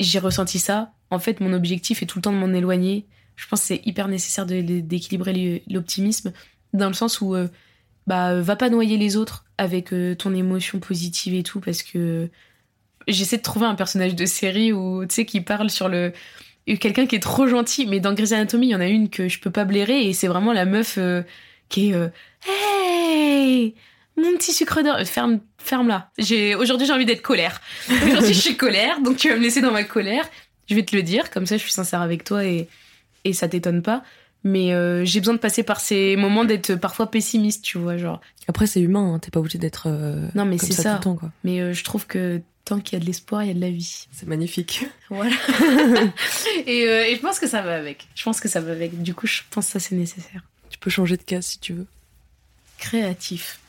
j'ai 0.00 0.18
ressenti 0.18 0.58
ça, 0.58 0.92
en 1.10 1.18
fait, 1.18 1.40
mon 1.40 1.52
objectif 1.52 2.02
est 2.02 2.06
tout 2.06 2.18
le 2.18 2.22
temps 2.22 2.32
de 2.32 2.38
m'en 2.38 2.52
éloigner. 2.52 3.06
Je 3.36 3.46
pense 3.48 3.60
que 3.60 3.66
c'est 3.66 3.82
hyper 3.84 4.08
nécessaire 4.08 4.46
d'équilibrer 4.46 5.64
l'optimisme 5.68 6.32
dans 6.72 6.88
le 6.88 6.94
sens 6.94 7.20
où 7.20 7.34
bah 8.06 8.40
va 8.40 8.56
pas 8.56 8.70
noyer 8.70 8.96
les 8.96 9.16
autres 9.16 9.44
avec 9.58 9.92
euh, 9.92 10.14
ton 10.14 10.34
émotion 10.34 10.78
positive 10.78 11.34
et 11.34 11.42
tout 11.42 11.60
parce 11.60 11.82
que 11.82 12.28
j'essaie 13.08 13.38
de 13.38 13.42
trouver 13.42 13.66
un 13.66 13.74
personnage 13.74 14.14
de 14.14 14.26
série 14.26 14.72
où 14.72 15.06
tu 15.06 15.14
sais 15.14 15.26
qui 15.26 15.40
parle 15.40 15.70
sur 15.70 15.88
le 15.88 16.12
quelqu'un 16.80 17.06
qui 17.06 17.16
est 17.16 17.22
trop 17.22 17.46
gentil 17.46 17.86
mais 17.86 18.00
dans 18.00 18.14
Grey's 18.14 18.32
Anatomy 18.32 18.68
il 18.68 18.70
y 18.70 18.74
en 18.74 18.80
a 18.80 18.88
une 18.88 19.08
que 19.08 19.28
je 19.28 19.38
peux 19.40 19.50
pas 19.50 19.64
blairer 19.64 20.06
et 20.06 20.12
c'est 20.12 20.28
vraiment 20.28 20.52
la 20.52 20.64
meuf 20.64 20.96
euh, 20.98 21.22
qui 21.68 21.90
est 21.90 21.94
euh, 21.94 22.08
hey 22.46 23.74
mon 24.16 24.32
petit 24.36 24.52
sucre 24.52 24.82
d'or 24.82 24.98
ferme 25.04 25.40
ferme 25.58 25.88
là. 25.88 26.10
J'ai 26.18 26.54
aujourd'hui 26.54 26.86
j'ai 26.86 26.92
envie 26.92 27.04
d'être 27.06 27.22
colère. 27.22 27.60
Aujourd'hui 27.90 28.32
je 28.34 28.40
suis 28.40 28.56
colère 28.56 29.00
donc 29.00 29.16
tu 29.16 29.28
vas 29.28 29.36
me 29.36 29.42
laisser 29.42 29.60
dans 29.60 29.72
ma 29.72 29.84
colère. 29.84 30.24
Je 30.68 30.74
vais 30.74 30.84
te 30.84 30.94
le 30.94 31.02
dire 31.02 31.30
comme 31.30 31.46
ça 31.46 31.56
je 31.56 31.62
suis 31.62 31.72
sincère 31.72 32.00
avec 32.00 32.24
toi 32.24 32.44
et 32.44 32.68
et 33.24 33.32
ça 33.32 33.48
t'étonne 33.48 33.82
pas. 33.82 34.04
Mais 34.44 34.74
euh, 34.74 35.04
j'ai 35.06 35.20
besoin 35.20 35.34
de 35.34 35.38
passer 35.40 35.62
par 35.62 35.80
ces 35.80 36.16
moments 36.16 36.44
d'être 36.44 36.74
parfois 36.74 37.10
pessimiste 37.10 37.64
tu 37.64 37.78
vois 37.78 37.96
genre. 37.96 38.20
Après 38.46 38.66
c'est 38.66 38.80
humain 38.80 39.14
hein, 39.14 39.18
t'es 39.18 39.30
pas 39.30 39.40
obligé 39.40 39.58
d'être 39.58 39.88
euh, 39.88 40.28
non 40.34 40.44
mais 40.44 40.58
c'est 40.58 40.72
ça, 40.72 40.90
Tout 40.90 40.96
le 40.96 41.02
temps, 41.02 41.14
quoi. 41.16 41.30
mais 41.42 41.60
euh, 41.60 41.72
je 41.72 41.82
trouve 41.82 42.06
que 42.06 42.40
tant 42.64 42.78
qu'il 42.78 42.96
y 42.98 43.00
a 43.00 43.00
de 43.00 43.06
l'espoir 43.06 43.42
il 43.42 43.48
y 43.48 43.50
a 43.50 43.54
de 43.54 43.60
la 43.60 43.70
vie. 43.70 44.06
C'est 44.12 44.28
magnifique. 44.28 44.86
Voilà. 45.10 45.34
Et, 46.66 46.82
et, 46.82 47.16
je 47.16 47.20
pense 47.20 47.38
que 47.38 47.46
ça 47.46 47.62
va 47.62 47.74
avec. 47.74 48.06
Je 48.14 48.22
pense 48.22 48.40
que 48.40 48.48
ça 48.48 48.60
va 48.60 48.72
avec. 48.72 49.02
Du 49.02 49.14
coup 49.14 49.26
je 49.26 49.40
pense 49.50 49.66
que 49.66 49.72
ça 49.72 49.80
c'est 49.80 49.96
nécessaire 49.96 50.42
tu 50.74 50.78
peux 50.80 50.90
changer 50.90 51.16
de 51.16 51.22
case 51.22 51.46
si 51.46 51.60
tu 51.60 51.72
veux. 51.72 51.86
Créatif. 52.78 53.60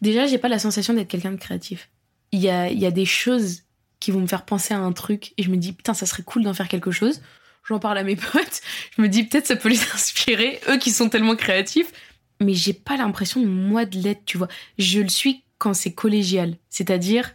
Déjà 0.00 0.26
j'ai 0.26 0.38
pas 0.38 0.48
la 0.48 0.58
sensation 0.58 0.94
d'être 0.94 1.06
quelqu'un 1.06 1.32
de 1.32 1.36
créatif. 1.36 1.90
Il 2.32 2.40
y 2.40 2.48
a 2.48 2.70
y 2.70 2.86
a 2.86 2.90
des 2.90 3.04
choses 3.04 3.64
qui 4.00 4.10
vont 4.10 4.20
me 4.20 4.26
faire 4.26 4.46
penser 4.46 4.72
à 4.72 4.78
un 4.78 4.92
truc 4.92 5.34
et 5.36 5.42
je 5.42 5.50
me 5.50 5.58
dis 5.58 5.74
putain 5.74 5.92
ça 5.92 6.06
serait 6.06 6.22
cool 6.22 6.44
d'en 6.44 6.54
faire 6.54 6.68
quelque 6.68 6.90
chose. 6.90 7.20
J'en 7.68 7.78
parle 7.78 7.98
à 7.98 8.04
mes 8.04 8.16
potes, 8.32 8.62
je 8.96 9.02
me 9.02 9.08
dis 9.10 9.24
peut-être 9.24 9.46
ça 9.46 9.56
peut 9.56 9.68
les 9.68 9.82
inspirer, 9.94 10.58
eux 10.70 10.78
qui 10.78 10.92
sont 10.92 11.10
tellement 11.10 11.36
créatifs, 11.36 11.92
mais 12.40 12.54
j'ai 12.54 12.72
pas 12.72 12.96
l'impression 12.96 13.44
moi 13.44 13.84
de 13.84 13.98
l'être, 13.98 14.24
tu 14.24 14.38
vois. 14.38 14.48
Je 14.78 15.00
le 15.00 15.10
suis 15.10 15.42
quand 15.58 15.74
c'est 15.74 15.92
collégial, 15.92 16.56
c'est-à-dire 16.70 17.34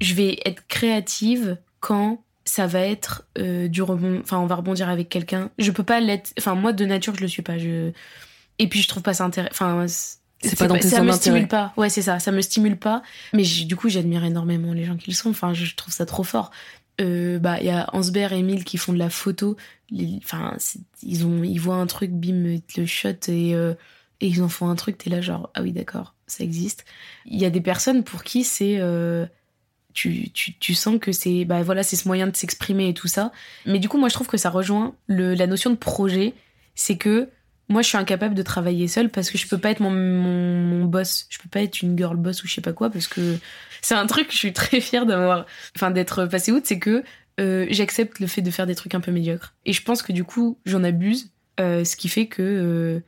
je 0.00 0.14
vais 0.14 0.40
être 0.46 0.66
créative 0.68 1.58
quand 1.80 2.24
ça 2.46 2.66
va 2.66 2.80
être 2.80 3.24
euh, 3.36 3.68
du 3.68 3.82
rebond, 3.82 4.20
enfin 4.22 4.38
on 4.38 4.46
va 4.46 4.54
rebondir 4.54 4.88
avec 4.88 5.10
quelqu'un. 5.10 5.50
Je 5.58 5.70
peux 5.70 5.82
pas 5.82 6.00
l'être, 6.00 6.32
enfin 6.38 6.54
moi 6.54 6.72
de 6.72 6.86
nature 6.86 7.14
je 7.14 7.20
le 7.20 7.28
suis 7.28 7.42
pas. 7.42 7.58
Je 7.58 7.92
et 8.58 8.68
puis 8.68 8.80
je 8.80 8.88
trouve 8.88 9.02
pas 9.02 9.14
ça 9.14 9.24
intéressant. 9.24 9.52
Enfin 9.52 9.86
c'est 10.42 10.58
pas 10.58 10.66
dans 10.66 10.78
tes 10.78 10.88
ça 10.88 11.02
me 11.02 11.12
stimule 11.12 11.48
pas. 11.48 11.72
Ouais 11.76 11.88
c'est 11.88 12.02
ça, 12.02 12.18
ça 12.18 12.32
me 12.32 12.40
stimule 12.40 12.76
pas. 12.76 13.02
Mais 13.32 13.42
du 13.42 13.76
coup 13.76 13.88
j'admire 13.88 14.24
énormément 14.24 14.72
les 14.72 14.84
gens 14.84 14.96
qui 14.96 15.10
le 15.10 15.16
sont. 15.16 15.30
Enfin 15.30 15.54
je 15.54 15.74
trouve 15.74 15.92
ça 15.92 16.06
trop 16.06 16.24
fort. 16.24 16.50
Euh, 17.00 17.40
bah 17.40 17.58
il 17.58 17.66
y 17.66 17.70
a 17.70 17.88
Hansberg 17.92 18.32
et 18.32 18.38
Emile 18.38 18.62
qui 18.62 18.76
font 18.76 18.92
de 18.92 18.98
la 18.98 19.10
photo 19.10 19.56
enfin 20.18 20.56
ils 21.02 21.26
ont 21.26 21.42
ils 21.42 21.58
voient 21.58 21.74
un 21.74 21.88
truc 21.88 22.12
bim 22.12 22.60
le 22.76 22.86
shot 22.86 23.08
et 23.26 23.56
euh, 23.56 23.74
et 24.20 24.28
ils 24.28 24.40
en 24.44 24.48
font 24.48 24.68
un 24.68 24.76
truc 24.76 24.98
t'es 24.98 25.10
là 25.10 25.20
genre 25.20 25.50
ah 25.54 25.62
oui 25.62 25.72
d'accord 25.72 26.14
ça 26.28 26.44
existe 26.44 26.84
il 27.26 27.40
y 27.40 27.44
a 27.44 27.50
des 27.50 27.60
personnes 27.60 28.04
pour 28.04 28.22
qui 28.22 28.44
c'est 28.44 28.76
euh, 28.78 29.26
tu, 29.92 30.30
tu, 30.30 30.56
tu, 30.56 30.74
sens 30.74 31.00
que 31.00 31.10
c'est 31.10 31.44
bah 31.44 31.64
voilà 31.64 31.82
c'est 31.82 31.96
ce 31.96 32.06
moyen 32.06 32.28
de 32.28 32.36
s'exprimer 32.36 32.90
et 32.90 32.94
tout 32.94 33.08
ça 33.08 33.32
mais 33.66 33.80
du 33.80 33.88
coup 33.88 33.98
moi 33.98 34.08
je 34.08 34.14
trouve 34.14 34.28
que 34.28 34.36
ça 34.36 34.50
rejoint 34.50 34.94
le, 35.08 35.34
la 35.34 35.48
notion 35.48 35.70
de 35.70 35.76
projet 35.76 36.32
c'est 36.76 36.96
que 36.96 37.28
moi 37.68 37.82
je 37.82 37.88
suis 37.88 37.98
incapable 37.98 38.34
de 38.34 38.42
travailler 38.42 38.88
seule 38.88 39.10
parce 39.10 39.30
que 39.30 39.38
je 39.38 39.48
peux 39.48 39.58
pas 39.58 39.70
être 39.70 39.80
mon, 39.80 39.90
mon, 39.90 40.60
mon 40.62 40.84
boss 40.84 41.26
je 41.30 41.38
peux 41.38 41.48
pas 41.48 41.62
être 41.62 41.82
une 41.82 41.96
girl 41.96 42.16
boss 42.16 42.44
ou 42.44 42.46
je 42.46 42.54
sais 42.54 42.60
pas 42.60 42.72
quoi 42.72 42.90
parce 42.90 43.06
que 43.06 43.38
c'est 43.84 43.94
un 43.94 44.06
truc 44.06 44.28
que 44.28 44.32
je 44.32 44.38
suis 44.38 44.52
très 44.54 44.80
fière 44.80 45.04
d'avoir, 45.04 45.44
enfin 45.76 45.90
d'être 45.90 46.24
passé 46.24 46.52
outre, 46.52 46.66
c'est 46.66 46.78
que 46.78 47.04
euh, 47.38 47.66
j'accepte 47.68 48.18
le 48.18 48.26
fait 48.26 48.40
de 48.40 48.50
faire 48.50 48.66
des 48.66 48.74
trucs 48.74 48.94
un 48.94 49.00
peu 49.00 49.12
médiocres. 49.12 49.54
Et 49.66 49.74
je 49.74 49.82
pense 49.82 50.02
que 50.02 50.12
du 50.12 50.24
coup, 50.24 50.58
j'en 50.64 50.82
abuse, 50.84 51.30
euh, 51.60 51.84
ce 51.84 51.94
qui 51.94 52.08
fait 52.08 52.26
que 52.26 52.40
euh, 52.42 53.00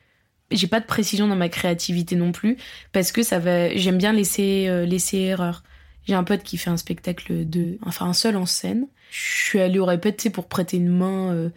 j'ai 0.51 0.66
pas 0.66 0.81
de 0.81 0.85
précision 0.85 1.29
dans 1.29 1.37
ma 1.37 1.49
créativité 1.49 2.14
non 2.14 2.31
plus, 2.31 2.59
parce 2.92 3.11
que 3.11 3.23
ça 3.23 3.38
va, 3.38 3.75
j'aime 3.75 3.97
bien 3.97 4.12
laisser 4.12 4.85
laisser 4.87 5.16
erreur. 5.19 5.62
J'ai 6.07 6.14
un 6.14 6.25
pote 6.25 6.42
qui 6.42 6.59
fait 6.59 6.71
un 6.71 6.77
spectacle 6.77 7.49
de, 7.49 7.79
enfin 7.81 8.05
un 8.07 8.12
seul 8.12 8.37
en 8.37 8.47
scène. 8.47 8.87
Je 9.11 9.47
suis 9.47 9.61
allée 9.61 9.79
au 9.79 9.87
répète, 9.87 10.31
pour 10.31 10.47
prêter 10.47 10.77
une 10.77 10.90
main, 10.90 11.51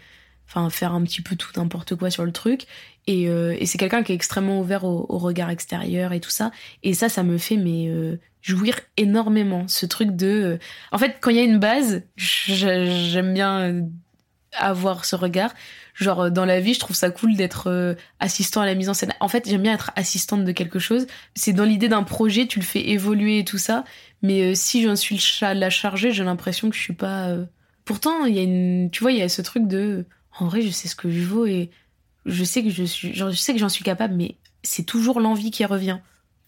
enfin 0.50 0.70
faire 0.70 0.94
un 0.94 1.04
petit 1.04 1.22
peu 1.22 1.36
tout 1.36 1.52
n'importe 1.56 1.96
quoi 1.96 2.10
sur 2.10 2.26
le 2.26 2.32
truc. 2.32 2.66
Et, 3.08 3.24
et 3.24 3.66
c'est 3.66 3.80
quelqu'un 3.80 4.04
qui 4.04 4.12
est 4.12 4.16
extrêmement 4.16 4.60
ouvert 4.60 4.84
au, 4.84 5.08
au, 5.10 5.18
regard 5.18 5.50
extérieur 5.50 6.14
et 6.14 6.20
tout 6.20 6.30
ça. 6.30 6.52
Et 6.84 6.94
ça, 6.94 7.10
ça 7.10 7.24
me 7.24 7.40
fait 7.40 7.58
mais 7.58 7.90
jouir 8.42 8.80
énormément. 8.98 9.68
Ce 9.68 9.86
truc 9.86 10.12
de. 10.12 10.28
Euh, 10.28 10.58
en 10.92 10.98
fait, 10.98 11.18
quand 11.22 11.30
il 11.30 11.38
y 11.38 11.40
a 11.40 11.44
une 11.44 11.60
base, 11.60 12.04
j'aime 12.16 13.34
bien 13.34 13.60
euh, 13.60 13.82
avoir 14.54 15.06
ce 15.06 15.16
regard. 15.16 15.54
Genre, 15.94 16.22
euh, 16.22 16.30
dans 16.30 16.46
la 16.46 16.60
vie, 16.60 16.74
je 16.74 16.80
trouve 16.80 16.96
ça 16.96 17.10
cool 17.10 17.36
d'être 17.36 17.98
assistant 18.20 18.62
à 18.62 18.66
la 18.66 18.76
mise 18.76 18.90
en 18.90 18.94
scène. 18.94 19.14
En 19.20 19.28
fait, 19.28 19.48
j'aime 19.48 19.64
bien 19.64 19.74
être 19.74 19.92
assistante 19.96 20.46
de 20.46 20.52
quelque 20.52 20.80
chose. 20.80 21.08
C'est 21.36 21.54
dans 21.54 21.66
l'idée 21.66 21.90
d'un 21.90 22.04
projet, 22.04 22.48
tu 22.48 22.60
le 22.60 22.66
fais 22.66 22.90
évoluer 22.90 23.40
et 23.40 23.46
tout 23.46 23.58
ça. 23.58 23.84
Mais 24.22 24.56
si 24.56 24.84
j'en 24.84 24.96
suis 24.96 25.22
la 25.42 25.70
chargée, 25.70 26.12
j'ai 26.12 26.24
l'impression 26.24 26.70
que 26.70 26.76
je 26.76 26.82
suis 26.82 26.94
pas. 26.94 27.36
Pourtant, 27.86 28.26
il 28.26 28.36
y 28.36 28.40
a 28.40 28.44
une. 28.44 28.90
Tu 28.92 29.02
vois, 29.02 29.12
il 29.12 29.18
y 29.18 29.22
a 29.22 29.30
ce 29.30 29.42
truc 29.42 29.68
de. 29.68 30.06
En 30.40 30.48
vrai, 30.48 30.62
je 30.62 30.70
sais 30.70 30.88
ce 30.88 30.96
que 30.96 31.10
je 31.10 31.22
vaux 31.22 31.46
et 31.46 31.70
je 32.26 32.44
sais 32.44 32.64
que 32.64 32.70
je 32.70 32.84
suis. 32.84 33.14
Je 33.14 33.32
sais 33.32 33.54
que 33.54 33.60
j'en 33.60 33.70
suis 33.70 33.84
capable, 33.84 34.16
mais 34.16 34.36
c'est 34.64 34.84
toujours 34.84 35.20
l'envie 35.20 35.52
qui 35.52 35.66
revient. 35.66 36.00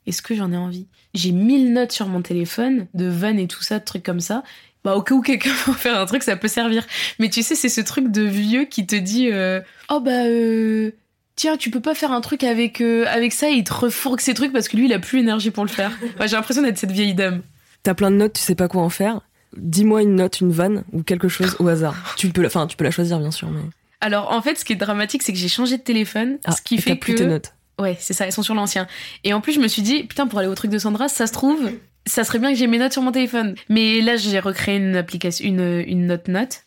Est-ce 0.07 0.21
que 0.21 0.35
j'en 0.35 0.51
ai 0.51 0.57
envie? 0.57 0.87
J'ai 1.13 1.31
mille 1.31 1.73
notes 1.73 1.91
sur 1.91 2.07
mon 2.07 2.21
téléphone 2.21 2.87
de 2.93 3.05
vannes 3.05 3.39
et 3.39 3.47
tout 3.47 3.61
ça, 3.61 3.79
de 3.79 3.85
trucs 3.85 4.03
comme 4.03 4.19
ça. 4.19 4.43
Bah 4.83 4.95
au 4.95 5.03
cas 5.03 5.13
où 5.13 5.21
quelqu'un 5.21 5.53
veut 5.67 5.73
faire 5.73 5.99
un 5.99 6.05
truc, 6.05 6.23
ça 6.23 6.35
peut 6.35 6.47
servir. 6.47 6.85
Mais 7.19 7.29
tu 7.29 7.43
sais, 7.43 7.55
c'est 7.55 7.69
ce 7.69 7.81
truc 7.81 8.11
de 8.11 8.23
vieux 8.23 8.65
qui 8.65 8.87
te 8.87 8.95
dit 8.95 9.29
euh, 9.31 9.61
oh 9.89 9.99
bah 9.99 10.25
euh, 10.25 10.91
tiens, 11.35 11.57
tu 11.57 11.69
peux 11.69 11.81
pas 11.81 11.93
faire 11.93 12.11
un 12.11 12.21
truc 12.21 12.43
avec 12.43 12.81
euh, 12.81 13.05
avec 13.07 13.33
ça, 13.33 13.49
et 13.49 13.53
il 13.53 13.63
te 13.63 13.73
refourgue 13.73 14.19
ces 14.19 14.33
trucs 14.33 14.53
parce 14.53 14.67
que 14.67 14.77
lui 14.77 14.85
il 14.85 14.93
a 14.93 14.99
plus 14.99 15.19
l'énergie 15.19 15.51
pour 15.51 15.65
le 15.65 15.69
faire. 15.69 15.91
j'ai 16.19 16.27
l'impression 16.27 16.63
d'être 16.63 16.77
cette 16.77 16.91
vieille 16.91 17.13
dame. 17.13 17.41
T'as 17.83 17.93
plein 17.93 18.11
de 18.11 18.15
notes, 18.15 18.33
tu 18.33 18.41
sais 18.41 18.55
pas 18.55 18.67
quoi 18.67 18.81
en 18.81 18.89
faire. 18.89 19.21
Dis-moi 19.55 20.01
une 20.01 20.15
note, 20.15 20.39
une 20.39 20.51
vanne 20.51 20.83
ou 20.93 21.03
quelque 21.03 21.27
chose 21.27 21.57
au 21.59 21.67
hasard. 21.67 22.15
tu 22.17 22.29
peux, 22.29 22.45
enfin, 22.45 22.67
tu 22.67 22.77
peux 22.77 22.85
la 22.85 22.91
choisir 22.91 23.19
bien 23.19 23.31
sûr, 23.31 23.49
mais. 23.49 23.61
Alors 24.01 24.31
en 24.31 24.41
fait, 24.41 24.57
ce 24.57 24.65
qui 24.65 24.73
est 24.73 24.77
dramatique, 24.77 25.23
c'est 25.23 25.31
que 25.31 25.37
j'ai 25.37 25.47
changé 25.47 25.77
de 25.77 25.83
téléphone, 25.83 26.39
ah, 26.45 26.51
ce 26.51 26.61
qui 26.61 26.79
fait 26.79 26.95
plus 26.95 27.15
tes 27.15 27.25
notes. 27.25 27.53
Ouais, 27.79 27.95
c'est 27.99 28.13
ça, 28.13 28.25
elles 28.25 28.31
sont 28.31 28.43
sur 28.43 28.53
l'ancien. 28.53 28.87
Et 29.23 29.33
en 29.33 29.41
plus, 29.41 29.53
je 29.53 29.59
me 29.59 29.67
suis 29.67 29.81
dit, 29.81 30.03
putain, 30.03 30.27
pour 30.27 30.39
aller 30.39 30.47
au 30.47 30.55
truc 30.55 30.69
de 30.69 30.77
Sandra, 30.77 31.07
ça 31.07 31.25
se 31.25 31.33
trouve, 31.33 31.71
ça 32.05 32.23
serait 32.23 32.39
bien 32.39 32.51
que 32.51 32.57
j'ai 32.57 32.67
mes 32.67 32.77
notes 32.77 32.93
sur 32.93 33.01
mon 33.01 33.11
téléphone. 33.11 33.55
Mais 33.69 34.01
là, 34.01 34.17
j'ai 34.17 34.39
recréé 34.39 34.77
une 34.77 34.95
application, 34.95 35.45
une, 35.45 35.83
une 35.87 36.07
note-note. 36.07 36.63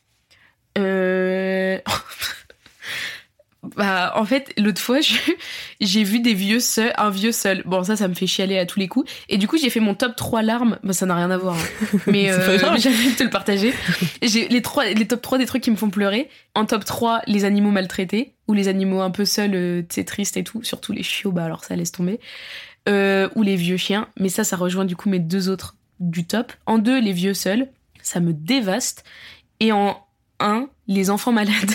Euh... 0.78 1.78
Bah, 3.76 4.12
en 4.16 4.24
fait, 4.24 4.52
l'autre 4.58 4.80
fois, 4.80 4.98
j'ai 5.80 6.04
vu 6.04 6.20
des 6.20 6.34
vieux 6.34 6.60
seuls, 6.60 6.92
un 6.96 7.10
vieux 7.10 7.32
seul. 7.32 7.62
Bon, 7.64 7.82
ça, 7.82 7.96
ça 7.96 8.08
me 8.08 8.14
fait 8.14 8.26
chialer 8.26 8.58
à 8.58 8.66
tous 8.66 8.78
les 8.78 8.88
coups. 8.88 9.10
Et 9.28 9.38
du 9.38 9.48
coup, 9.48 9.56
j'ai 9.58 9.70
fait 9.70 9.80
mon 9.80 9.94
top 9.94 10.16
3 10.16 10.42
larmes. 10.42 10.78
Bah, 10.82 10.92
ça 10.92 11.06
n'a 11.06 11.14
rien 11.14 11.30
à 11.30 11.38
voir. 11.38 11.56
Hein. 11.56 11.98
Mais 12.06 12.30
euh, 12.30 12.58
j'avais 12.78 13.10
te 13.16 13.22
le 13.22 13.30
partager. 13.30 13.72
J'ai 14.22 14.48
les 14.48 14.62
trois, 14.62 14.86
les 14.86 15.06
top 15.06 15.22
3 15.22 15.38
des 15.38 15.46
trucs 15.46 15.62
qui 15.62 15.70
me 15.70 15.76
font 15.76 15.90
pleurer. 15.90 16.28
En 16.54 16.66
top 16.66 16.84
3, 16.84 17.22
les 17.26 17.44
animaux 17.44 17.70
maltraités. 17.70 18.34
Ou 18.46 18.52
les 18.52 18.68
animaux 18.68 19.00
un 19.00 19.10
peu 19.10 19.24
seuls, 19.24 19.54
euh, 19.54 19.82
c'est 19.88 20.04
triste 20.04 20.36
et 20.36 20.44
tout. 20.44 20.62
Surtout 20.62 20.92
les 20.92 21.02
chiots, 21.02 21.32
bah 21.32 21.44
alors 21.44 21.64
ça 21.64 21.76
laisse 21.76 21.92
tomber. 21.92 22.20
Euh, 22.88 23.28
ou 23.34 23.42
les 23.42 23.56
vieux 23.56 23.78
chiens. 23.78 24.08
Mais 24.18 24.28
ça, 24.28 24.44
ça 24.44 24.56
rejoint 24.56 24.84
du 24.84 24.96
coup 24.96 25.08
mes 25.08 25.18
deux 25.18 25.48
autres 25.48 25.76
du 26.00 26.26
top. 26.26 26.52
En 26.66 26.78
deux, 26.78 27.00
les 27.00 27.12
vieux 27.12 27.34
seuls. 27.34 27.68
Ça 28.02 28.20
me 28.20 28.34
dévaste. 28.34 29.04
Et 29.60 29.72
en 29.72 30.04
un, 30.40 30.68
les 30.88 31.10
enfants 31.10 31.32
malades. 31.32 31.72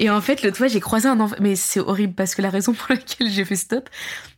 Et 0.00 0.08
en 0.08 0.22
fait, 0.22 0.42
l'autre 0.42 0.56
fois, 0.56 0.66
j'ai 0.66 0.80
croisé 0.80 1.08
un 1.08 1.20
enfant, 1.20 1.36
mais 1.40 1.54
c'est 1.54 1.78
horrible 1.78 2.14
parce 2.14 2.34
que 2.34 2.40
la 2.40 2.48
raison 2.48 2.72
pour 2.72 2.86
laquelle 2.88 3.30
j'ai 3.30 3.44
fait 3.44 3.54
stop, 3.54 3.88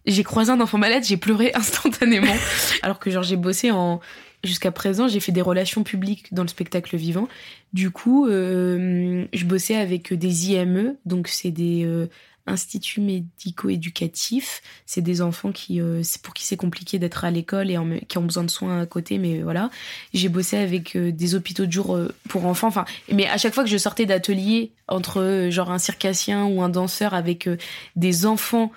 j'ai 0.05 0.25
croisé 0.25 0.51
un 0.51 0.61
enfant 0.61 0.77
malade, 0.77 1.05
j'ai 1.05 1.16
pleuré 1.16 1.53
instantanément. 1.55 2.35
Alors 2.83 2.98
que 2.98 3.11
genre, 3.11 3.22
j'ai 3.22 3.37
bossé 3.37 3.70
en, 3.70 4.01
jusqu'à 4.42 4.72
présent, 4.72 5.07
j'ai 5.07 5.20
fait 5.20 5.31
des 5.31 5.40
relations 5.40 5.85
publiques 5.85 6.35
dans 6.35 6.42
le 6.42 6.48
spectacle 6.48 6.96
vivant. 6.96 7.29
Du 7.73 7.92
coup, 7.92 8.27
euh, 8.27 9.25
je 9.33 9.44
bossais 9.44 9.77
avec 9.77 10.13
des 10.13 10.50
IME, 10.50 10.96
donc 11.06 11.29
c'est 11.29 11.52
des 11.52 11.85
euh, 11.85 12.08
institut 12.47 13.01
médico-éducatif. 13.01 14.63
C'est 14.87 15.01
des 15.01 15.23
enfants 15.23 15.53
qui, 15.53 15.81
euh, 15.81 16.03
pour 16.23 16.35
qui 16.35 16.45
c'est 16.45 16.57
compliqué 16.57 16.99
d'être 16.99 17.25
à 17.25 17.31
l'école 17.31 17.71
et 17.71 17.79
qui 18.09 18.19
ont 18.19 18.25
besoin 18.25 18.45
de 18.45 18.51
soins 18.51 18.81
à 18.81 18.87
côté, 18.87 19.19
mais 19.19 19.43
voilà. 19.43 19.71
J'ai 20.13 20.29
bossé 20.29 20.57
avec 20.57 20.97
euh, 20.97 21.13
des 21.13 21.35
hôpitaux 21.35 21.67
de 21.67 21.73
jour 21.73 21.95
euh, 21.95 22.15
pour 22.29 22.47
enfants. 22.47 22.69
Enfin, 22.69 22.85
mais 23.11 23.27
à 23.27 23.38
chaque 23.38 23.55
fois 23.55 23.65
que 23.65 23.71
je 23.71 23.79
sortais 23.79 24.07
d'atelier 24.07 24.73
entre 24.88 25.49
genre 25.51 25.71
un 25.71 25.79
circassien 25.79 26.45
ou 26.45 26.63
un 26.63 26.69
danseur 26.69 27.15
avec 27.15 27.49
des 27.97 28.27
enfants 28.27 28.73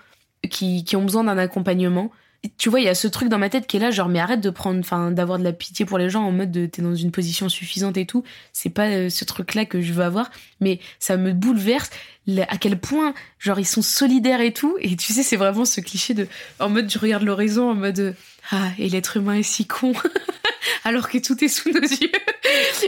qui, 0.50 0.84
qui 0.84 0.96
ont 0.96 1.04
besoin 1.04 1.24
d'un 1.24 1.38
accompagnement, 1.38 2.12
tu 2.58 2.70
vois, 2.70 2.80
il 2.80 2.86
y 2.86 2.90
a 2.90 2.96
ce 2.96 3.08
truc 3.08 3.30
dans 3.30 3.38
ma 3.38 3.50
tête 3.50 3.68
qui 3.68 3.78
est 3.78 3.80
là, 3.80 3.92
genre, 3.92 4.10
mais 4.10 4.20
arrête 4.20 4.42
de 4.42 4.50
prendre, 4.50 4.80
enfin, 4.80 5.12
d'avoir 5.12 5.40
de 5.40 5.44
la 5.44 5.54
pitié 5.54 5.86
pour 5.86 5.98
les 5.98 6.10
gens 6.10 6.24
en 6.24 6.32
mode 6.32 6.52
de 6.52 6.66
t'es 6.66 6.82
dans 6.82 6.96
une 6.96 7.12
position 7.12 7.50
suffisante 7.50 7.98
et 7.98 8.06
tout. 8.06 8.24
C'est 8.54 8.70
pas 8.70 8.88
euh, 8.88 9.10
ce 9.10 9.26
truc-là 9.26 9.66
que 9.66 9.82
je 9.82 9.94
veux 9.94 10.04
avoir, 10.04 10.30
mais 10.60 10.80
ça 11.00 11.18
me 11.18 11.34
bouleverse 11.34 11.90
à 12.48 12.58
quel 12.58 12.80
point, 12.80 13.14
genre, 13.40 13.60
ils 13.60 13.66
sont 13.66 13.82
solidaires 13.82 14.42
et 14.42 14.52
tout. 14.52 14.78
Et 14.82 14.96
tu 14.96 15.14
sais, 15.14 15.24
c'est 15.24 15.38
vraiment 15.38 15.66
ce 15.66 15.82
cliché 15.82 16.14
de, 16.14 16.28
en 16.60 16.70
mode, 16.70 16.90
je 16.90 17.00
regarde 17.00 17.24
l'horizon 17.24 17.70
en 17.70 17.76
mode, 17.76 18.16
ah, 18.52 18.70
et 18.78 18.90
l'être 18.90 19.18
humain 19.18 19.36
est 19.36 19.44
si 19.44 19.66
con. 19.66 19.94
alors 20.86 21.10
que 21.10 21.18
tout 21.18 21.44
est 21.44 21.50
sous 21.50 21.72
nos 21.72 21.82
yeux. 21.82 22.12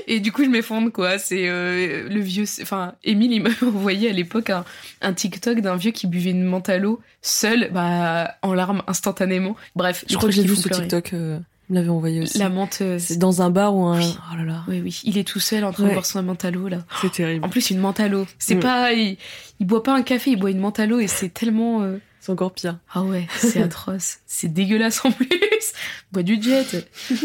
Et 0.08 0.22
du 0.22 0.32
coup, 0.32 0.46
je 0.46 0.50
m'effondre, 0.50 0.92
quoi. 0.92 1.18
C'est 1.18 1.50
euh, 1.50 2.08
le 2.08 2.20
vieux. 2.22 2.46
Enfin, 2.62 2.94
Émile, 3.04 3.34
il 3.34 3.42
m'a 3.42 3.50
envoyé 3.68 4.10
à 4.10 4.14
l'époque 4.14 4.52
un, 4.52 4.64
un, 5.02 5.14
TikTok 5.14 5.60
d'un 5.60 5.76
vieux 5.76 5.92
qui 5.92 6.08
buvait 6.08 6.30
une 6.30 6.44
menthe 6.44 6.70
à 6.70 6.78
l'eau, 6.78 7.02
seul, 7.22 7.70
bah, 7.74 8.36
en 8.44 8.54
larmes 8.54 8.84
instantanément. 8.88 9.58
Bref, 9.76 10.06
je 10.08 10.16
crois 10.16 10.30
que 10.30 10.36
j'ai 10.36 10.44
vu 10.44 10.56
ce 10.56 10.70
TikTok. 10.70 11.14
Euh, 11.14 11.40
il 11.70 11.74
me 11.74 11.80
l'avait 11.80 11.90
envoyé 11.90 12.22
aussi. 12.22 12.38
La 12.38 12.50
menthe. 12.50 12.78
Euh, 12.82 12.98
c'est 13.00 13.18
dans 13.18 13.42
un 13.42 13.50
bar 13.50 13.76
ou 13.76 13.84
un. 13.86 14.00
Oh 14.00 14.38
là 14.38 14.44
là. 14.46 14.64
Oui, 14.68 14.80
oui. 14.82 15.02
Il 15.04 15.18
est 15.18 15.28
tout 15.28 15.40
seul 15.40 15.66
en 15.66 15.74
train 15.74 15.88
de 15.88 15.92
boire 15.92 16.06
son 16.06 16.22
menthe 16.22 16.46
à 16.46 16.52
l'eau, 16.52 16.70
là. 16.70 16.86
C'est 17.02 17.12
terrible. 17.12 17.44
En 17.44 17.50
plus, 17.50 17.72
une 17.72 17.80
menthe 17.80 18.00
à 18.00 18.08
l'eau. 18.08 18.28
C'est 18.38 18.56
mm. 18.56 18.60
pas. 18.60 18.94
Il, 18.94 19.18
boit 19.60 19.82
pas 19.82 19.96
un 19.96 20.04
café, 20.04 20.32
il 20.32 20.38
boit 20.38 20.52
une 20.52 20.60
menthe 20.60 20.80
à 20.80 20.86
l'eau 20.86 21.00
et 21.00 21.08
c'est 21.08 21.30
tellement. 21.30 21.82
C'est 22.28 22.34
encore 22.34 22.52
pire. 22.52 22.78
Ah 22.94 23.04
ouais, 23.04 23.26
c'est 23.38 23.62
atroce. 23.64 24.18
c'est 24.26 24.52
dégueulasse 24.52 25.06
en 25.06 25.14
plus. 25.14 25.30
Bois 26.12 26.24
du 26.24 26.42
jet. 26.42 26.86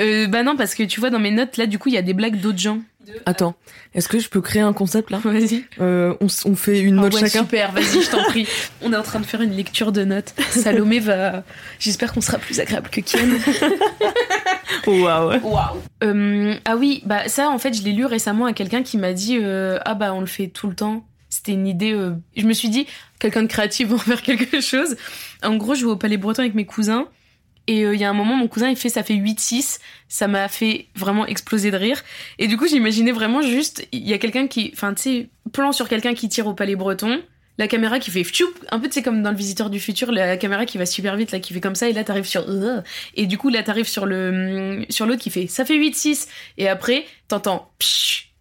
euh, 0.00 0.26
bah 0.26 0.42
non, 0.42 0.54
parce 0.54 0.74
que 0.74 0.82
tu 0.82 1.00
vois, 1.00 1.08
dans 1.08 1.18
mes 1.18 1.30
notes, 1.30 1.56
là, 1.56 1.64
du 1.64 1.78
coup, 1.78 1.88
il 1.88 1.94
y 1.94 1.96
a 1.96 2.02
des 2.02 2.12
blagues 2.12 2.38
d'autres 2.38 2.58
gens. 2.58 2.82
Attends, 3.24 3.54
est-ce 3.94 4.06
que 4.06 4.18
je 4.18 4.28
peux 4.28 4.42
créer 4.42 4.60
un 4.60 4.74
concept 4.74 5.08
là? 5.08 5.18
Vas-y. 5.24 5.64
Euh, 5.80 6.14
on, 6.20 6.26
on, 6.44 6.56
fait 6.56 6.80
une 6.80 6.96
note 6.96 7.14
oh, 7.16 7.18
chacun? 7.20 7.44
Super, 7.44 7.72
vas-y, 7.72 8.02
je 8.02 8.10
t'en 8.10 8.22
prie. 8.24 8.46
On 8.82 8.92
est 8.92 8.96
en 8.96 9.02
train 9.02 9.18
de 9.18 9.24
faire 9.24 9.40
une 9.40 9.56
lecture 9.56 9.92
de 9.92 10.04
notes. 10.04 10.34
Salomé 10.50 11.00
va. 11.00 11.42
J'espère 11.78 12.12
qu'on 12.12 12.20
sera 12.20 12.36
plus 12.36 12.60
agréable 12.60 12.90
que 12.90 13.00
Ken. 13.00 13.40
Waouh. 14.86 15.40
Waouh. 15.42 15.80
Euh, 16.04 16.54
ah 16.66 16.76
oui, 16.76 17.00
bah 17.06 17.28
ça, 17.28 17.48
en 17.48 17.56
fait, 17.56 17.72
je 17.72 17.82
l'ai 17.82 17.92
lu 17.92 18.04
récemment 18.04 18.44
à 18.44 18.52
quelqu'un 18.52 18.82
qui 18.82 18.98
m'a 18.98 19.14
dit 19.14 19.38
euh, 19.42 19.78
Ah 19.86 19.94
bah, 19.94 20.12
on 20.12 20.20
le 20.20 20.26
fait 20.26 20.48
tout 20.48 20.68
le 20.68 20.74
temps. 20.74 21.02
C'était 21.28 21.52
une 21.52 21.66
idée. 21.66 21.92
Euh, 21.92 22.12
je 22.36 22.46
me 22.46 22.52
suis 22.52 22.68
dit, 22.68 22.86
quelqu'un 23.18 23.42
de 23.42 23.48
créatif 23.48 23.88
va 23.88 23.98
faire 23.98 24.22
quelque 24.22 24.60
chose. 24.60 24.96
En 25.42 25.56
gros, 25.56 25.74
je 25.74 25.84
vais 25.84 25.92
au 25.92 25.96
Palais 25.96 26.16
Breton 26.16 26.42
avec 26.42 26.54
mes 26.54 26.66
cousins. 26.66 27.08
Et 27.66 27.84
euh, 27.84 27.94
il 27.94 28.00
y 28.00 28.04
a 28.04 28.10
un 28.10 28.14
moment, 28.14 28.34
mon 28.34 28.48
cousin, 28.48 28.70
il 28.70 28.76
fait 28.76 28.88
ça 28.88 29.02
fait 29.02 29.14
8-6. 29.14 29.78
Ça 30.08 30.26
m'a 30.26 30.48
fait 30.48 30.86
vraiment 30.96 31.26
exploser 31.26 31.70
de 31.70 31.76
rire. 31.76 32.02
Et 32.38 32.46
du 32.46 32.56
coup, 32.56 32.66
j'imaginais 32.66 33.12
vraiment 33.12 33.42
juste, 33.42 33.86
il 33.92 34.08
y 34.08 34.14
a 34.14 34.18
quelqu'un 34.18 34.46
qui. 34.46 34.70
Enfin, 34.72 34.94
tu 34.94 35.02
sais, 35.02 35.28
plan 35.52 35.72
sur 35.72 35.88
quelqu'un 35.88 36.14
qui 36.14 36.28
tire 36.28 36.46
au 36.46 36.54
Palais 36.54 36.76
Breton. 36.76 37.20
La 37.58 37.66
caméra 37.66 37.98
qui 37.98 38.12
fait 38.12 38.22
choup, 38.22 38.54
un 38.70 38.78
peu 38.78 38.86
tu 38.86 38.94
sais 38.94 39.02
comme 39.02 39.20
dans 39.20 39.32
le 39.32 39.36
visiteur 39.36 39.68
du 39.68 39.80
futur, 39.80 40.12
la 40.12 40.36
caméra 40.36 40.64
qui 40.64 40.78
va 40.78 40.86
super 40.86 41.16
vite 41.16 41.32
là 41.32 41.40
qui 41.40 41.52
fait 41.52 41.60
comme 41.60 41.74
ça 41.74 41.88
et 41.88 41.92
là 41.92 42.04
t'arrives 42.04 42.24
sur 42.24 42.46
et 43.16 43.26
du 43.26 43.36
coup 43.36 43.48
là 43.48 43.64
t'arrives 43.64 43.88
sur 43.88 44.06
le 44.06 44.86
sur 44.90 45.06
l'autre 45.06 45.20
qui 45.20 45.30
fait 45.30 45.48
ça 45.48 45.64
fait 45.64 45.74
8 45.74 45.96
6 45.96 46.28
et 46.56 46.68
après 46.68 47.04
t'entends 47.26 47.68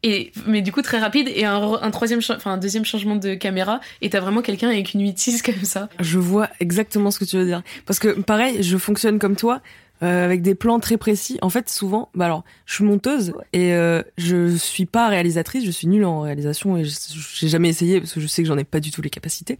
et, 0.03 0.31
mais 0.45 0.61
du 0.61 0.71
coup, 0.71 0.81
très 0.81 0.99
rapide, 0.99 1.27
et 1.33 1.45
un, 1.45 1.73
un 1.81 1.91
troisième, 1.91 2.19
enfin, 2.19 2.51
un 2.51 2.57
deuxième 2.57 2.85
changement 2.85 3.15
de 3.15 3.33
caméra, 3.33 3.79
et 4.01 4.09
t'as 4.09 4.19
vraiment 4.19 4.41
quelqu'un 4.41 4.69
avec 4.69 4.93
une 4.93 5.01
8-6 5.01 5.41
comme 5.41 5.63
ça. 5.63 5.89
Je 5.99 6.19
vois 6.19 6.49
exactement 6.59 7.11
ce 7.11 7.19
que 7.19 7.25
tu 7.25 7.37
veux 7.37 7.45
dire. 7.45 7.63
Parce 7.85 7.99
que, 7.99 8.09
pareil, 8.21 8.61
je 8.61 8.77
fonctionne 8.77 9.17
comme 9.17 9.35
toi, 9.35 9.61
euh, 10.03 10.23
avec 10.23 10.43
des 10.43 10.53
plans 10.53 10.79
très 10.79 10.97
précis. 10.97 11.39
En 11.41 11.49
fait, 11.49 11.67
souvent, 11.69 12.09
bah 12.13 12.25
alors, 12.25 12.43
je 12.67 12.75
suis 12.75 12.83
monteuse, 12.83 13.33
et 13.53 13.73
euh, 13.73 14.03
je 14.19 14.55
suis 14.55 14.85
pas 14.85 15.07
réalisatrice, 15.07 15.65
je 15.65 15.71
suis 15.71 15.87
nulle 15.87 16.05
en 16.05 16.21
réalisation, 16.21 16.77
et 16.77 16.83
j'ai 16.85 17.47
jamais 17.47 17.69
essayé, 17.69 17.99
parce 17.99 18.13
que 18.13 18.19
je 18.19 18.27
sais 18.27 18.43
que 18.43 18.47
j'en 18.47 18.57
ai 18.59 18.63
pas 18.63 18.79
du 18.79 18.91
tout 18.91 19.01
les 19.01 19.09
capacités. 19.09 19.57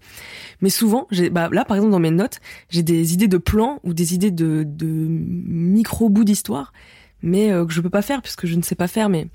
Mais 0.61 0.69
souvent, 0.69 1.07
j'ai, 1.09 1.31
bah 1.31 1.49
là, 1.51 1.65
par 1.65 1.77
exemple, 1.77 1.91
dans 1.91 1.99
mes 1.99 2.11
notes, 2.11 2.39
j'ai 2.69 2.83
des 2.83 3.13
idées 3.15 3.27
de 3.27 3.39
plans, 3.39 3.79
ou 3.83 3.95
des 3.95 4.13
idées 4.13 4.29
de, 4.29 4.63
de 4.63 4.85
micro-bouts 4.85 6.25
d'histoire, 6.25 6.71
mais 7.23 7.51
euh, 7.51 7.65
que 7.65 7.73
je 7.73 7.81
peux 7.81 7.89
pas 7.89 8.03
faire, 8.03 8.21
puisque 8.21 8.45
je 8.45 8.55
ne 8.55 8.61
sais 8.61 8.75
pas 8.75 8.87
faire, 8.87 9.09
mais 9.09 9.27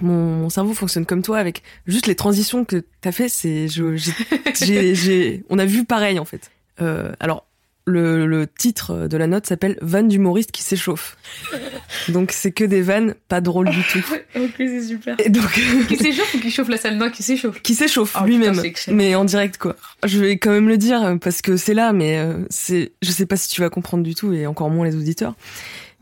mon, 0.00 0.48
cerveau 0.50 0.74
fonctionne 0.74 1.06
comme 1.06 1.22
toi 1.22 1.38
avec 1.38 1.62
juste 1.86 2.06
les 2.06 2.14
transitions 2.14 2.64
que 2.64 2.84
t'as 3.00 3.12
fait. 3.12 3.28
C'est, 3.28 3.66
on 5.50 5.58
a 5.58 5.64
vu 5.64 5.84
pareil 5.84 6.18
en 6.18 6.24
fait. 6.24 6.50
Euh, 6.80 7.12
alors 7.20 7.46
le, 7.86 8.26
le, 8.26 8.46
titre 8.46 9.08
de 9.08 9.16
la 9.16 9.26
note 9.26 9.46
s'appelle 9.46 9.76
Vanne 9.82 10.08
d'humoriste 10.08 10.52
qui 10.52 10.62
s'échauffe. 10.62 11.16
Donc 12.08 12.32
c'est 12.32 12.50
que 12.50 12.64
des 12.64 12.80
vannes 12.80 13.14
pas 13.28 13.40
drôles 13.40 13.68
du 13.68 13.82
tout. 13.82 14.04
ok, 14.36 14.54
c'est 14.56 14.82
super. 14.82 15.16
Et 15.18 15.28
donc 15.28 15.50
qui 15.88 15.96
s'échauffe 15.96 16.34
ou 16.34 16.38
qui 16.38 16.50
chauffe 16.50 16.68
la 16.68 16.76
salle 16.78 16.96
Non, 16.96 17.10
qui 17.10 17.22
s'échauffe? 17.22 17.60
Qui 17.62 17.74
s'échauffe 17.74 18.16
oh, 18.20 18.24
lui-même, 18.24 18.60
mais 18.88 19.14
en 19.14 19.24
direct 19.24 19.58
quoi. 19.58 19.76
Je 20.04 20.18
vais 20.18 20.38
quand 20.38 20.50
même 20.50 20.68
le 20.68 20.78
dire 20.78 21.16
parce 21.20 21.42
que 21.42 21.56
c'est 21.56 21.74
là, 21.74 21.92
mais 21.92 22.18
euh, 22.18 22.38
c'est, 22.50 22.92
je 23.02 23.10
sais 23.10 23.26
pas 23.26 23.36
si 23.36 23.48
tu 23.48 23.60
vas 23.60 23.70
comprendre 23.70 24.02
du 24.02 24.14
tout 24.14 24.32
et 24.32 24.46
encore 24.46 24.70
moins 24.70 24.86
les 24.86 24.96
auditeurs. 24.96 25.34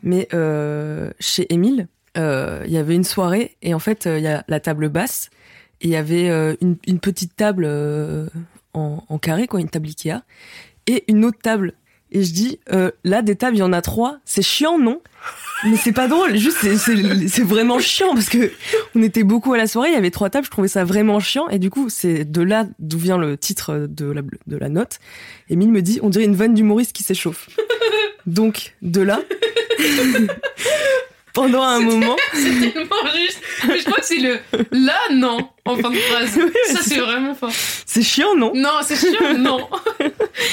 Mais 0.02 0.28
euh, 0.34 1.10
chez 1.20 1.52
Émile, 1.52 1.82
euh, 1.82 1.86
il 2.16 2.72
y 2.72 2.76
avait 2.76 2.94
une 2.94 3.04
soirée 3.04 3.56
et 3.62 3.74
en 3.74 3.78
fait 3.78 4.06
euh, 4.06 4.18
il 4.18 4.24
y 4.24 4.28
a 4.28 4.44
la 4.48 4.60
table 4.60 4.88
basse 4.88 5.30
et 5.80 5.86
il 5.86 5.90
y 5.90 5.96
avait 5.96 6.28
euh, 6.28 6.54
une, 6.60 6.98
petite 6.98 7.34
table 7.36 7.68
en, 8.74 9.18
carré 9.18 9.46
quoi, 9.46 9.60
une 9.60 9.68
table 9.68 9.88
Ikea 9.88 10.22
et 10.86 11.04
une 11.08 11.24
autre 11.24 11.38
table. 11.42 11.74
Et 12.14 12.24
je 12.24 12.32
dis 12.32 12.60
là 13.04 13.22
des 13.22 13.36
tables 13.36 13.56
il 13.56 13.60
y 13.60 13.62
en 13.62 13.72
a 13.72 13.80
trois, 13.80 14.18
c'est 14.24 14.42
chiant 14.42 14.78
non? 14.78 15.00
Mais 15.64 15.76
c'est 15.76 15.92
pas 15.92 16.08
drôle, 16.08 16.36
juste 16.36 16.58
c'est 16.60 17.44
vraiment 17.44 17.78
chiant 17.78 18.14
parce 18.14 18.28
que 18.28 18.50
on 18.94 19.02
était 19.02 19.22
beaucoup 19.22 19.54
à 19.54 19.56
la 19.56 19.66
soirée, 19.66 19.88
il 19.90 19.94
y 19.94 19.96
avait 19.96 20.10
trois 20.10 20.28
tables, 20.28 20.44
je 20.44 20.50
trouvais 20.50 20.68
ça 20.68 20.84
vraiment 20.84 21.20
chiant 21.20 21.48
et 21.48 21.58
du 21.58 21.70
coup 21.70 21.88
c'est 21.88 22.24
de 22.24 22.42
là 22.42 22.66
d'où 22.80 22.98
vient 22.98 23.16
le 23.16 23.38
titre 23.38 23.86
de 23.88 24.10
la, 24.10 24.22
de 24.46 24.56
la 24.56 24.68
note. 24.68 24.98
Emile 25.48 25.70
me 25.70 25.80
dit 25.80 26.00
on 26.02 26.10
dirait 26.10 26.24
une 26.26 26.36
vanne 26.36 26.54
d'humoriste 26.54 26.92
qui 26.92 27.02
s'échauffe. 27.02 27.48
Donc 28.26 28.74
de 28.82 29.00
là 29.00 29.20
pendant 31.34 31.62
un 31.62 31.80
moment. 31.90 32.16
C'est 32.32 32.72
tellement 32.72 32.96
juste. 33.14 33.40
Mais 33.66 33.78
je 33.78 33.84
crois 33.84 33.98
que 33.98 34.06
c'est 34.06 34.18
le 34.18 34.38
là, 34.70 34.98
non, 35.12 35.48
en 35.64 35.76
fin 35.76 35.90
de 35.90 35.96
phrase. 35.96 36.30
ça, 36.72 36.80
c'est 36.82 36.98
vraiment 36.98 37.34
fort. 37.34 37.52
C'est 37.86 38.02
chiant, 38.02 38.34
non? 38.36 38.52
Non, 38.54 38.80
c'est 38.84 38.96
chiant, 38.96 39.38
non. 39.38 39.68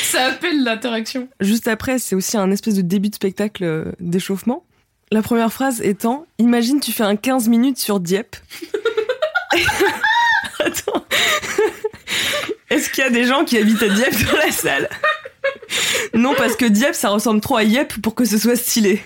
ça 0.04 0.26
appelle 0.28 0.64
l'interaction. 0.64 1.28
Juste 1.40 1.68
après, 1.68 1.98
c'est 2.00 2.16
aussi 2.16 2.38
un 2.38 2.52
espèce 2.52 2.76
de 2.76 2.82
début 2.82 3.10
de 3.10 3.16
spectacle 3.16 3.64
euh, 3.64 3.86
d'échauffement. 4.00 4.64
La 5.12 5.22
première 5.24 5.52
phrase 5.52 5.82
étant 5.82 6.28
Imagine, 6.38 6.80
tu 6.80 6.92
fais 6.92 7.04
un 7.04 7.16
15 7.16 7.48
minutes 7.48 7.80
sur 7.80 8.00
Dieppe. 8.00 8.36
Attends. 10.60 11.06
Est-ce 12.70 12.90
qu'il 12.92 13.04
y 13.04 13.08
a 13.08 13.10
des 13.10 13.24
gens 13.26 13.44
qui 13.44 13.58
habitent 13.58 13.82
à 13.82 13.90
Dieppe 13.90 14.32
dans 14.32 14.38
la 14.38 14.52
salle? 14.52 14.90
Non, 16.14 16.36
parce 16.36 16.56
que 16.56 16.66
Dieppe, 16.66 16.96
ça 16.96 17.10
ressemble 17.10 17.42
trop 17.42 17.58
à 17.58 17.64
Yep 17.64 18.02
pour 18.02 18.14
que 18.14 18.26
ce 18.26 18.38
soit 18.38 18.56
stylé. 18.56 19.02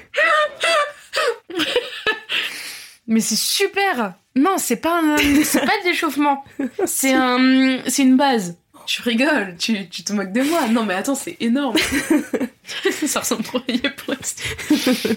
Mais 3.07 3.19
c'est 3.19 3.35
super. 3.35 4.15
Non, 4.35 4.55
c'est 4.57 4.77
pas 4.77 4.99
un, 5.01 5.17
c'est 5.43 5.59
pas 5.59 5.79
de 5.83 5.89
l'échauffement. 5.89 6.43
C'est 6.85 7.13
un, 7.13 7.81
c'est 7.87 8.03
une 8.03 8.17
base. 8.17 8.57
Tu 8.85 9.01
rigoles, 9.01 9.55
tu, 9.57 9.87
tu 9.89 10.03
te 10.03 10.11
moques 10.13 10.31
de 10.33 10.41
moi. 10.41 10.67
Non, 10.67 10.85
mais 10.85 10.93
attends, 10.93 11.15
c'est 11.15 11.37
énorme. 11.39 11.77
ça 13.07 13.21
ressemble 13.21 13.43
trop 13.43 13.59
à 13.59 13.71
Dieppe. 13.71 14.01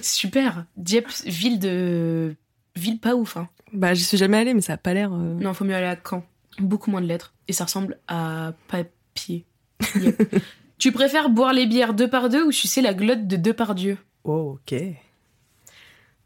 Super. 0.02 0.66
Dieppe, 0.76 1.10
ville 1.24 1.58
de, 1.58 2.34
ville 2.76 2.98
pas 2.98 3.14
ouf. 3.14 3.36
Hein. 3.36 3.48
Bah, 3.72 3.94
j'y 3.94 4.04
suis 4.04 4.18
jamais 4.18 4.38
allée, 4.38 4.54
mais 4.54 4.60
ça 4.60 4.74
a 4.74 4.76
pas 4.76 4.94
l'air. 4.94 5.12
Euh, 5.12 5.34
non, 5.34 5.52
faut 5.54 5.64
mieux 5.64 5.74
aller 5.74 5.86
à 5.86 5.96
Caen. 5.96 6.24
Beaucoup 6.58 6.90
moins 6.90 7.00
de 7.00 7.06
lettres. 7.06 7.34
Et 7.48 7.52
ça 7.52 7.64
ressemble 7.64 7.98
à 8.08 8.52
papier. 8.68 9.44
tu 10.78 10.92
préfères 10.92 11.28
boire 11.28 11.52
les 11.52 11.66
bières 11.66 11.94
deux 11.94 12.08
par 12.08 12.28
deux 12.28 12.44
ou 12.44 12.52
sucer 12.52 12.82
la 12.82 12.94
glotte 12.94 13.26
de 13.26 13.36
deux 13.36 13.52
par 13.52 13.74
Dieu? 13.74 13.98
Oh, 14.24 14.58
ok. 14.60 14.80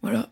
Voilà. 0.02 0.30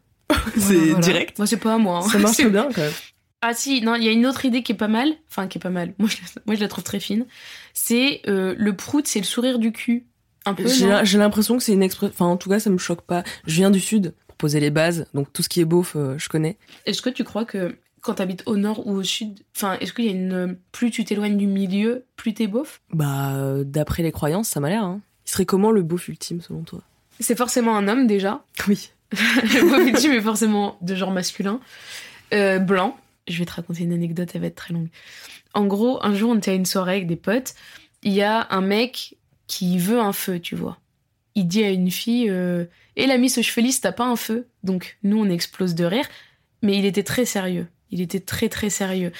c'est 0.56 0.98
direct. 1.00 1.38
Moi, 1.38 1.46
c'est 1.46 1.56
pas 1.58 1.74
à 1.74 1.78
moi. 1.78 1.98
Hein. 1.98 2.08
Ça 2.08 2.18
marche 2.18 2.44
bien 2.50 2.68
quand 2.74 2.82
même. 2.82 2.92
Ah 3.40 3.54
si, 3.54 3.82
non, 3.82 3.94
il 3.94 4.02
y 4.02 4.08
a 4.08 4.12
une 4.12 4.26
autre 4.26 4.44
idée 4.44 4.62
qui 4.62 4.72
est 4.72 4.76
pas 4.76 4.88
mal, 4.88 5.12
enfin 5.30 5.46
qui 5.46 5.58
est 5.58 5.60
pas 5.60 5.70
mal. 5.70 5.94
Moi, 5.98 6.08
je, 6.08 6.16
moi, 6.46 6.56
je 6.56 6.60
la 6.60 6.68
trouve 6.68 6.84
très 6.84 6.98
fine. 6.98 7.26
C'est 7.72 8.22
euh, 8.26 8.54
le 8.58 8.74
prout, 8.74 9.06
c'est 9.06 9.20
le 9.20 9.24
sourire 9.24 9.58
du 9.58 9.70
cul. 9.72 10.06
Un 10.44 10.54
peu. 10.54 10.66
J'ai 10.66 11.18
l'impression 11.18 11.56
que 11.56 11.62
c'est 11.62 11.72
une 11.72 11.82
expression. 11.82 12.12
Enfin, 12.12 12.26
en 12.26 12.36
tout 12.36 12.48
cas, 12.48 12.58
ça 12.58 12.70
me 12.70 12.78
choque 12.78 13.02
pas. 13.02 13.22
Je 13.46 13.54
viens 13.54 13.70
du 13.70 13.80
sud 13.80 14.14
pour 14.26 14.36
poser 14.36 14.58
les 14.58 14.70
bases, 14.70 15.06
donc 15.14 15.32
tout 15.32 15.42
ce 15.42 15.48
qui 15.48 15.60
est 15.60 15.64
beauf, 15.64 15.94
euh, 15.94 16.16
je 16.18 16.28
connais. 16.28 16.56
Est-ce 16.86 17.00
que 17.00 17.10
tu 17.10 17.22
crois 17.22 17.44
que 17.44 17.76
quand 18.00 18.14
t'habites 18.14 18.42
au 18.46 18.56
nord 18.56 18.86
ou 18.86 18.92
au 18.92 19.02
sud, 19.02 19.38
enfin, 19.56 19.76
est-ce 19.80 19.92
qu'il 19.92 20.06
y 20.06 20.08
a 20.08 20.12
une 20.12 20.56
plus 20.72 20.90
tu 20.90 21.04
t'éloignes 21.04 21.36
du 21.36 21.46
milieu, 21.46 22.06
plus 22.16 22.34
t'es 22.34 22.46
beauf? 22.46 22.80
Bah, 22.92 23.36
euh, 23.36 23.62
d'après 23.64 24.02
les 24.02 24.12
croyances, 24.12 24.48
ça 24.48 24.58
m'a 24.60 24.68
l'air. 24.68 24.82
Hein. 24.82 25.00
Il 25.26 25.30
serait 25.30 25.46
comment 25.46 25.70
le 25.70 25.82
beauf 25.82 26.08
ultime 26.08 26.40
selon 26.40 26.62
toi? 26.62 26.80
C'est 27.20 27.36
forcément 27.36 27.76
un 27.76 27.86
homme 27.86 28.06
déjà. 28.06 28.44
Oui. 28.66 28.90
le 29.12 30.16
est 30.16 30.20
forcément 30.20 30.78
de 30.82 30.94
genre 30.94 31.10
masculin, 31.10 31.60
euh, 32.32 32.58
blanc. 32.58 32.96
Je 33.26 33.38
vais 33.38 33.44
te 33.44 33.52
raconter 33.52 33.82
une 33.82 33.92
anecdote, 33.92 34.30
elle 34.34 34.40
va 34.40 34.46
être 34.48 34.56
très 34.56 34.74
longue. 34.74 34.88
En 35.54 35.66
gros, 35.66 36.04
un 36.04 36.14
jour, 36.14 36.30
on 36.30 36.36
était 36.36 36.50
à 36.50 36.54
une 36.54 36.66
soirée 36.66 36.92
avec 36.92 37.06
des 37.06 37.16
potes. 37.16 37.54
Il 38.02 38.12
y 38.12 38.22
a 38.22 38.46
un 38.50 38.60
mec 38.60 39.16
qui 39.46 39.78
veut 39.78 40.00
un 40.00 40.12
feu, 40.12 40.40
tu 40.40 40.54
vois. 40.54 40.78
Il 41.34 41.46
dit 41.46 41.64
à 41.64 41.70
une 41.70 41.90
fille 41.90 42.28
euh, 42.28 42.64
Et 42.96 43.06
la 43.06 43.18
miss 43.18 43.38
aux 43.38 43.42
cheveux 43.42 43.62
lisses, 43.62 43.80
t'as 43.80 43.92
pas 43.92 44.06
un 44.06 44.16
feu? 44.16 44.48
Donc, 44.62 44.98
nous, 45.02 45.18
on 45.18 45.28
explose 45.28 45.74
de 45.74 45.84
rire. 45.84 46.06
Mais 46.62 46.76
il 46.76 46.84
était 46.84 47.02
très 47.02 47.24
sérieux. 47.24 47.68
Il 47.90 48.00
était 48.00 48.20
très, 48.20 48.48
très 48.48 48.70
sérieux. 48.70 49.12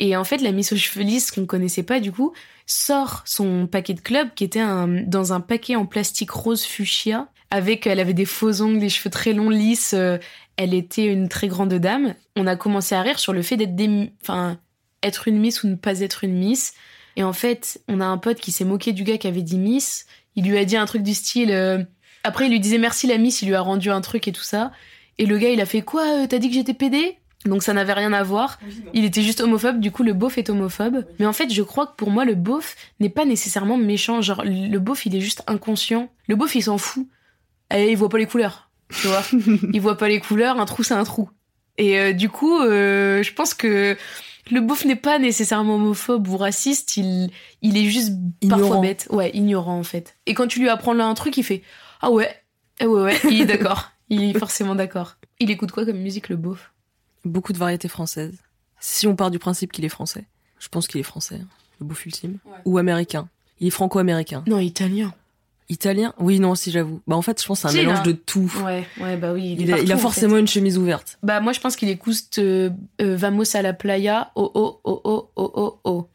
Et 0.00 0.16
en 0.16 0.24
fait, 0.24 0.38
la 0.38 0.52
Miss 0.52 0.72
lisses, 0.96 1.30
qu'on 1.30 1.46
connaissait 1.46 1.82
pas 1.82 2.00
du 2.00 2.12
coup, 2.12 2.32
sort 2.66 3.22
son 3.24 3.66
paquet 3.66 3.94
de 3.94 4.00
club 4.00 4.28
qui 4.34 4.44
était 4.44 4.64
dans 5.06 5.32
un 5.32 5.40
paquet 5.40 5.76
en 5.76 5.86
plastique 5.86 6.30
rose 6.30 6.64
fuchsia. 6.64 7.28
Avec, 7.50 7.86
elle 7.86 8.00
avait 8.00 8.14
des 8.14 8.24
faux 8.26 8.60
ongles, 8.62 8.78
des 8.78 8.88
cheveux 8.90 9.10
très 9.10 9.32
longs, 9.32 9.48
lisses. 9.50 9.94
euh, 9.94 10.18
elle 10.56 10.74
était 10.74 11.06
une 11.06 11.28
très 11.28 11.48
grande 11.48 11.72
dame. 11.74 12.14
On 12.36 12.46
a 12.46 12.56
commencé 12.56 12.94
à 12.94 13.02
rire 13.02 13.18
sur 13.18 13.32
le 13.32 13.42
fait 13.42 13.56
d'être 13.56 13.76
des, 13.76 14.12
enfin, 14.22 14.58
être 15.02 15.28
une 15.28 15.38
Miss 15.38 15.62
ou 15.62 15.68
ne 15.68 15.76
pas 15.76 16.00
être 16.00 16.24
une 16.24 16.34
Miss. 16.36 16.74
Et 17.16 17.22
en 17.22 17.32
fait, 17.32 17.80
on 17.88 18.00
a 18.00 18.04
un 18.06 18.18
pote 18.18 18.38
qui 18.40 18.52
s'est 18.52 18.64
moqué 18.64 18.92
du 18.92 19.04
gars 19.04 19.18
qui 19.18 19.28
avait 19.28 19.42
dit 19.42 19.58
Miss. 19.58 20.06
Il 20.36 20.48
lui 20.48 20.58
a 20.58 20.64
dit 20.64 20.76
un 20.76 20.84
truc 20.84 21.02
du 21.02 21.14
style. 21.14 21.50
euh, 21.52 21.82
Après, 22.24 22.46
il 22.46 22.50
lui 22.50 22.60
disait 22.60 22.78
merci 22.78 23.06
la 23.06 23.18
Miss. 23.18 23.40
Il 23.42 23.48
lui 23.48 23.54
a 23.54 23.60
rendu 23.60 23.90
un 23.90 24.00
truc 24.00 24.28
et 24.28 24.32
tout 24.32 24.42
ça. 24.42 24.72
Et 25.18 25.26
le 25.26 25.38
gars, 25.38 25.48
il 25.50 25.60
a 25.60 25.66
fait 25.66 25.82
quoi 25.82 26.02
euh, 26.22 26.26
T'as 26.28 26.38
dit 26.38 26.48
que 26.48 26.54
j'étais 26.54 26.74
pédé 26.74 27.16
Donc 27.44 27.62
ça 27.62 27.72
n'avait 27.72 27.92
rien 27.92 28.12
à 28.12 28.22
voir. 28.24 28.58
Il 28.94 29.04
était 29.04 29.22
juste 29.22 29.40
homophobe. 29.40 29.78
Du 29.80 29.90
coup, 29.92 30.02
le 30.02 30.12
beauf 30.12 30.38
est 30.38 30.50
homophobe. 30.50 31.04
Mais 31.18 31.26
en 31.26 31.32
fait, 31.32 31.52
je 31.52 31.62
crois 31.62 31.86
que 31.86 31.94
pour 31.96 32.10
moi, 32.10 32.24
le 32.24 32.34
beauf 32.34 32.74
n'est 33.00 33.08
pas 33.08 33.24
nécessairement 33.24 33.76
méchant. 33.76 34.20
Genre, 34.22 34.42
le 34.44 34.78
beauf, 34.78 35.06
il 35.06 35.14
est 35.16 35.20
juste 35.20 35.42
inconscient. 35.46 36.08
Le 36.28 36.34
beauf, 36.36 36.54
il 36.56 36.62
s'en 36.62 36.78
fout. 36.78 37.06
Et 37.74 37.90
il 37.90 37.96
voit 37.96 38.08
pas 38.08 38.18
les 38.18 38.26
couleurs. 38.26 38.70
Tu 38.90 39.06
vois 39.08 39.22
Il 39.72 39.80
voit 39.80 39.96
pas 39.98 40.08
les 40.08 40.20
couleurs. 40.20 40.58
Un 40.58 40.64
trou, 40.64 40.82
c'est 40.82 40.94
un 40.94 41.04
trou. 41.04 41.28
Et 41.76 41.98
euh, 41.98 42.12
du 42.12 42.28
coup, 42.28 42.60
euh, 42.60 43.22
je 43.22 43.32
pense 43.32 43.54
que 43.54 43.96
le 44.50 44.60
beauf 44.60 44.84
n'est 44.84 44.96
pas 44.96 45.18
nécessairement 45.18 45.76
homophobe 45.76 46.26
ou 46.28 46.36
raciste, 46.36 46.96
il, 46.96 47.30
il 47.62 47.76
est 47.76 47.84
juste 47.84 48.12
parfois 48.48 48.80
bête. 48.80 49.06
Ouais, 49.10 49.30
ignorant 49.34 49.78
en 49.78 49.82
fait. 49.82 50.16
Et 50.26 50.34
quand 50.34 50.46
tu 50.46 50.58
lui 50.60 50.68
apprends 50.68 50.94
là 50.94 51.06
un 51.06 51.14
truc, 51.14 51.36
il 51.36 51.44
fait 51.44 51.62
Ah 52.00 52.10
ouais, 52.10 52.34
ah 52.80 52.88
ouais, 52.88 53.02
ouais, 53.02 53.20
il 53.30 53.42
est 53.42 53.46
d'accord. 53.56 53.90
il 54.08 54.24
est 54.24 54.38
forcément 54.38 54.74
d'accord. 54.74 55.16
Il 55.38 55.50
écoute 55.50 55.70
quoi 55.70 55.84
comme 55.84 55.98
musique, 55.98 56.28
le 56.30 56.36
beauf? 56.36 56.72
Beaucoup 57.24 57.52
de 57.52 57.58
variétés 57.58 57.88
françaises. 57.88 58.38
Si 58.80 59.06
on 59.06 59.14
part 59.16 59.30
du 59.30 59.38
principe 59.38 59.70
qu'il 59.72 59.84
est 59.84 59.90
français, 59.90 60.24
je 60.58 60.68
pense 60.68 60.86
qu'il 60.86 60.98
est 61.00 61.04
français, 61.04 61.40
hein, 61.42 61.48
le 61.80 61.86
bouffe 61.86 62.06
ultime. 62.06 62.38
Ouais. 62.46 62.58
Ou 62.64 62.78
américain. 62.78 63.28
Il 63.60 63.66
est 63.66 63.70
franco-américain. 63.70 64.44
Non, 64.46 64.58
italien. 64.60 65.12
Italien? 65.70 66.14
Oui, 66.18 66.40
non, 66.40 66.54
si 66.54 66.70
j'avoue. 66.70 67.00
Bah 67.06 67.16
en 67.16 67.22
fait, 67.22 67.40
je 67.42 67.46
pense 67.46 67.62
que 67.62 67.68
c'est 67.68 67.74
un 67.76 67.78
Si, 67.80 67.86
mélange 67.86 67.98
là. 67.98 68.04
de 68.04 68.12
tout. 68.12 68.50
Ouais, 68.64 68.86
ouais, 69.00 69.16
bah 69.16 69.32
oui. 69.34 69.56
Il, 69.58 69.68
est 69.68 69.72
a, 69.74 69.76
il 69.78 69.82
a 69.82 69.86
partout, 69.86 69.92
en 69.92 69.98
forcément 69.98 70.34
fait. 70.34 70.40
une 70.40 70.48
chemise 70.48 70.78
ouverte. 70.78 71.18
Bah 71.22 71.40
moi, 71.40 71.52
je 71.52 71.60
pense 71.60 71.76
qu'il 71.76 71.88
écoute 71.90 72.38
euh, 72.38 72.70
euh, 73.02 73.16
Vamos 73.16 73.54
a 73.54 73.62
la 73.62 73.72
playa, 73.74 74.30
oh 74.34 74.50
oh 74.54 74.80
oh 74.84 75.00
oh 75.04 75.30
oh 75.36 75.52
oh 75.54 75.78
oh. 75.84 76.08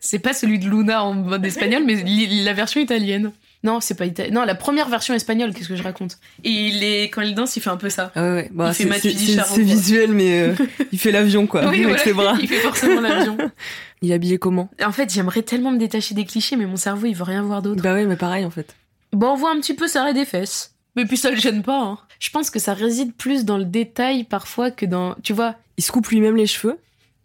C'est 0.00 0.18
pas 0.18 0.32
celui 0.32 0.58
de 0.58 0.68
Luna 0.68 1.02
en 1.04 1.12
mode 1.14 1.44
espagnol, 1.44 1.82
mais 1.84 2.02
la 2.44 2.52
version 2.54 2.80
italienne. 2.80 3.32
Non, 3.62 3.80
c'est 3.80 3.94
pas 3.94 4.04
italien. 4.04 4.30
Non, 4.32 4.44
la 4.44 4.54
première 4.54 4.90
version 4.90 5.14
espagnole, 5.14 5.54
qu'est-ce 5.54 5.68
que 5.70 5.76
je 5.76 5.82
raconte? 5.82 6.18
Et 6.42 6.50
il 6.50 6.84
est 6.84 7.04
quand 7.04 7.22
il 7.22 7.34
danse, 7.34 7.56
il 7.56 7.60
fait 7.60 7.70
un 7.70 7.78
peu 7.78 7.88
ça. 7.88 8.12
Ah 8.14 8.22
ouais, 8.22 8.32
ouais. 8.34 8.50
Bah, 8.52 8.68
Il 8.68 8.74
fait 8.74 8.82
c'est- 8.82 8.88
Mathieu 8.90 9.10
c'est 9.12 9.40
c'est- 9.42 9.62
visuel, 9.62 10.12
mais 10.12 10.40
euh, 10.42 10.54
il 10.92 10.98
fait 10.98 11.10
l'avion, 11.12 11.46
quoi, 11.46 11.62
Oui, 11.70 11.76
avec 11.76 11.86
voilà. 11.86 12.02
ses 12.02 12.12
bras. 12.12 12.36
Il 12.42 12.48
fait 12.48 12.56
forcément 12.58 13.00
l'avion. 13.00 13.38
Il 14.02 14.10
est 14.10 14.14
habillé 14.14 14.36
comment? 14.36 14.68
En 14.84 14.92
fait, 14.92 15.10
j'aimerais 15.10 15.40
tellement 15.40 15.70
me 15.70 15.78
détacher 15.78 16.14
des 16.14 16.26
clichés, 16.26 16.56
mais 16.56 16.66
mon 16.66 16.76
cerveau, 16.76 17.06
il 17.06 17.14
veut 17.14 17.22
rien 17.24 17.42
voir 17.42 17.62
d'autre. 17.62 17.82
Bah 17.82 17.94
ouais, 17.94 18.04
mais 18.04 18.16
pareil, 18.16 18.44
en 18.44 18.50
fait. 18.50 18.74
Bon, 19.14 19.32
on 19.32 19.36
voit 19.36 19.50
un 19.52 19.60
petit 19.60 19.74
peu 19.74 19.88
ça 19.88 20.12
des 20.12 20.24
fesses. 20.24 20.74
Mais 20.96 21.04
puis 21.06 21.16
ça 21.16 21.30
le 21.30 21.36
gêne 21.36 21.62
pas. 21.62 21.80
Hein. 21.80 21.98
Je 22.20 22.30
pense 22.30 22.50
que 22.50 22.58
ça 22.58 22.74
réside 22.74 23.14
plus 23.14 23.44
dans 23.44 23.58
le 23.58 23.64
détail 23.64 24.24
parfois 24.24 24.70
que 24.70 24.86
dans. 24.86 25.14
Tu 25.22 25.32
vois 25.32 25.56
Il 25.76 25.84
se 25.84 25.92
coupe 25.92 26.08
lui-même 26.08 26.36
les 26.36 26.46
cheveux. 26.46 26.78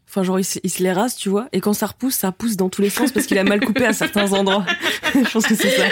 Enfin, 0.07 0.23
genre, 0.23 0.39
il 0.39 0.43
se, 0.43 0.57
il 0.63 0.71
se 0.71 0.81
les 0.81 0.91
rase, 0.91 1.15
tu 1.15 1.29
vois. 1.29 1.47
Et 1.53 1.61
quand 1.61 1.73
ça 1.73 1.85
repousse, 1.85 2.15
ça 2.15 2.31
pousse 2.31 2.57
dans 2.57 2.69
tous 2.69 2.81
les 2.81 2.89
sens 2.89 3.11
parce 3.11 3.27
qu'il 3.27 3.37
a 3.37 3.43
mal 3.43 3.63
coupé 3.63 3.85
à 3.85 3.93
certains 3.93 4.33
endroits. 4.33 4.65
je 5.13 5.29
pense 5.29 5.45
que 5.45 5.53
c'est 5.53 5.69
ça. 5.69 5.85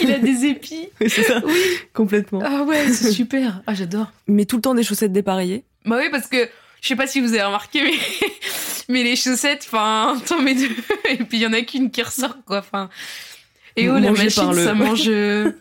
Il 0.00 0.10
a 0.10 0.18
des 0.18 0.46
épis. 0.46 0.88
Oui, 1.00 1.10
c'est 1.10 1.22
ça. 1.22 1.42
Oui. 1.44 1.60
Complètement. 1.92 2.40
Ah 2.42 2.62
ouais, 2.62 2.88
c'est 2.90 3.12
super. 3.12 3.60
Ah, 3.66 3.74
j'adore. 3.74 4.10
Mais 4.26 4.46
tout 4.46 4.56
le 4.56 4.62
temps 4.62 4.74
des 4.74 4.82
chaussettes 4.82 5.12
dépareillées. 5.12 5.64
Bah 5.84 5.98
oui, 5.98 6.08
parce 6.10 6.28
que 6.28 6.48
je 6.80 6.88
sais 6.88 6.96
pas 6.96 7.06
si 7.06 7.20
vous 7.20 7.34
avez 7.34 7.42
remarqué, 7.42 7.82
mais, 7.82 7.98
mais 8.88 9.02
les 9.02 9.16
chaussettes, 9.16 9.64
enfin, 9.66 10.18
t'en 10.26 10.40
mets 10.40 10.54
deux, 10.54 10.70
et 11.10 11.16
puis 11.16 11.36
il 11.38 11.40
y 11.40 11.46
en 11.46 11.52
a 11.52 11.60
qu'une 11.60 11.90
qui 11.90 12.02
ressort, 12.02 12.38
quoi. 12.46 12.58
Enfin. 12.58 12.88
Et 13.78 13.88
oh, 13.88 13.98
la 13.98 14.10
machine, 14.12 14.50
le- 14.52 14.64
ça 14.64 14.74
mange, 14.74 15.04
euh, 15.08 15.52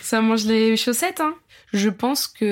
ça 0.00 0.20
mange 0.20 0.44
les 0.46 0.76
chaussettes, 0.76 1.20
hein? 1.20 1.34
Je 1.72 1.88
pense 1.90 2.26
que 2.26 2.44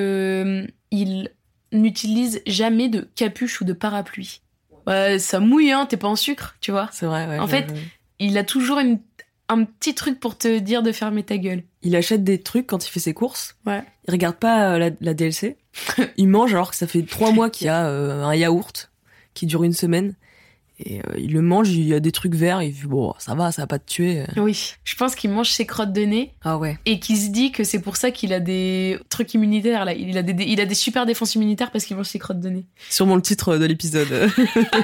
euh, 0.64 0.66
il 0.90 1.30
n'utilise 1.72 2.42
jamais 2.46 2.88
de 2.88 3.08
capuche 3.14 3.60
ou 3.60 3.64
de 3.64 3.72
parapluie. 3.72 4.40
Ouais, 4.86 5.18
ça 5.18 5.40
mouille, 5.40 5.72
hein, 5.72 5.86
t'es 5.86 5.96
pas 5.96 6.08
en 6.08 6.16
sucre, 6.16 6.56
tu 6.60 6.70
vois? 6.70 6.88
C'est 6.92 7.06
vrai, 7.06 7.26
ouais. 7.26 7.38
En 7.38 7.46
fait. 7.46 7.72
Il 8.20 8.38
a 8.38 8.44
toujours 8.44 8.78
une, 8.78 9.00
un 9.48 9.64
petit 9.64 9.94
truc 9.94 10.20
pour 10.20 10.38
te 10.38 10.58
dire 10.58 10.82
de 10.82 10.92
fermer 10.92 11.22
ta 11.24 11.36
gueule. 11.36 11.62
il 11.82 11.96
achète 11.96 12.22
des 12.22 12.40
trucs 12.40 12.66
quand 12.66 12.86
il 12.86 12.90
fait 12.90 13.00
ses 13.00 13.12
courses. 13.14 13.56
Ouais. 13.66 13.82
Il 14.06 14.12
regarde 14.12 14.36
pas 14.36 14.74
euh, 14.74 14.78
la, 14.78 14.90
la 15.00 15.14
DLC. 15.14 15.56
il 16.16 16.28
mange 16.28 16.54
alors 16.54 16.70
que 16.70 16.76
ça 16.76 16.86
fait 16.86 17.02
trois 17.02 17.32
mois 17.32 17.50
qu'il 17.50 17.66
y 17.66 17.70
a 17.70 17.86
euh, 17.86 18.22
un 18.22 18.34
yaourt 18.34 18.90
qui 19.34 19.46
dure 19.46 19.64
une 19.64 19.72
semaine. 19.72 20.14
Et 20.80 20.98
euh, 20.98 21.02
il 21.18 21.32
le 21.32 21.40
mange, 21.40 21.70
il 21.70 21.84
y 21.86 21.94
a 21.94 22.00
des 22.00 22.10
trucs 22.10 22.34
verts. 22.34 22.60
Il 22.62 22.72
dit, 22.72 22.82
bon, 22.86 23.14
ça 23.18 23.34
va, 23.34 23.52
ça 23.52 23.62
va 23.62 23.66
pas 23.68 23.78
te 23.78 23.86
tuer. 23.88 24.24
Oui. 24.36 24.72
Je 24.82 24.96
pense 24.96 25.14
qu'il 25.14 25.30
mange 25.30 25.50
ses 25.50 25.66
crottes 25.66 25.92
de 25.92 26.00
nez 26.02 26.32
Ah 26.42 26.58
ouais. 26.58 26.78
et 26.84 26.98
qu'il 26.98 27.16
se 27.16 27.28
dit 27.28 27.52
que 27.52 27.62
c'est 27.62 27.80
pour 27.80 27.96
ça 27.96 28.10
qu'il 28.10 28.32
a 28.32 28.40
des 28.40 28.98
trucs 29.08 29.32
immunitaires 29.34 29.84
là. 29.84 29.94
Il 29.94 30.18
a 30.18 30.22
des, 30.22 30.44
il 30.44 30.60
a 30.60 30.66
des 30.66 30.74
super 30.74 31.06
défenses 31.06 31.36
immunitaires 31.36 31.70
parce 31.70 31.84
qu'il 31.84 31.96
mange 31.96 32.06
ses 32.08 32.18
crottes 32.18 32.40
de 32.40 32.48
nez. 32.48 32.66
Sûrement 32.90 33.14
le 33.16 33.22
titre 33.22 33.56
de 33.56 33.64
l'épisode. 33.64 34.28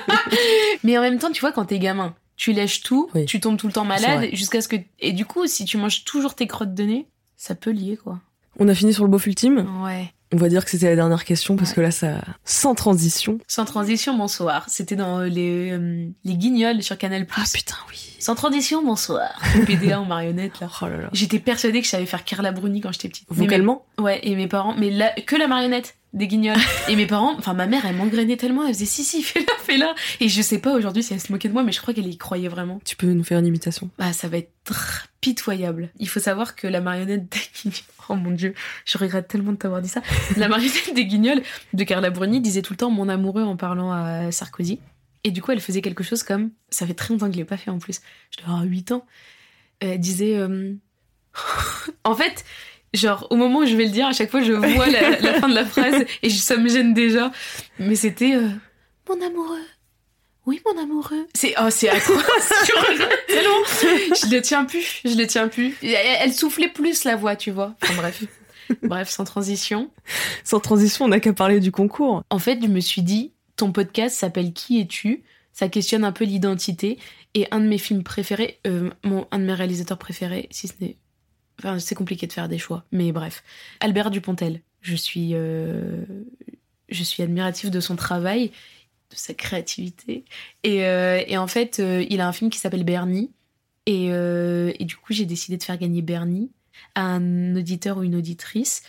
Mais 0.85 0.97
en 0.97 1.03
même 1.03 1.19
temps, 1.19 1.31
tu 1.31 1.41
vois, 1.41 1.53
quand 1.53 1.65
t'es 1.67 1.79
gamin, 1.79 2.15
tu 2.37 2.53
lèches 2.53 2.83
tout, 2.83 3.11
Oui. 3.15 3.27
tu 3.27 3.41
tombes 3.41 3.57
tout 3.59 3.67
le 3.67 3.73
temps 3.73 3.85
malade 3.85 4.29
jusqu'à 4.33 4.61
ce 4.61 4.69
que. 4.69 4.77
Et 5.01 5.13
du 5.13 5.25
coup, 5.25 5.47
si 5.47 5.65
tu 5.65 5.77
manges 5.77 6.05
toujours 6.05 6.35
tes 6.35 6.47
crottes 6.47 6.75
de 6.75 6.85
nez, 6.85 7.07
ça 7.37 7.55
peut 7.55 7.71
lier 7.71 7.97
quoi. 8.03 8.21
On 8.59 8.69
a 8.69 8.75
fini 8.75 8.93
sur 8.93 9.05
le 9.05 9.11
beauf 9.11 9.27
ultime. 9.27 9.67
Ouais. 9.85 10.13
On 10.33 10.37
va 10.37 10.49
dire 10.49 10.65
que 10.65 10.71
c'était 10.71 10.89
la 10.89 10.95
dernière 10.97 11.25
question 11.25 11.57
parce 11.57 11.71
Ouais. 11.71 11.77
que 11.77 11.81
là, 11.81 11.91
ça, 11.91 12.21
sans 12.45 12.75
transition. 12.77 13.39
Sans 13.49 13.65
transition, 13.65 14.17
bonsoir. 14.17 14.65
C'était 14.69 14.95
dans 14.97 15.21
euh, 15.21 15.27
les, 15.27 15.73
euh, 15.73 16.07
les 16.25 16.35
guignols 16.37 16.83
sur 16.83 16.97
Canal+. 16.99 17.27
Ah 17.37 17.43
putain, 17.53 17.75
oui. 17.91 18.17
Sans 18.21 18.35
transition, 18.37 18.85
bonsoir. 18.85 19.41
PDA 19.67 20.01
en 20.01 20.05
marionnette 20.05 20.61
là. 20.61 20.69
Oh 20.83 20.87
là 20.87 20.97
là. 20.99 21.09
J'étais 21.13 21.39
persuadée 21.41 21.81
que 21.81 21.87
je 21.87 21.91
savais 21.91 22.07
faire 22.07 22.25
Carla 22.25 22.53
Bruni 22.53 22.81
quand 22.81 22.93
j'étais 22.93 23.09
petite. 23.09 23.27
Vocalement? 23.31 23.85
Ouais, 23.99 24.21
et 24.23 24.37
mes 24.37 24.47
parents, 24.47 24.75
mais 24.79 24.91
là, 24.91 25.13
que 25.27 25.35
la 25.37 25.49
marionnette 25.49 25.97
des 26.13 26.27
guignols. 26.27 26.59
et 26.89 26.97
mes 26.97 27.07
parents, 27.07 27.35
enfin 27.39 27.55
ma 27.55 27.67
mère, 27.67 27.85
elle 27.87 27.97
m'engrainait 27.97 28.37
tellement, 28.37 28.67
elle 28.67 28.75
faisait 28.75 28.85
si 28.85 29.05
si, 29.05 29.23
fais-la, 29.23 29.53
fais-la. 29.61 29.95
Et 30.21 30.29
je 30.29 30.43
sais 30.43 30.59
pas 30.59 30.75
aujourd'hui 30.75 31.03
si 31.03 31.13
elle 31.13 31.21
se 31.21 31.33
moquait 31.33 31.49
de 31.49 31.53
moi, 31.53 31.63
mais 31.63 31.73
je 31.73 31.81
crois 31.81 31.95
qu'elle 31.95 32.07
y 32.07 32.19
croyait 32.19 32.49
vraiment. 32.49 32.81
Tu 32.85 32.97
peux 32.97 33.07
nous 33.07 33.25
faire 33.25 33.39
une 33.39 33.47
imitation? 33.47 33.91
Bah 33.99 34.13
ça 34.13 34.29
va 34.29 34.39
être 34.39 35.09
pitoyable. 35.21 35.91
Il 35.99 36.09
faut 36.09 36.21
savoir 36.21 36.57
que 36.57 36.67
la 36.67 36.81
marionnette 36.81 37.29
des 37.31 37.41
guignols, 37.63 37.81
oh 38.09 38.15
mon 38.15 38.31
dieu, 38.31 38.55
je 38.85 38.99
regrette 38.99 39.29
tellement 39.29 39.53
de 39.53 39.59
t'avoir 39.59 39.83
dit 39.83 39.89
ça. 39.89 40.03
La 40.37 40.49
marionnette 40.49 40.95
des 40.95 41.07
guignols 41.07 41.43
de 41.73 41.85
Carla 41.85 42.11
Bruni 42.11 42.41
disait 42.41 42.63
tout 42.63 42.73
le 42.73 42.79
temps 42.79 42.91
mon 42.91 43.09
amoureux 43.09 43.43
en 43.43 43.57
parlant 43.57 43.93
à 43.93 44.31
Sarkozy. 44.33 44.81
Et 45.23 45.31
du 45.31 45.43
coup, 45.43 45.53
elle 45.53 45.61
faisait 45.61 45.83
quelque 45.83 46.03
chose 46.03 46.23
comme, 46.23 46.51
ça 46.71 46.87
fait 46.87 46.95
très 46.95 47.13
longtemps 47.13 47.27
que 47.27 47.35
je 47.35 47.39
l'ai 47.39 47.45
pas 47.45 47.59
fait 47.59 47.71
en 47.71 47.79
plus, 47.79 48.01
je 48.31 48.43
dois 48.43 48.55
avoir 48.55 48.65
8 48.65 48.93
ans. 48.93 49.05
Elle 49.81 50.01
disait, 50.01 50.37
euh, 50.37 50.73
en 52.05 52.15
fait, 52.15 52.45
genre 52.95 53.27
au 53.31 53.37
moment 53.37 53.61
où 53.61 53.67
je 53.67 53.77
vais 53.77 53.85
le 53.85 53.91
dire, 53.91 54.07
à 54.07 54.13
chaque 54.13 54.31
fois 54.31 54.43
je 54.43 54.53
vois 54.53 54.87
la, 54.89 55.19
la 55.21 55.35
fin 55.41 55.49
de 55.49 55.55
la 55.55 55.65
phrase 55.65 56.05
et 56.23 56.31
je- 56.31 56.39
ça 56.39 56.57
me 56.57 56.69
gêne 56.69 56.93
déjà. 56.95 57.31
Mais 57.79 57.95
c'était 57.95 58.35
euh, 58.35 58.49
mon 59.09 59.21
amoureux. 59.25 59.65
Oui, 60.47 60.61
mon 60.67 60.83
amoureux. 60.83 61.27
C'est 61.35 61.55
oh, 61.61 61.69
c'est 61.71 61.89
atroce. 61.89 62.17
Regrette 62.89 63.27
tellement. 63.29 63.65
Je 64.21 64.35
le 64.35 64.41
tiens 64.41 64.65
plus. 64.65 65.01
Je 65.05 65.15
le 65.15 65.27
tiens 65.27 65.49
plus. 65.49 65.77
Elle 65.83 66.33
soufflait 66.33 66.69
plus 66.69 67.05
la 67.05 67.15
voix, 67.17 67.37
tu 67.37 67.51
vois. 67.51 67.75
Enfin 67.83 67.95
bref. 67.95 68.25
Bref, 68.85 69.09
sans 69.11 69.25
transition. 69.25 69.91
Sans 70.45 70.61
transition, 70.61 71.05
on 71.07 71.09
n'a 71.09 71.19
qu'à 71.19 71.33
parler 71.33 71.59
du 71.59 71.73
concours. 71.73 72.23
En 72.31 72.39
fait, 72.39 72.61
je 72.63 72.69
me 72.69 72.79
suis 72.79 73.03
dit, 73.03 73.33
ton 73.57 73.73
podcast 73.73 74.17
s'appelle 74.17 74.53
Qui 74.53 74.81
es-tu? 74.81 75.25
Ça 75.53 75.69
questionne 75.69 76.05
un 76.05 76.13
peu 76.13 76.25
l'identité. 76.25 76.97
Et 77.35 77.49
un 77.51 77.59
de 77.59 77.67
mes 77.67 77.79
films 77.79 78.05
préférés, 78.05 78.61
euh, 78.69 78.91
mon, 79.05 79.27
un 79.33 79.41
de 79.41 79.45
mes 79.45 79.55
réalisateurs 79.55 79.99
préférés, 79.99 80.47
si 80.53 80.69
ce 80.69 80.75
n'est. 80.81 80.97
Enfin, 81.61 81.79
c'est 81.79 81.95
compliqué 81.95 82.27
de 82.27 82.33
faire 82.33 82.49
des 82.49 82.59
choix. 82.59 82.85
Mais 82.91 83.13
bref. 83.13 83.43
Albert 83.81 84.11
Dupontel. 84.11 84.61
Je 84.81 84.97
suis. 84.97 85.31
euh, 85.35 86.05
je 86.91 87.05
suis 87.05 87.23
admirative 87.23 87.71
de 87.71 87.81
son 87.81 87.97
travail, 87.97 88.49
de 89.11 89.17
sa 89.17 89.35
créativité. 89.35 90.25
Et, 90.65 90.85
euh, 90.85 91.23
et 91.27 91.39
en 91.39 91.47
fait, 91.47 91.81
euh, 91.81 92.05
il 92.09 92.21
a 92.21 92.29
un 92.29 92.33
film 92.33 92.51
qui 92.51 92.59
s'appelle 92.59 92.85
Bernie. 92.85 93.31
Et, 93.87 94.09
euh, 94.11 94.73
et 94.79 94.85
du 94.85 94.97
coup, 94.97 95.13
j'ai 95.13 95.25
décidé 95.25 95.57
de 95.57 95.63
faire 95.63 95.79
gagner 95.79 96.03
Bernie 96.03 96.51
à 96.95 97.03
un 97.03 97.57
auditeur 97.57 97.99
ou 97.99 98.03
une 98.03 98.17
auditrice 98.17 98.83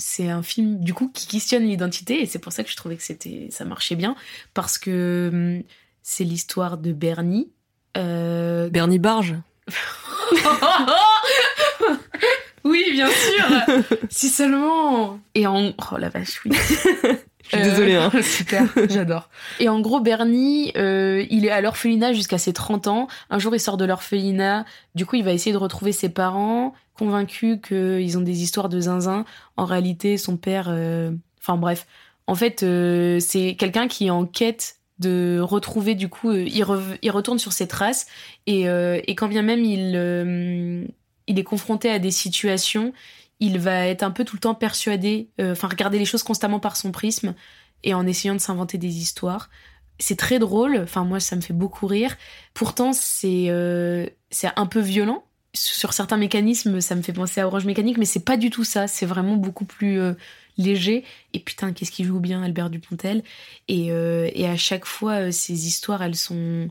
c'est 0.00 0.30
un 0.30 0.44
film 0.44 0.78
du 0.78 0.94
coup 0.94 1.10
qui 1.12 1.26
questionne 1.26 1.64
l'identité 1.64 2.22
et 2.22 2.26
c'est 2.26 2.38
pour 2.38 2.52
ça 2.52 2.62
que 2.62 2.70
je 2.70 2.76
trouvais 2.76 2.96
que 2.96 3.02
c'était 3.02 3.48
ça 3.50 3.64
marchait 3.64 3.96
bien 3.96 4.14
parce 4.54 4.78
que 4.78 5.30
hum, 5.32 5.62
c'est 6.02 6.22
l'histoire 6.22 6.78
de 6.78 6.92
Bernie 6.92 7.50
Bernie 7.94 9.00
Barge. 9.00 9.34
oui 12.68 12.84
bien 12.92 13.08
sûr. 13.08 13.86
Si 14.10 14.28
seulement. 14.28 15.18
Et 15.34 15.46
en 15.46 15.72
oh 15.92 15.96
la 15.96 16.08
vache 16.08 16.40
oui. 16.44 16.52
Je 17.50 17.56
suis 17.56 17.64
désolée, 17.64 17.94
hein. 17.94 18.10
super 18.20 18.66
j'adore. 18.90 19.30
Et 19.58 19.70
en 19.70 19.80
gros 19.80 20.00
Bernie 20.00 20.70
euh, 20.76 21.24
il 21.30 21.46
est 21.46 21.50
à 21.50 21.62
l'orphelinat 21.62 22.12
jusqu'à 22.12 22.36
ses 22.36 22.52
30 22.52 22.88
ans. 22.88 23.08
Un 23.30 23.38
jour 23.38 23.54
il 23.54 23.60
sort 23.60 23.78
de 23.78 23.86
l'orphelinat. 23.86 24.66
Du 24.94 25.06
coup 25.06 25.16
il 25.16 25.24
va 25.24 25.32
essayer 25.32 25.52
de 25.52 25.58
retrouver 25.58 25.92
ses 25.92 26.10
parents 26.10 26.74
convaincu 26.94 27.60
qu'ils 27.60 28.18
ont 28.18 28.22
des 28.22 28.42
histoires 28.42 28.68
de 28.68 28.80
zinzin. 28.80 29.24
En 29.56 29.64
réalité 29.64 30.18
son 30.18 30.36
père 30.36 30.66
euh, 30.68 31.10
enfin 31.40 31.56
bref. 31.56 31.86
En 32.26 32.34
fait 32.34 32.62
euh, 32.62 33.18
c'est 33.20 33.56
quelqu'un 33.58 33.88
qui 33.88 34.08
est 34.08 34.10
en 34.10 34.26
quête 34.26 34.78
de 34.98 35.38
retrouver 35.40 35.94
du 35.94 36.08
coup, 36.08 36.30
euh, 36.30 36.44
il, 36.46 36.64
il, 37.02 37.10
retourne 37.10 37.38
sur 37.38 37.52
ses 37.52 37.68
traces. 37.68 38.06
Et, 38.46 38.68
euh, 38.68 39.00
et 39.06 39.14
quand 39.14 39.28
bien 39.28 39.42
même 39.42 39.64
il, 39.64 39.92
euh, 39.94 40.84
il 41.28 41.38
est 41.38 41.44
confronté 41.44 41.90
à 41.90 42.00
des 42.00 42.10
situations, 42.10 42.92
il 43.38 43.60
va 43.60 43.86
être 43.86 44.02
un 44.02 44.10
peu 44.10 44.24
tout 44.24 44.34
le 44.34 44.40
temps 44.40 44.54
persuadé, 44.54 45.28
enfin 45.40 45.68
regarder 45.68 45.98
les 45.98 46.04
choses 46.04 46.24
constamment 46.24 46.58
par 46.58 46.76
son 46.76 46.90
prisme 46.90 47.34
et 47.84 47.94
en 47.94 48.04
essayant 48.06 48.34
de 48.34 48.40
s'inventer 48.40 48.78
des 48.78 48.96
histoires. 48.96 49.48
C'est 50.00 50.16
très 50.16 50.40
drôle, 50.40 50.80
enfin 50.82 51.04
moi 51.04 51.20
ça 51.20 51.36
me 51.36 51.40
fait 51.40 51.54
beaucoup 51.54 51.86
rire. 51.86 52.16
Pourtant 52.52 52.92
c'est 52.92 53.46
c'est 54.30 54.50
un 54.56 54.66
peu 54.66 54.80
violent. 54.80 55.24
Sur 55.54 55.92
certains 55.92 56.16
mécanismes, 56.16 56.80
ça 56.80 56.96
me 56.96 57.02
fait 57.02 57.12
penser 57.12 57.40
à 57.40 57.46
Orange 57.46 57.64
Mécanique, 57.64 57.98
mais 57.98 58.04
c'est 58.04 58.24
pas 58.24 58.36
du 58.36 58.50
tout 58.50 58.64
ça. 58.64 58.88
C'est 58.88 59.06
vraiment 59.06 59.36
beaucoup 59.36 59.64
plus 59.64 60.00
léger. 60.58 61.04
Et 61.32 61.38
putain, 61.38 61.72
qu'est-ce 61.72 61.90
qu'il 61.90 62.04
joue 62.04 62.20
bien, 62.20 62.42
Albert 62.42 62.68
Dupontel. 62.68 63.22
Et, 63.68 63.90
euh, 63.92 64.28
et 64.34 64.46
à 64.46 64.56
chaque 64.56 64.84
fois, 64.84 65.28
euh, 65.28 65.30
ces 65.30 65.66
histoires, 65.66 66.02
elles 66.02 66.16
sont, 66.16 66.68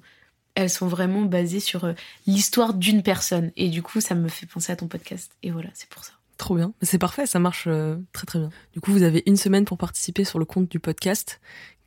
elles 0.57 0.69
sont 0.69 0.87
vraiment 0.87 1.21
basées 1.21 1.59
sur 1.59 1.85
euh, 1.85 1.93
l'histoire 2.25 2.73
d'une 2.73 3.03
personne. 3.03 3.51
Et 3.55 3.69
du 3.69 3.81
coup, 3.81 4.01
ça 4.01 4.15
me 4.15 4.27
fait 4.27 4.45
penser 4.45 4.71
à 4.71 4.75
ton 4.75 4.87
podcast. 4.87 5.31
Et 5.43 5.51
voilà, 5.51 5.69
c'est 5.73 5.89
pour 5.89 6.03
ça. 6.03 6.13
Trop 6.37 6.55
bien. 6.55 6.73
C'est 6.81 6.99
parfait, 6.99 7.25
ça 7.25 7.39
marche 7.39 7.67
très 8.13 8.25
très 8.27 8.39
bien. 8.39 8.49
Du 8.73 8.79
coup, 8.79 8.91
vous 8.91 9.01
avez 9.03 9.23
une 9.25 9.37
semaine 9.37 9.65
pour 9.65 9.77
participer 9.77 10.23
sur 10.23 10.37
le 10.37 10.45
compte 10.45 10.69
du 10.69 10.79
podcast. 10.79 11.39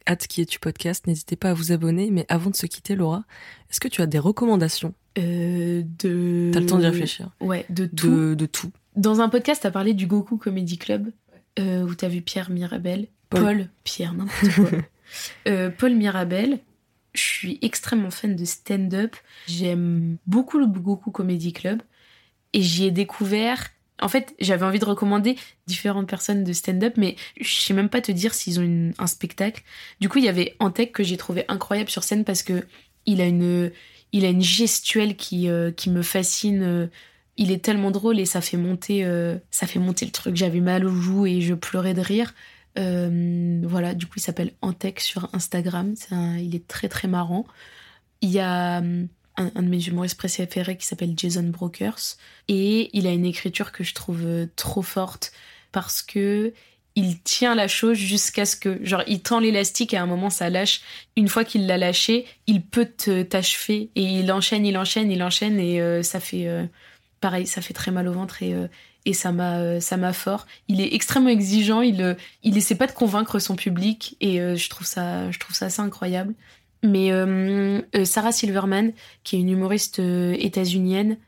Hâte 0.08 0.26
qui 0.26 0.40
est 0.40 0.46
tu 0.46 0.58
podcast. 0.58 1.06
N'hésitez 1.06 1.36
pas 1.36 1.50
à 1.50 1.54
vous 1.54 1.72
abonner. 1.72 2.10
Mais 2.10 2.26
avant 2.28 2.50
de 2.50 2.56
se 2.56 2.66
quitter, 2.66 2.96
Laura, 2.96 3.24
est-ce 3.70 3.80
que 3.80 3.88
tu 3.88 4.02
as 4.02 4.06
des 4.06 4.18
recommandations? 4.18 4.94
Euh, 5.18 5.82
De. 5.84 6.50
T'as 6.52 6.60
le 6.60 6.66
temps 6.66 6.78
d'y 6.78 6.86
réfléchir. 6.86 7.30
Ouais, 7.40 7.66
de 7.68 7.86
tout. 7.86 8.08
De, 8.10 8.34
de 8.34 8.46
tout. 8.46 8.70
Dans 8.96 9.20
un 9.20 9.28
podcast, 9.28 9.62
t'as 9.62 9.70
parlé 9.70 9.94
du 9.94 10.06
Goku 10.06 10.36
Comedy 10.36 10.78
Club 10.78 11.10
euh, 11.58 11.82
où 11.82 11.94
tu 11.94 12.04
as 12.04 12.08
vu 12.08 12.22
Pierre 12.22 12.50
Mirabel. 12.50 13.06
Paul, 13.28 13.68
Pierre, 13.84 14.14
n'importe 14.14 14.54
quoi. 14.54 14.78
Euh, 15.48 15.70
Paul 15.70 15.96
Mirabel, 15.96 16.60
je 17.12 17.22
suis 17.22 17.58
extrêmement 17.62 18.10
fan 18.10 18.36
de 18.36 18.44
stand-up. 18.44 19.16
J'aime 19.46 20.16
beaucoup 20.26 20.58
le 20.58 20.66
Goku 20.66 21.10
Comedy 21.10 21.52
Club. 21.52 21.82
Et 22.52 22.62
j'y 22.62 22.86
ai 22.86 22.90
découvert. 22.90 23.68
En 24.00 24.08
fait, 24.08 24.34
j'avais 24.40 24.64
envie 24.64 24.78
de 24.78 24.84
recommander 24.84 25.36
différentes 25.66 26.08
personnes 26.08 26.42
de 26.42 26.52
stand-up, 26.52 26.94
mais 26.96 27.16
je 27.40 27.52
sais 27.54 27.74
même 27.74 27.88
pas 27.88 28.00
te 28.00 28.10
dire 28.10 28.34
s'ils 28.34 28.58
ont 28.58 28.92
un 28.98 29.06
spectacle. 29.06 29.62
Du 30.00 30.08
coup, 30.08 30.18
il 30.18 30.24
y 30.24 30.28
avait 30.28 30.56
Antec 30.58 30.92
que 30.92 31.02
j'ai 31.02 31.16
trouvé 31.16 31.44
incroyable 31.48 31.90
sur 31.90 32.02
scène 32.02 32.24
parce 32.24 32.42
que 32.42 32.64
il 33.06 33.20
a 33.20 33.26
une, 33.26 33.70
il 34.12 34.24
a 34.24 34.28
une 34.28 34.42
gestuelle 34.42 35.16
qui, 35.16 35.48
euh, 35.48 35.70
qui 35.70 35.90
me 35.90 36.02
fascine. 36.02 36.90
Il 37.36 37.50
est 37.50 37.64
tellement 37.64 37.90
drôle 37.90 38.18
et 38.18 38.26
ça 38.26 38.40
fait 38.40 38.56
monter, 38.56 39.04
euh, 39.04 39.36
ça 39.50 39.66
fait 39.66 39.78
monter 39.78 40.04
le 40.04 40.12
truc. 40.12 40.36
J'avais 40.36 40.60
mal 40.60 40.84
aux 40.86 40.94
joues 40.94 41.26
et 41.26 41.40
je 41.40 41.54
pleurais 41.54 41.94
de 41.94 42.00
rire. 42.00 42.34
Euh, 42.78 43.60
voilà, 43.64 43.94
du 43.94 44.06
coup, 44.06 44.14
il 44.16 44.22
s'appelle 44.22 44.52
Antec 44.62 45.00
sur 45.00 45.28
Instagram. 45.32 45.94
il 46.38 46.54
est 46.54 46.66
très 46.66 46.88
très 46.88 47.08
marrant. 47.08 47.46
Il 48.20 48.30
y 48.30 48.40
a 48.40 48.80
euh, 48.80 49.04
un, 49.36 49.62
de 49.62 49.68
mes 49.68 49.82
humoristes 49.82 50.18
préférés 50.18 50.76
qui 50.76 50.86
s'appelle 50.86 51.14
Jason 51.16 51.44
Brokers 51.44 52.16
et 52.48 52.90
il 52.96 53.06
a 53.06 53.10
une 53.10 53.24
écriture 53.24 53.72
que 53.72 53.82
je 53.82 53.94
trouve 53.94 54.48
trop 54.56 54.82
forte 54.82 55.32
parce 55.72 56.02
que 56.02 56.52
il 56.96 57.20
tient 57.20 57.54
la 57.54 57.68
chose 57.68 57.96
jusqu'à 57.96 58.44
ce 58.44 58.56
que, 58.56 58.84
genre, 58.84 59.04
il 59.06 59.22
tend 59.22 59.38
l'élastique 59.38 59.94
et 59.94 59.96
à 59.96 60.02
un 60.02 60.06
moment 60.06 60.28
ça 60.28 60.50
lâche. 60.50 60.82
Une 61.16 61.28
fois 61.28 61.44
qu'il 61.44 61.66
l'a 61.66 61.78
lâché, 61.78 62.26
il 62.46 62.62
peut 62.62 62.84
t'achever 62.84 63.90
et 63.94 64.02
il 64.02 64.30
enchaîne, 64.32 64.66
il 64.66 64.76
enchaîne, 64.76 65.10
il 65.10 65.22
enchaîne 65.22 65.60
et 65.60 66.02
ça 66.02 66.18
fait 66.20 66.68
pareil, 67.20 67.46
ça 67.46 67.60
fait 67.60 67.74
très 67.74 67.90
mal 67.90 68.08
au 68.08 68.12
ventre 68.12 68.42
et, 68.42 68.54
euh, 68.54 68.66
et 69.04 69.12
ça 69.12 69.32
m'a 69.32 69.58
euh, 69.58 69.80
ça 69.80 69.96
m'a 69.96 70.12
fort. 70.12 70.46
Il 70.68 70.80
est 70.80 70.94
extrêmement 70.94 71.28
exigeant, 71.28 71.82
il 71.82 72.02
euh, 72.02 72.14
il 72.42 72.56
essaie 72.56 72.74
pas 72.74 72.86
de 72.86 72.92
convaincre 72.92 73.38
son 73.38 73.56
public 73.56 74.16
et 74.20 74.38
je 74.38 74.68
trouve 74.68 74.86
ça 74.86 75.30
je 75.30 75.38
trouve 75.38 75.54
ça 75.54 75.66
assez 75.66 75.82
incroyable. 75.82 76.34
Mais 76.82 77.10
Sarah 78.04 78.32
Silverman, 78.32 78.92
qui 79.22 79.36
est 79.36 79.40
une 79.40 79.50
humoriste 79.50 79.98
états-unienne, 79.98 81.18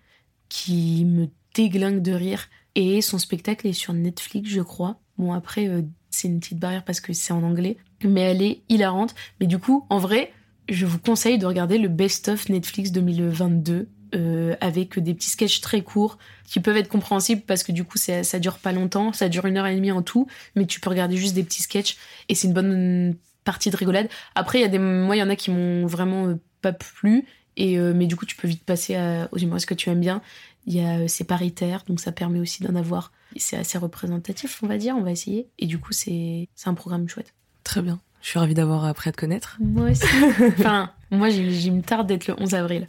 qui 0.48 1.04
me 1.04 1.28
déglingue 1.54 2.00
de 2.00 2.12
rire 2.12 2.48
et 2.74 3.02
son 3.02 3.18
spectacle 3.18 3.66
est 3.66 3.74
sur 3.74 3.92
Netflix, 3.92 4.48
je 4.48 4.62
crois. 4.62 4.98
Bon 5.18 5.32
après 5.34 5.68
c'est 6.08 6.28
une 6.28 6.40
petite 6.40 6.58
barrière 6.58 6.84
parce 6.84 7.00
que 7.00 7.12
c'est 7.12 7.34
en 7.34 7.42
anglais, 7.42 7.76
mais 8.02 8.22
elle 8.22 8.42
est 8.42 8.62
hilarante. 8.70 9.14
Mais 9.40 9.46
du 9.46 9.58
coup, 9.58 9.86
en 9.90 9.98
vrai, 9.98 10.32
je 10.70 10.86
vous 10.86 10.98
conseille 10.98 11.38
de 11.38 11.46
regarder 11.46 11.76
le 11.76 11.88
Best 11.88 12.28
of 12.28 12.48
Netflix 12.48 12.92
2022 12.92 13.88
euh, 14.14 14.54
avec 14.60 14.98
des 14.98 15.14
petits 15.14 15.30
sketchs 15.30 15.60
très 15.60 15.82
courts 15.82 16.18
qui 16.46 16.60
peuvent 16.60 16.76
être 16.76 16.88
compréhensibles 16.88 17.42
parce 17.42 17.62
que 17.62 17.72
du 17.72 17.84
coup 17.84 17.98
ça, 17.98 18.38
dure 18.38 18.58
pas 18.58 18.72
longtemps, 18.72 19.12
ça 19.12 19.28
dure 19.28 19.46
une 19.46 19.56
heure 19.56 19.66
et 19.66 19.74
demie 19.74 19.92
en 19.92 20.02
tout, 20.02 20.26
mais 20.54 20.66
tu 20.66 20.80
peux 20.80 20.90
regarder 20.90 21.16
juste 21.16 21.34
des 21.34 21.42
petits 21.42 21.62
sketchs 21.62 21.96
et 22.28 22.34
c'est 22.34 22.48
une 22.48 22.54
bonne 22.54 23.16
partie 23.44 23.70
de 23.70 23.76
rigolade. 23.76 24.08
Après, 24.34 24.58
il 24.58 24.62
y 24.62 24.64
a 24.64 24.68
des, 24.68 24.78
moi, 24.78 25.16
il 25.16 25.20
y 25.20 25.22
en 25.22 25.30
a 25.30 25.36
qui 25.36 25.50
m'ont 25.50 25.86
vraiment 25.86 26.26
euh, 26.26 26.38
pas 26.60 26.72
plu 26.72 27.24
et 27.56 27.78
euh, 27.78 27.92
mais 27.94 28.06
du 28.06 28.16
coup 28.16 28.24
tu 28.24 28.34
peux 28.34 28.48
vite 28.48 28.64
passer 28.64 28.96
aux 29.30 29.38
humoristes 29.38 29.68
que 29.68 29.74
tu 29.74 29.90
aimes 29.90 30.00
bien. 30.00 30.22
Il 30.66 30.74
y 30.74 30.80
a 30.80 31.08
c'est 31.08 31.24
paritaire 31.24 31.84
donc 31.88 32.00
ça 32.00 32.12
permet 32.12 32.38
aussi 32.38 32.62
d'en 32.62 32.74
avoir. 32.74 33.12
C'est 33.36 33.56
assez 33.56 33.78
représentatif, 33.78 34.62
on 34.62 34.66
va 34.66 34.76
dire, 34.76 34.94
on 34.96 35.02
va 35.02 35.10
essayer 35.10 35.48
et 35.58 35.66
du 35.66 35.78
coup 35.78 35.92
c'est 35.92 36.48
c'est 36.54 36.68
un 36.68 36.74
programme 36.74 37.08
chouette. 37.08 37.34
Très 37.64 37.82
bien. 37.82 38.00
Je 38.22 38.28
suis 38.28 38.38
ravie 38.38 38.54
d'avoir 38.54 38.84
appris 38.84 39.08
à 39.10 39.12
te 39.12 39.16
connaître. 39.16 39.58
Moi 39.60 39.90
aussi. 39.90 40.06
enfin, 40.58 40.90
moi, 41.10 41.28
j'ai 41.28 41.70
me 41.70 41.82
tarde 41.82 42.06
d'être 42.06 42.28
le 42.28 42.34
11 42.40 42.54
avril. 42.54 42.88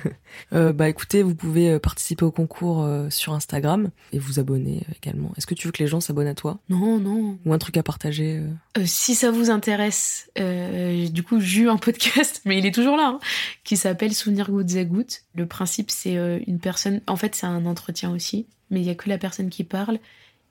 euh, 0.52 0.74
bah 0.74 0.90
écoutez, 0.90 1.22
vous 1.22 1.34
pouvez 1.34 1.70
euh, 1.70 1.78
participer 1.78 2.24
au 2.24 2.30
concours 2.30 2.82
euh, 2.82 3.08
sur 3.08 3.32
Instagram 3.32 3.90
et 4.12 4.18
vous 4.18 4.40
abonner 4.40 4.82
également. 4.94 5.32
Est-ce 5.38 5.46
que 5.46 5.54
tu 5.54 5.68
veux 5.68 5.72
que 5.72 5.82
les 5.82 5.86
gens 5.86 6.00
s'abonnent 6.00 6.26
à 6.26 6.34
toi? 6.34 6.58
Non, 6.68 6.98
non. 6.98 7.38
Ou 7.46 7.52
un 7.54 7.58
truc 7.58 7.78
à 7.78 7.82
partager 7.82 8.42
Si 8.84 9.14
ça 9.14 9.30
vous 9.30 9.50
intéresse, 9.50 10.30
du 10.36 11.22
coup, 11.22 11.40
j'ai 11.40 11.62
eu 11.62 11.68
un 11.70 11.78
podcast, 11.78 12.42
mais 12.44 12.58
il 12.58 12.66
est 12.66 12.74
toujours 12.74 12.96
là, 12.96 13.14
hein, 13.14 13.20
qui 13.64 13.76
s'appelle 13.76 14.12
Souvenir 14.12 14.50
gouttes 14.50 14.74
à 14.76 14.84
gouttes. 14.84 15.22
Le 15.34 15.46
principe, 15.46 15.90
c'est 15.90 16.16
une 16.46 16.58
personne... 16.58 17.00
En 17.06 17.16
fait, 17.16 17.36
c'est 17.36 17.46
un 17.46 17.64
entretien 17.64 18.12
aussi, 18.12 18.46
mais 18.70 18.80
il 18.80 18.86
y 18.86 18.90
a 18.90 18.94
que 18.96 19.08
la 19.08 19.16
personne 19.16 19.48
qui 19.48 19.64
parle 19.64 19.98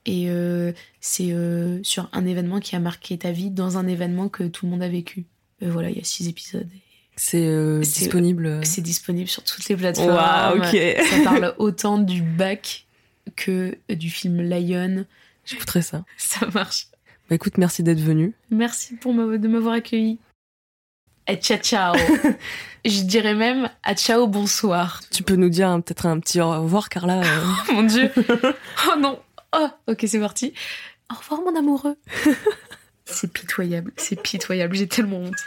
et 0.06 0.30
euh, 0.30 0.72
c'est 1.00 1.32
euh, 1.32 1.80
sur 1.84 2.10
un 2.12 2.26
événement 2.26 2.60
qui 2.60 2.76
a 2.76 2.80
marqué 2.80 3.18
ta 3.18 3.32
vie 3.32 3.52
dans 3.52 3.78
un 3.78 3.88
événement 3.88 4.30
que 4.30 4.44
tout 4.44 4.66
le 4.66 4.72
monde 4.72 4.84
a 4.84 4.90
vécu. 4.90 5.26
Euh, 5.62 5.70
voilà, 5.70 5.90
il 5.90 5.98
y 5.98 6.02
a 6.02 6.04
six 6.04 6.28
épisodes. 6.28 6.70
C'est 7.16 7.82
disponible. 7.82 8.66
C'est 8.66 8.82
disponible 8.82 9.30
sur 9.30 9.44
toutes 9.44 9.68
les 9.70 9.76
plateformes. 9.76 10.60
ok. 10.60 10.78
Ça 11.10 11.24
parle 11.24 11.54
autant 11.58 12.00
du 12.00 12.22
bac 12.22 12.88
que 13.36 13.78
du 13.90 14.10
film 14.10 14.42
Lion. 14.42 15.06
J'écouterai 15.46 15.82
ça. 15.82 16.04
Ça 16.18 16.48
marche. 16.48 16.88
Bah 17.30 17.36
écoute, 17.36 17.58
merci 17.58 17.84
d'être 17.84 18.00
venu. 18.00 18.34
Merci 18.50 18.96
pour 18.96 19.14
de 19.14 19.48
m'avoir 19.48 19.76
accueilli. 19.76 20.18
Et 21.28 21.36
ciao 21.36 21.60
ciao. 21.60 21.96
Je 22.86 23.04
dirais 23.04 23.36
même 23.36 23.70
à 23.84 23.94
ciao 23.94 24.26
bonsoir. 24.26 25.02
Tu 25.12 25.22
peux 25.22 25.36
nous 25.36 25.50
dire 25.50 25.80
peut-être 25.86 26.08
un 26.08 26.20
petit 26.20 26.42
au 26.42 26.50
revoir, 26.50 26.90
Carla. 26.90 27.22
oh 27.70 27.74
mon 27.74 27.84
dieu. 27.84 28.12
Oh 28.18 29.00
non. 29.00 29.20
Oh, 29.54 29.70
ok, 29.88 30.06
c'est 30.08 30.20
parti. 30.20 30.54
Au 31.12 31.16
revoir, 31.16 31.42
mon 31.42 31.56
amoureux. 31.58 31.98
c'est 33.06 33.32
pitoyable, 33.32 33.92
c'est 33.98 34.22
pitoyable. 34.22 34.76
J'ai 34.76 34.88
tellement 34.88 35.18
honte. 35.18 35.44